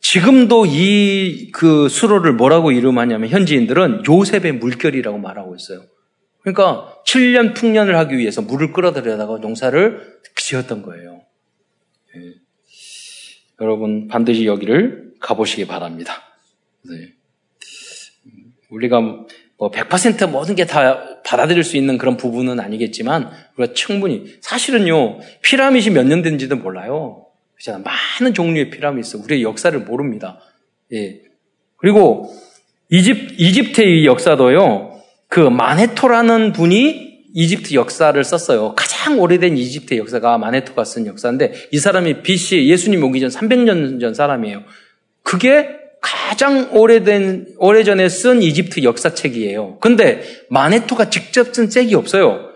지금도 0.00 0.66
이 0.66 1.52
그 1.52 1.88
수로를 1.88 2.32
뭐라고 2.32 2.72
이름하냐면 2.72 3.28
현지인들은 3.28 4.02
요셉의 4.08 4.54
물결이라고 4.54 5.16
말하고 5.18 5.54
있어요. 5.54 5.84
그러니까 6.40 7.00
7년 7.06 7.54
풍년을 7.54 7.96
하기 7.98 8.18
위해서 8.18 8.42
물을 8.42 8.72
끌어들여다가 8.72 9.38
농사를 9.38 10.18
지었던 10.34 10.82
거예요. 10.82 11.22
예. 12.16 12.34
여러분 13.60 14.08
반드시 14.08 14.46
여기를 14.46 15.12
가보시기 15.20 15.68
바랍니다. 15.68 16.14
네. 16.82 17.12
우리가 18.70 19.00
뭐 19.00 19.70
100% 19.70 20.28
모든 20.28 20.56
게 20.56 20.66
다 20.66 21.13
받아들일 21.24 21.64
수 21.64 21.76
있는 21.76 21.98
그런 21.98 22.16
부분은 22.16 22.60
아니겠지만 22.60 23.30
우리가 23.56 23.72
충분히 23.74 24.24
사실은요 24.40 25.20
피라밋이 25.42 25.90
몇 25.90 26.04
년 26.06 26.22
된지도 26.22 26.56
몰라요. 26.56 27.26
많은 27.66 28.34
종류의 28.34 28.70
피라밋 28.70 29.06
있어. 29.06 29.18
우리의 29.18 29.42
역사를 29.42 29.78
모릅니다. 29.80 30.38
예. 30.92 31.20
그리고 31.76 32.30
이집 32.90 33.40
이집트의 33.40 34.04
역사도요 34.04 35.00
그 35.28 35.40
마네토라는 35.40 36.52
분이 36.52 37.14
이집트 37.34 37.74
역사를 37.74 38.22
썼어요. 38.22 38.74
가장 38.76 39.18
오래된 39.18 39.56
이집트 39.56 39.96
역사가 39.96 40.38
마네토가 40.38 40.84
쓴 40.84 41.06
역사인데 41.06 41.52
이 41.72 41.78
사람이 41.78 42.22
BC 42.22 42.68
예수님 42.68 43.02
오기 43.02 43.18
전 43.20 43.30
300년 43.30 43.98
전 44.00 44.14
사람이에요. 44.14 44.62
그게 45.22 45.68
가장 46.04 46.68
오래된 46.76 47.54
오래전에 47.56 48.10
쓴 48.10 48.42
이집트 48.42 48.82
역사책이에요. 48.82 49.78
근데 49.78 50.22
마네토가 50.50 51.08
직접 51.08 51.54
쓴 51.54 51.70
책이 51.70 51.94
없어요. 51.94 52.50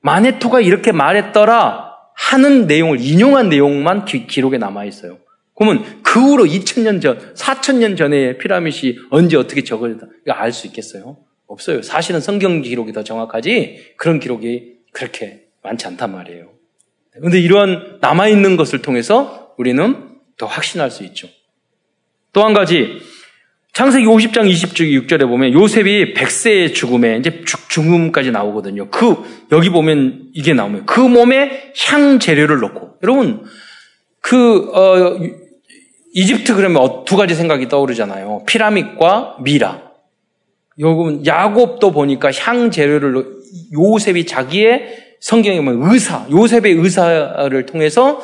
마네토가 0.00 0.62
이렇게 0.62 0.90
말했더라 0.90 1.92
하는 2.14 2.66
내용을 2.66 2.98
인용한 2.98 3.50
내용만 3.50 4.06
기, 4.06 4.40
록에 4.40 4.56
남아 4.56 4.86
있어요. 4.86 5.18
그러면 5.54 5.84
그 6.02 6.18
후로 6.18 6.44
2000년 6.44 7.02
전, 7.02 7.34
4000년 7.34 7.98
전에 7.98 8.38
피라밋이 8.38 8.96
언제 9.10 9.36
어떻게 9.36 9.62
적어졌다 9.62 10.06
알수 10.26 10.66
있겠어요? 10.68 11.18
없어요. 11.46 11.82
사실은 11.82 12.20
성경 12.20 12.62
기록이 12.62 12.94
더 12.94 13.04
정확하지 13.04 13.94
그런 13.98 14.18
기록이 14.18 14.76
그렇게 14.92 15.44
많지 15.62 15.86
않단 15.86 16.10
말이에요. 16.10 16.52
그런데 17.12 17.38
이러한 17.38 17.98
남아있는 18.00 18.56
것을 18.56 18.80
통해서 18.80 19.54
우리는 19.58 20.08
더 20.38 20.46
확신할 20.46 20.90
수 20.90 21.04
있죠. 21.04 21.28
또 22.38 22.44
한 22.44 22.54
가지, 22.54 23.00
창세기 23.72 24.06
50장 24.06 24.48
26절에 24.48 25.26
보면 25.26 25.52
요셉이 25.54 26.14
100세의 26.14 26.72
죽음에 26.72 27.16
이제 27.16 27.42
죽음까지 27.68 28.30
나오거든요. 28.30 28.90
그, 28.90 29.16
여기 29.50 29.70
보면 29.70 30.28
이게 30.34 30.54
나오면 30.54 30.86
그 30.86 31.00
몸에 31.00 31.72
향 31.88 32.20
재료를 32.20 32.60
넣고. 32.60 32.98
여러분, 33.02 33.42
그, 34.20 34.70
어, 34.72 35.18
이집트 36.14 36.54
그러면 36.54 37.04
두 37.04 37.16
가지 37.16 37.34
생각이 37.34 37.66
떠오르잖아요. 37.66 38.44
피라밋과 38.46 39.38
미라. 39.42 39.82
여러분 40.78 41.26
야곱도 41.26 41.90
보니까 41.90 42.30
향 42.30 42.70
재료를 42.70 43.26
요셉이 43.72 44.26
자기의 44.26 45.16
성경에 45.18 45.56
보면 45.56 45.90
의사 45.90 46.24
요셉의 46.30 46.74
의사를 46.74 47.66
통해서 47.66 48.22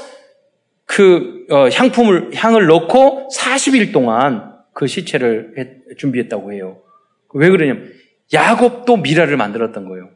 그 0.86 1.46
어, 1.50 1.68
향품을 1.68 2.30
향을 2.34 2.66
넣고 2.66 3.28
40일 3.34 3.92
동안 3.92 4.52
그 4.72 4.86
시체를 4.86 5.54
해, 5.58 5.96
준비했다고 5.96 6.52
해요. 6.52 6.78
왜 7.34 7.48
그러냐면 7.48 7.90
야곱도 8.32 8.98
미라를 8.98 9.36
만들었던 9.36 9.88
거예요. 9.88 10.10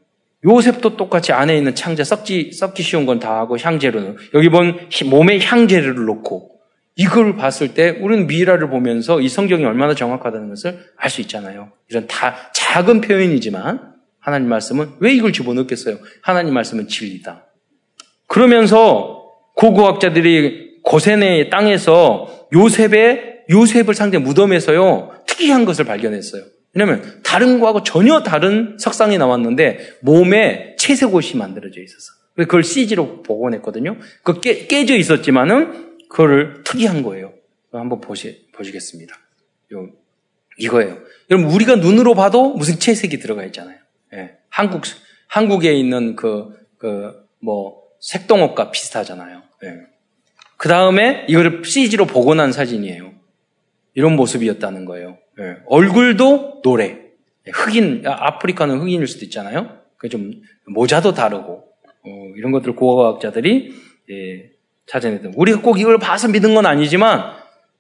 요셉도 0.45 0.97
똑같이 0.97 1.33
안에 1.33 1.57
있는 1.57 1.75
창자 1.75 2.05
썩지 2.05 2.53
썩기 2.53 2.83
쉬운 2.83 3.07
건 3.07 3.19
다 3.19 3.39
하고 3.39 3.59
향재료는 3.59 4.17
여기 4.35 4.49
보면 4.49 4.89
몸에 5.07 5.41
향재료를 5.41 6.05
넣고 6.07 6.53
이걸 6.95 7.37
봤을 7.37 7.75
때 7.75 7.91
우리는 7.91 8.27
미라를 8.27 8.71
보면서 8.71 9.21
이 9.21 9.29
성경이 9.29 9.65
얼마나 9.65 9.95
정확하다는 9.95 10.49
것을 10.49 10.79
알 10.97 11.11
수 11.11 11.21
있잖아요. 11.23 11.73
이런 11.89 12.07
다 12.07 12.37
작은 12.55 13.01
표현이지만 13.01 13.95
하나님 14.21 14.49
말씀은 14.49 14.91
왜 15.01 15.13
이걸 15.13 15.33
집어넣겠어요? 15.33 15.99
하나님 16.23 16.55
말씀은 16.55 16.87
진리다. 16.89 17.47
그러면서 18.27 19.18
고고학자들이 19.59 20.83
고세네 20.85 21.51
땅에서 21.51 22.49
요셉의 22.55 23.45
요셉을 23.51 23.95
상대 23.95 24.19
무덤에서요 24.19 25.25
특이한 25.27 25.65
것을 25.65 25.85
발견했어요. 25.85 26.45
왜냐하면 26.75 27.21
다른 27.25 27.59
거하고 27.59 27.83
전혀 27.83 28.23
다른 28.23 28.77
석상이 28.79 29.19
나왔는데 29.19 29.99
몸에 30.03 30.77
채색 30.79 31.13
옷이 31.13 31.35
만들어져 31.35 31.83
있었어. 31.83 32.13
그걸 32.37 32.63
CG로 32.63 33.23
복원했거든요. 33.23 33.97
그 34.23 34.41
깨, 34.41 34.67
깨져 34.67 34.97
있었지만은 34.97 35.97
그거를 36.09 36.63
특이한 36.65 37.03
거예요. 37.03 37.33
한번 37.73 38.01
보시, 38.01 38.47
보시겠습니다. 38.53 39.19
요, 39.73 39.89
이거예요. 40.57 40.99
여러분, 41.31 41.51
우리가 41.51 41.77
눈으로 41.77 42.15
봐도 42.15 42.55
무슨 42.55 42.79
채색이 42.79 43.19
들어가 43.19 43.45
있잖아요. 43.47 43.77
예. 44.15 44.37
한국, 44.49 44.83
한국에 45.27 45.73
있는 45.73 46.15
그, 46.17 46.57
그, 46.79 47.13
뭐, 47.41 47.83
색동업과 48.01 48.71
비슷하잖아요. 48.71 49.48
예. 49.65 49.81
그 50.57 50.69
다음에 50.69 51.25
이거를 51.29 51.65
CG로 51.65 52.07
복원한 52.07 52.53
사진이에요. 52.53 53.13
이런 53.95 54.17
모습이었다는 54.17 54.85
거예요. 54.85 55.19
예. 55.41 55.57
얼굴도 55.67 56.63
노래. 56.63 56.99
예, 57.47 57.51
흑인, 57.53 58.03
아, 58.07 58.17
아프리카는 58.29 58.79
흑인일 58.81 59.07
수도 59.07 59.25
있잖아요. 59.25 59.79
좀 60.11 60.31
모자도 60.67 61.13
다르고, 61.15 61.65
어, 62.05 62.09
이런 62.37 62.53
것들 62.53 62.75
고고학자들이 62.77 63.75
예, 64.11 64.51
찾아내던. 64.87 65.35
우리가 65.37 65.61
꼭 65.61 65.79
이걸 65.81 65.99
봐서 65.99 66.29
믿은 66.29 66.55
건 66.55 66.67
아니지만 66.67 67.33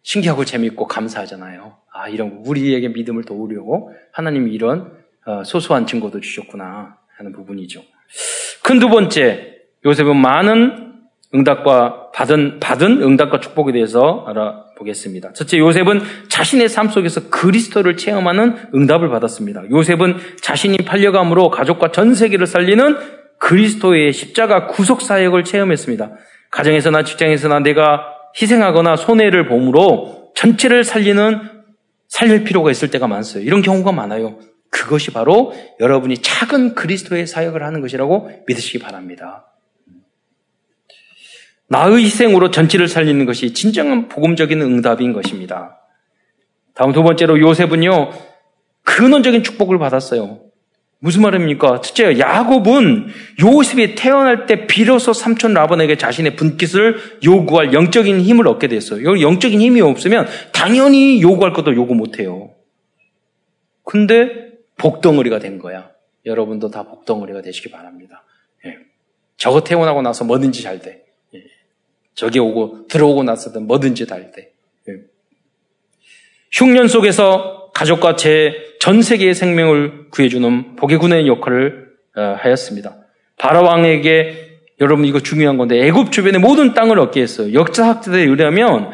신기하고 0.03 0.45
재밌고 0.45 0.87
감사하잖아요. 0.87 1.76
아, 1.93 2.09
이런 2.09 2.43
우리에게 2.45 2.89
믿음을 2.89 3.24
도우려고 3.24 3.93
하나님이 4.12 4.53
이런 4.53 4.97
어, 5.26 5.45
소소한 5.45 5.87
증거도 5.87 6.20
주셨구나 6.20 6.97
하는 7.16 7.33
부분이죠. 7.33 7.83
큰 8.62 8.79
두 8.81 8.89
번째, 8.89 9.57
요셉은 9.85 10.16
많은 10.16 10.88
응답과 11.35 12.11
받은 12.12 12.59
받은 12.61 13.03
응답과 13.03 13.41
축복에 13.41 13.72
대해서 13.72 14.24
알아보겠습니다. 14.26 15.33
첫째, 15.35 15.59
요셉은 15.59 16.01
자신의 16.29 16.68
삶 16.68 16.89
속에서 16.89 17.29
그리스도를 17.29 17.97
체험하는 17.97 18.57
응답을 18.74 19.11
받았습니다. 19.11 19.64
요셉은 19.70 20.16
자신이 20.41 20.79
팔려감으로 20.79 21.51
가족과 21.51 21.93
전 21.93 22.14
세계를 22.14 22.47
살리는 22.47 22.97
그리스도의 23.39 24.12
십자가 24.12 24.66
구속 24.66 25.03
사역을 25.03 25.45
체험했습니다. 25.45 26.12
가정에서나 26.51 27.05
직장에서나 27.05 27.61
내가 27.61 28.07
희생하거나 28.41 28.97
손해를 28.97 29.49
봄으로 29.49 30.33
전체를 30.35 30.85
살리는 30.85 31.41
살릴 32.09 32.45
필요가 32.45 32.70
있을 32.70 32.91
때가 32.91 33.07
많어요. 33.07 33.43
이런 33.43 33.61
경우가 33.61 33.93
많아요. 33.93 34.39
그것이 34.70 35.12
바로 35.12 35.53
여러분이 35.81 36.18
작은 36.18 36.74
그리스도의 36.74 37.26
사역을 37.26 37.62
하는 37.62 37.81
것이라고 37.81 38.31
믿으시기 38.47 38.79
바랍니다. 38.79 39.47
나의 41.69 42.05
희생으로 42.05 42.51
전체를 42.51 42.89
살리는 42.89 43.25
것이 43.27 43.53
진정한 43.53 44.09
복음적인 44.09 44.61
응답인 44.61 45.12
것입니다. 45.12 45.79
다음 46.75 46.93
두 46.93 47.03
번째로 47.03 47.41
요셉은요, 47.41 48.11
근원적인 48.85 49.43
축복을 49.43 49.79
받았어요. 49.79 50.41
무슨 51.01 51.23
말입니까? 51.23 51.81
첫째, 51.81 52.19
야곱은 52.19 53.09
요셉이 53.41 53.95
태어날 53.95 54.47
때 54.47 54.66
비로소 54.66 55.12
삼촌 55.12 55.55
라반에게 55.55 55.97
자신의 55.97 56.35
분깃을 56.37 57.21
요구할 57.25 57.73
영적인 57.73 58.21
힘을 58.21 58.49
얻게 58.49 58.66
됐어요. 58.66 59.21
영적인 59.21 59.61
힘이 59.61 59.81
없으면 59.81 60.27
당연히 60.53 61.23
요구할 61.23 61.53
것도 61.53 61.75
요구 61.77 61.95
못해요. 61.95 62.51
근데 63.85 64.53
복덩어리가 64.77 65.39
된 65.39 65.59
거야. 65.59 65.91
여러분도 66.27 66.71
다 66.71 66.83
복덩어리가 66.83 67.43
되시기 67.43 67.71
바랍니다. 67.71 68.25
예. 68.66 68.77
저거 69.37 69.62
태어나고 69.62 70.03
나서 70.03 70.25
뭐든지 70.25 70.62
잘 70.62 70.81
돼. 70.81 71.08
예. 72.19 72.21
저기 72.21 72.39
오고 72.39 72.89
들어오고 72.89 73.23
나서든 73.23 73.66
뭐든지 73.66 74.07
잘 74.07 74.31
돼. 74.33 74.53
예. 74.89 74.95
흉년 76.53 76.89
속에서 76.89 77.71
가족과 77.75 78.16
제 78.16 78.69
전 78.81 79.03
세계의 79.03 79.35
생명을 79.35 80.11
구해주는 80.11 80.77
복의 80.77 80.99
군의 80.99 81.27
역할을 81.27 81.89
어, 82.16 82.37
하였습니다. 82.39 82.97
바라 83.37 83.61
왕에게 83.61 84.59
여러분 84.81 85.05
이거 85.05 85.21
중요한 85.21 85.57
건데 85.57 85.85
애굽 85.87 86.12
주변의 86.12 86.41
모든 86.41 86.75
땅을 86.75 86.99
얻게 86.99 87.21
했어요. 87.21 87.53
역사학자들에 87.53 88.23
의하면 88.23 88.91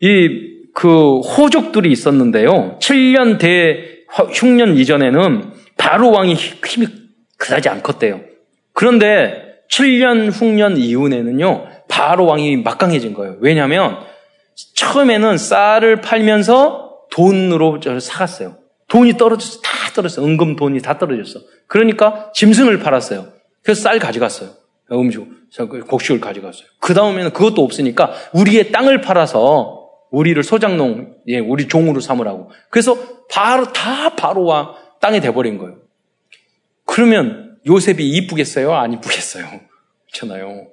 이 0.00 0.52
그 0.74 1.20
호족들이 1.20 1.90
있었는데요. 1.90 2.78
7년 2.80 3.38
대 3.38 4.04
흉년 4.32 4.76
이전에는 4.76 5.52
바로 5.76 6.10
왕이 6.10 6.34
힘이 6.34 6.86
그다지 7.36 7.68
않컸대요. 7.68 8.20
그런데 8.72 9.60
7년 9.70 10.30
흉년 10.32 10.76
이후에는요. 10.76 11.66
바로 11.92 12.24
왕이 12.24 12.56
막강해진 12.56 13.12
거예요. 13.12 13.36
왜냐하면 13.40 13.98
처음에는 14.76 15.36
쌀을 15.36 16.00
팔면서 16.00 17.00
돈으로 17.10 17.80
저를 17.80 18.00
사갔어요. 18.00 18.56
돈이 18.88 19.18
떨어졌어. 19.18 19.60
다 19.60 19.70
떨어졌어. 19.94 20.24
은금 20.24 20.56
돈이 20.56 20.80
다 20.80 20.96
떨어졌어. 20.96 21.40
그러니까 21.66 22.32
짐승을 22.34 22.78
팔았어요. 22.78 23.28
그래서 23.62 23.82
쌀 23.82 23.98
가져갔어요. 23.98 24.50
음주, 24.90 25.26
곡식을 25.86 26.20
가져갔어요. 26.20 26.66
그 26.80 26.94
다음에는 26.94 27.30
그것도 27.34 27.62
없으니까 27.62 28.12
우리의 28.32 28.72
땅을 28.72 29.02
팔아서 29.02 29.90
우리를 30.10 30.42
소장농, 30.42 31.16
예, 31.28 31.38
우리 31.40 31.68
종으로 31.68 32.00
삼으라고. 32.00 32.50
그래서 32.70 32.96
바로, 33.30 33.70
다 33.72 34.16
바로와 34.16 34.76
땅에 35.00 35.20
돼버린 35.20 35.58
거예요. 35.58 35.76
그러면 36.86 37.58
요셉이 37.66 38.08
이쁘겠어요? 38.08 38.72
안 38.72 38.94
이쁘겠어요? 38.94 39.44
그렇잖아요. 40.10 40.68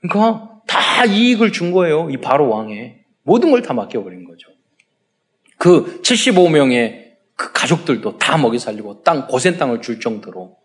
그러니까 0.00 0.57
다 0.68 1.04
이익을 1.04 1.50
준 1.52 1.72
거예요. 1.72 2.08
이 2.10 2.16
바로 2.18 2.48
왕에. 2.48 3.00
모든 3.24 3.50
걸 3.50 3.62
다 3.62 3.74
맡겨버린 3.74 4.24
거죠. 4.24 4.48
그 5.58 6.00
75명의 6.02 7.08
그 7.34 7.52
가족들도 7.52 8.18
다 8.18 8.36
먹이 8.38 8.58
살리고 8.58 9.02
땅, 9.02 9.26
고센 9.26 9.58
땅을 9.58 9.80
줄 9.82 9.98
정도로 10.00 10.56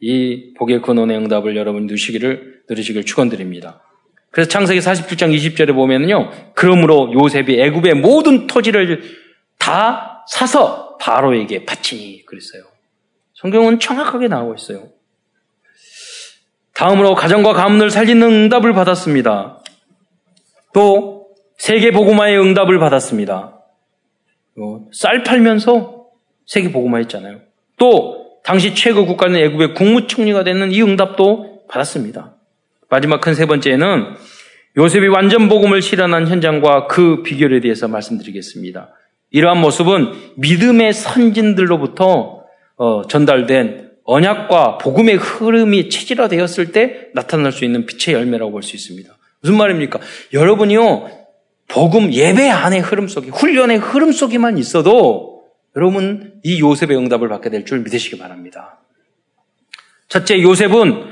이 0.00 0.54
복의 0.56 0.82
근원의 0.82 1.16
응답을 1.18 1.56
여러분 1.56 1.86
누시기를, 1.86 2.62
누리시길 2.68 3.04
축원드립니다. 3.04 3.80
그래서 4.30 4.48
창세기 4.48 4.80
47장 4.80 5.34
20절에 5.34 5.74
보면요. 5.74 6.30
그러므로 6.54 7.12
요셉이 7.12 7.60
애굽의 7.60 7.94
모든 7.94 8.46
토지를 8.46 9.02
다 9.58 10.24
사서 10.28 10.96
바로에게 10.98 11.64
바치니 11.64 12.24
그랬어요. 12.26 12.64
성경은 13.34 13.78
정확하게 13.78 14.28
나오고 14.28 14.54
있어요. 14.54 14.88
다음으로 16.74 17.14
가정과 17.14 17.52
가문을 17.52 17.90
살리는 17.90 18.22
응답을 18.22 18.72
받았습니다. 18.72 19.60
또 20.72 21.28
세계 21.56 21.92
복음화의 21.92 22.38
응답을 22.38 22.78
받았습니다. 22.78 23.60
쌀 24.92 25.22
팔면서 25.22 26.06
세계 26.46 26.72
복음화 26.72 26.98
했잖아요. 26.98 27.38
또 27.78 28.24
당시 28.44 28.74
최고 28.74 29.06
국가는 29.06 29.38
애굽의 29.38 29.74
국무총리가 29.74 30.44
되는 30.44 30.70
이 30.72 30.82
응답도 30.82 31.66
받았습니다. 31.68 32.34
마지막 32.90 33.20
큰 33.20 33.34
세 33.34 33.46
번째는 33.46 34.14
요셉이 34.76 35.06
완전 35.08 35.48
복음을 35.48 35.80
실현한 35.80 36.26
현장과 36.28 36.88
그 36.88 37.22
비결에 37.22 37.60
대해서 37.60 37.86
말씀드리겠습니다. 37.88 38.90
이러한 39.30 39.60
모습은 39.60 40.12
믿음의 40.36 40.92
선진들로부터 40.92 42.44
어, 42.76 43.06
전달된 43.06 43.83
언약과 44.04 44.78
복음의 44.78 45.16
흐름이 45.16 45.88
체질화되었을 45.88 46.72
때 46.72 47.08
나타날 47.14 47.52
수 47.52 47.64
있는 47.64 47.86
빛의 47.86 48.14
열매라고 48.14 48.52
볼 48.52 48.62
수 48.62 48.76
있습니다. 48.76 49.16
무슨 49.40 49.56
말입니까? 49.56 50.00
여러분이요, 50.32 51.10
복음 51.68 52.12
예배 52.12 52.48
안의 52.48 52.80
흐름 52.80 53.08
속에, 53.08 53.30
훈련의 53.30 53.78
흐름 53.78 54.12
속에만 54.12 54.58
있어도 54.58 55.44
여러분 55.76 56.34
이 56.42 56.60
요셉의 56.60 56.96
응답을 56.96 57.28
받게 57.28 57.50
될 57.50 57.64
줄 57.64 57.80
믿으시기 57.80 58.18
바랍니다. 58.18 58.80
첫째, 60.08 60.40
요셉은 60.40 61.06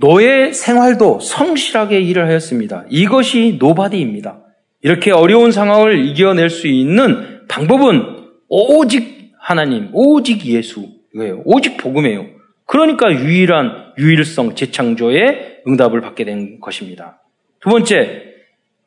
노예 0.00 0.52
생활도 0.52 1.20
성실하게 1.20 2.00
일을 2.00 2.26
하였습니다. 2.26 2.84
이것이 2.88 3.56
nobody입니다. 3.60 4.40
이렇게 4.80 5.12
어려운 5.12 5.52
상황을 5.52 6.04
이겨낼 6.06 6.50
수 6.50 6.66
있는 6.66 7.46
방법은 7.46 8.02
오직 8.48 9.32
하나님, 9.38 9.90
오직 9.92 10.44
예수, 10.46 10.88
이거예요. 11.14 11.42
오직 11.44 11.76
복음이에요. 11.76 12.26
그러니까 12.66 13.12
유일한 13.12 13.92
유일성 13.98 14.54
재창조의 14.54 15.62
응답을 15.66 16.00
받게 16.00 16.24
된 16.24 16.60
것입니다. 16.60 17.22
두 17.60 17.70
번째, 17.70 18.32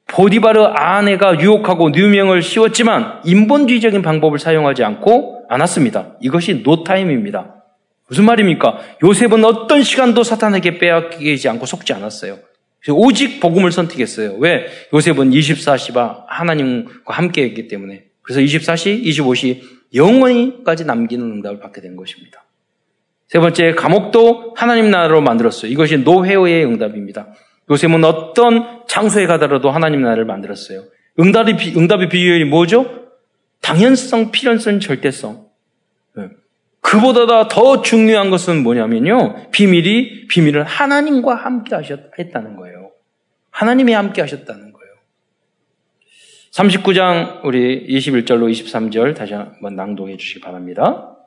보디바르 0.08 0.62
아내가 0.76 1.40
유혹하고 1.40 1.90
누명을 1.90 2.42
씌웠지만 2.42 3.22
인본주의적인 3.26 4.02
방법을 4.02 4.40
사용하지 4.40 4.84
않고 4.84 5.46
않았습니다. 5.50 6.18
이것이 6.22 6.62
노타임입니다. 6.64 7.56
무슨 8.08 8.26
말입니까? 8.26 8.80
요셉은 9.04 9.44
어떤 9.46 9.82
시간도 9.82 10.24
사탄에게 10.24 10.78
빼앗기지 10.78 11.50
않고 11.50 11.66
속지 11.66 11.94
않았어요. 11.94 12.38
오직 12.92 13.40
복음을 13.40 13.72
선택했어요. 13.72 14.36
왜? 14.38 14.68
요셉은 14.94 15.32
24시와 15.32 16.26
하나님과 16.28 17.14
함께 17.14 17.44
했기 17.44 17.68
때문에. 17.68 18.04
그래서 18.22 18.42
24시, 18.42 19.04
25시 19.04 19.62
영원히까지 19.94 20.86
남기는 20.86 21.26
응답을 21.26 21.60
받게 21.60 21.82
된 21.82 21.96
것입니다. 21.96 22.46
세 23.28 23.40
번째, 23.40 23.74
감옥도 23.74 24.54
하나님 24.56 24.92
나라로 24.92 25.22
만들었어요. 25.22 25.72
이것이 25.72 25.98
노회의 26.00 26.66
응답입니다. 26.66 27.28
요셉은 27.70 28.04
어떤 28.04 28.86
장소에 28.88 29.26
가더라도 29.26 29.72
하나님 29.72 30.02
나라를 30.02 30.26
만들었어요. 30.26 30.84
응답이, 31.20 31.74
응답의 31.76 32.10
비결이 32.10 32.46
뭐죠? 32.46 33.08
당연성, 33.62 34.32
필연성, 34.32 34.80
절대성. 34.80 35.48
네. 36.16 36.30
그보다 36.82 37.48
더 37.48 37.82
중요한 37.82 38.30
것은 38.30 38.62
뭐냐면요. 38.62 39.50
비밀이, 39.52 40.28
비밀은 40.28 40.64
하나님과 40.64 41.34
함께 41.34 41.76
하셨, 41.76 42.00
했다는 42.20 42.58
거예요. 42.58 42.92
하나님이 43.50 43.94
함께 43.94 44.22
하셨다는 44.22 44.60
거예요. 44.62 44.65
39장, 46.56 47.44
우리 47.44 47.86
21절로 47.86 48.50
23절 48.50 49.14
다시 49.14 49.34
한번 49.34 49.76
낭독해 49.76 50.16
주시기 50.16 50.40
바랍니다. 50.40 51.18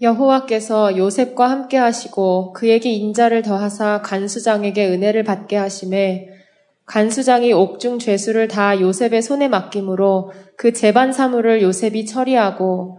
여호와께서 0.00 0.96
요셉과 0.96 1.48
함께 1.48 1.76
하시고 1.76 2.52
그에게 2.52 2.90
인자를 2.90 3.42
더하사 3.42 4.02
간수장에게 4.02 4.88
은혜를 4.88 5.22
받게 5.22 5.56
하심에 5.56 6.30
간수장이 6.86 7.52
옥중 7.52 8.00
죄수를 8.00 8.48
다 8.48 8.80
요셉의 8.80 9.22
손에 9.22 9.46
맡김으로 9.46 10.32
그 10.56 10.72
재반 10.72 11.12
사물을 11.12 11.62
요셉이 11.62 12.06
처리하고 12.06 12.98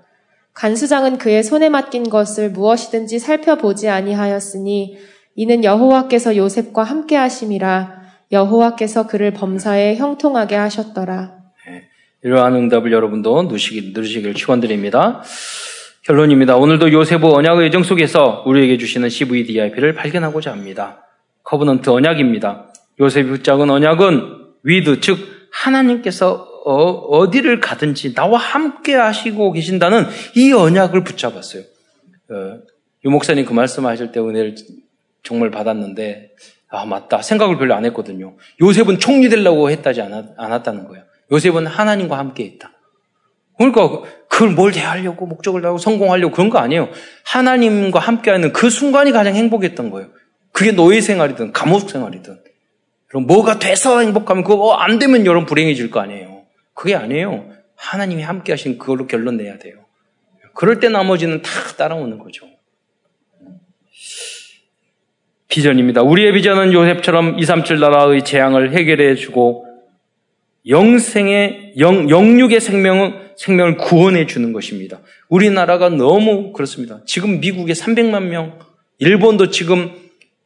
간수장은 0.54 1.18
그의 1.18 1.44
손에 1.44 1.68
맡긴 1.68 2.10
것을 2.10 2.52
무엇이든지 2.52 3.20
살펴보지 3.20 3.90
아니하였으니 3.90 4.96
이는 5.36 5.66
여호와께서 5.66 6.38
요셉과 6.38 6.84
함께 6.84 7.18
하심이라 7.18 8.03
여호와께서 8.34 9.08
그를 9.08 9.32
범사에 9.32 9.96
형통하게 9.96 10.56
하셨더라. 10.56 11.38
네, 11.68 11.84
이러한 12.24 12.56
응답을 12.56 12.92
여러분도 12.92 13.44
누시기, 13.44 13.92
누리시길 13.94 14.34
축원드립니다. 14.34 15.22
결론입니다. 16.02 16.58
오늘도 16.58 16.92
요셉의 16.92 17.24
언약의 17.24 17.68
여정 17.68 17.84
속에서 17.84 18.44
우리에게 18.46 18.78
주시는 18.78 19.08
CVDIP를 19.08 19.94
발견하고자 19.94 20.52
합니다. 20.52 21.06
Covenant 21.44 21.90
언약입니다. 21.90 22.74
요셉이 23.00 23.30
붙잡은 23.30 23.70
언약은 23.70 24.44
with, 24.64 25.00
즉 25.00 25.18
하나님께서 25.52 26.50
어, 26.66 27.30
디를 27.30 27.60
가든지 27.60 28.14
나와 28.14 28.38
함께 28.38 28.96
하시고 28.96 29.52
계신다는 29.52 30.06
이 30.36 30.52
언약을 30.52 31.04
붙잡았어요. 31.04 31.64
어, 32.30 32.60
유 33.06 33.10
목사님 33.10 33.46
그 33.46 33.54
말씀하실 33.54 34.12
때 34.12 34.20
은혜를 34.20 34.56
정말 35.24 35.52
받았는데 35.52 36.32
아 36.74 36.86
맞다 36.86 37.22
생각을 37.22 37.58
별로 37.60 37.76
안 37.76 37.86
했거든요. 37.86 38.36
요셉은 38.60 38.98
총리 38.98 39.30
되려고 39.30 39.70
했다지 39.70 40.02
않았, 40.02 40.26
않았 40.38 40.64
다는 40.64 40.88
거예요. 40.88 41.04
요셉은 41.32 41.68
하나님과 41.68 42.18
함께 42.18 42.46
했다. 42.46 42.72
그러니까 43.60 44.02
그걸 44.28 44.50
뭘 44.50 44.72
대하려고 44.72 45.28
목적을 45.28 45.62
다하고 45.62 45.78
성공하려고 45.78 46.34
그런 46.34 46.50
거 46.50 46.58
아니에요. 46.58 46.90
하나님과 47.26 48.00
함께하는 48.00 48.54
그 48.54 48.72
순간이 48.72 49.12
가장 49.12 49.36
행복했던 49.36 49.92
거예요. 49.92 50.10
그게 50.52 50.72
노예 50.72 51.00
생활이든 51.00 51.54
감옥 51.54 51.92
생활이든. 51.92 52.40
그럼 53.08 53.28
뭐가 53.28 53.60
돼서 53.60 54.00
행복하면 54.00 54.44
그거 54.44 54.74
안 54.74 54.98
되면 54.98 55.28
여러분 55.28 55.46
불행해질 55.46 55.92
거 55.92 56.00
아니에요. 56.00 56.42
그게 56.74 56.96
아니에요. 56.96 57.52
하나님이 57.76 58.24
함께 58.24 58.52
하신 58.52 58.80
그걸로 58.80 59.06
결론 59.06 59.38
내야 59.38 59.60
돼요. 59.60 59.76
그럴 60.56 60.80
때 60.80 60.90
나머지는 60.90 61.44
다 61.44 61.52
따라오는 61.78 62.18
거죠. 62.18 62.48
비전입니다. 65.54 66.02
우리의 66.02 66.34
비전은 66.34 66.74
요셉처럼 66.74 67.38
2, 67.38 67.46
3, 67.46 67.64
7 67.64 67.80
나라의 67.80 68.26
재앙을 68.26 68.74
해결해 68.74 69.14
주고 69.14 69.68
영생의 70.68 71.74
영, 71.78 72.10
영육의 72.10 72.60
생명은 72.60 73.14
생명을 73.38 73.78
구원해 73.78 74.26
주는 74.26 74.52
것입니다. 74.52 75.02
우리나라가 75.30 75.90
너무 75.90 76.54
그렇습니다. 76.54 77.02
지금 77.06 77.40
미국에 77.40 77.74
300만 77.74 78.30
명, 78.30 78.58
일본도 78.98 79.52
지금 79.52 79.92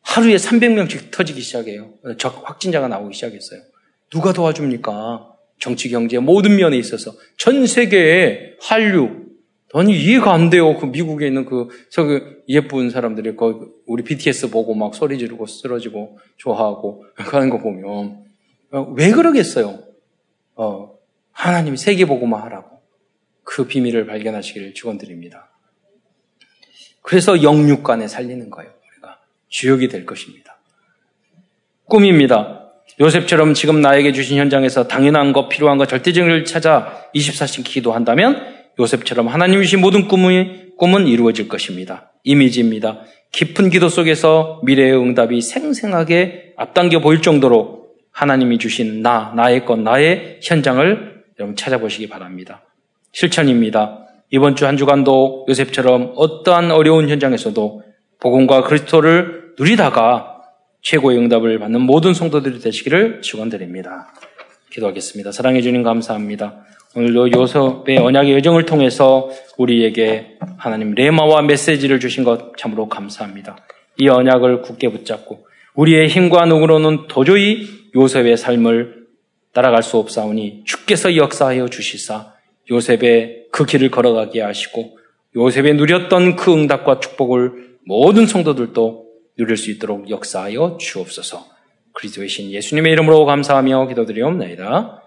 하루에 0.02 0.36
300명씩 0.36 1.12
터지기 1.12 1.40
시작해요. 1.40 1.94
적 2.18 2.42
확진자가 2.44 2.90
나오기 2.90 3.16
시작했어요. 3.16 3.62
누가 4.10 4.34
도와줍니까? 4.34 5.26
정치, 5.60 5.90
경제 5.90 6.20
모든 6.20 6.58
면에 6.58 6.78
있어서 6.78 7.14
전 7.38 7.66
세계에 7.66 8.56
한류 8.60 9.28
아니 9.74 9.98
이해가 9.98 10.34
안 10.34 10.50
돼요. 10.50 10.78
그 10.78 10.86
미국에 10.86 11.28
있는 11.28 11.46
그 11.46 11.70
저기 11.92 12.20
예쁜 12.50 12.90
사람들이 12.90 13.38
그 13.38 13.77
우리 13.88 14.04
BTS 14.04 14.50
보고 14.50 14.76
막 14.76 14.94
소리 14.94 15.18
지르고 15.18 15.46
쓰러지고 15.48 16.20
좋아하고 16.38 17.06
하는 17.16 17.50
거 17.50 17.58
보면 17.58 18.26
왜 18.96 19.12
그러겠어요? 19.12 19.80
어, 20.56 20.92
하나님이 21.32 21.78
세계 21.78 22.06
보고만 22.06 22.42
하라고. 22.44 22.82
그 23.44 23.66
비밀을 23.66 24.06
발견하시기를 24.08 24.74
축원드립니다. 24.74 25.50
그래서 27.02 27.42
영육간에 27.42 28.10
살리는 28.10 28.50
거예요. 28.50 28.70
우리가 28.70 29.20
주역이 29.48 29.88
될 29.88 30.06
것입니다. 30.06 30.60
꿈입니다. 31.86 32.74
요셉처럼 33.00 33.54
지금 33.54 33.80
나에게 33.80 34.12
주신 34.12 34.38
현장에서 34.38 34.88
당연한 34.88 35.32
것, 35.32 35.48
필요한 35.48 35.78
것, 35.78 35.88
절대적을 35.88 36.44
찾아 36.44 37.10
24시 37.16 37.64
기도한다면 37.64 38.58
요셉처럼 38.80 39.28
하나님 39.30 39.62
주신 39.62 39.80
모든 39.80 40.10
꿈의, 40.10 40.74
꿈은 40.78 41.08
이루어질 41.08 41.48
것입니다. 41.48 42.12
이미지입니다. 42.28 43.00
깊은 43.32 43.70
기도 43.70 43.88
속에서 43.88 44.60
미래의 44.64 45.00
응답이 45.00 45.42
생생하게 45.42 46.54
앞당겨 46.58 47.00
보일 47.00 47.22
정도로 47.22 47.88
하나님이 48.12 48.58
주신 48.58 49.02
나, 49.02 49.34
나의 49.36 49.66
것, 49.66 49.80
나의 49.80 50.40
현장을 50.44 51.24
여러분 51.40 51.56
찾아보시기 51.56 52.10
바랍니다. 52.10 52.64
실천입니다. 53.14 54.06
이번 54.30 54.56
주 54.56 54.66
한 54.66 54.76
주간도 54.76 55.46
요셉처럼 55.48 56.14
어떠한 56.16 56.72
어려운 56.72 57.08
현장에서도 57.08 57.84
복음과 58.20 58.64
그리스도를 58.64 59.54
누리다가 59.58 60.42
최고의 60.82 61.18
응답을 61.18 61.60
받는 61.60 61.80
모든 61.82 62.14
성도들이 62.14 62.60
되시기를 62.60 63.22
축원드립니다. 63.22 64.14
기도하겠습니다. 64.72 65.32
사랑해 65.32 65.62
주님 65.62 65.84
감사합니다. 65.84 66.66
오늘도 66.98 67.32
요셉의 67.32 68.00
언약의 68.00 68.34
여정을 68.38 68.66
통해서 68.66 69.30
우리에게 69.56 70.40
하나님 70.58 70.96
레마와 70.96 71.44
메시지를 71.44 72.00
주신 72.00 72.24
것 72.24 72.58
참으로 72.58 72.90
감사합니다. 72.90 73.56
이 73.98 74.10
언약을 74.10 74.64
굳게 74.64 74.90
붙잡고 74.90 75.46
우리의 75.76 76.08
힘과 76.08 76.46
능으로는 76.48 77.06
도저히 77.08 77.68
요셉의 77.96 78.36
삶을 78.38 79.06
따라갈 79.54 79.84
수 79.84 79.98
없사오니 79.98 80.64
주께서 80.66 81.16
역사하여 81.16 81.68
주시사 81.68 82.34
요셉의 82.72 83.44
그 83.52 83.68
길을 83.68 83.92
걸어가게 83.92 84.42
하시고 84.42 84.98
요셉의 85.36 85.76
누렸던 85.76 86.36
그 86.36 86.52
응답과 86.52 87.00
축복을 87.00 87.76
모든 87.86 88.26
성도들도 88.26 89.06
누릴 89.38 89.56
수 89.56 89.70
있도록 89.70 90.10
역사하여 90.10 90.80
주옵소서. 90.82 91.46
그리스도의 91.94 92.28
신 92.28 92.52
예수님의 92.52 92.92
이름으로 92.94 93.26
감사하며 93.26 93.88
기도드리옵나이다. 93.90 95.04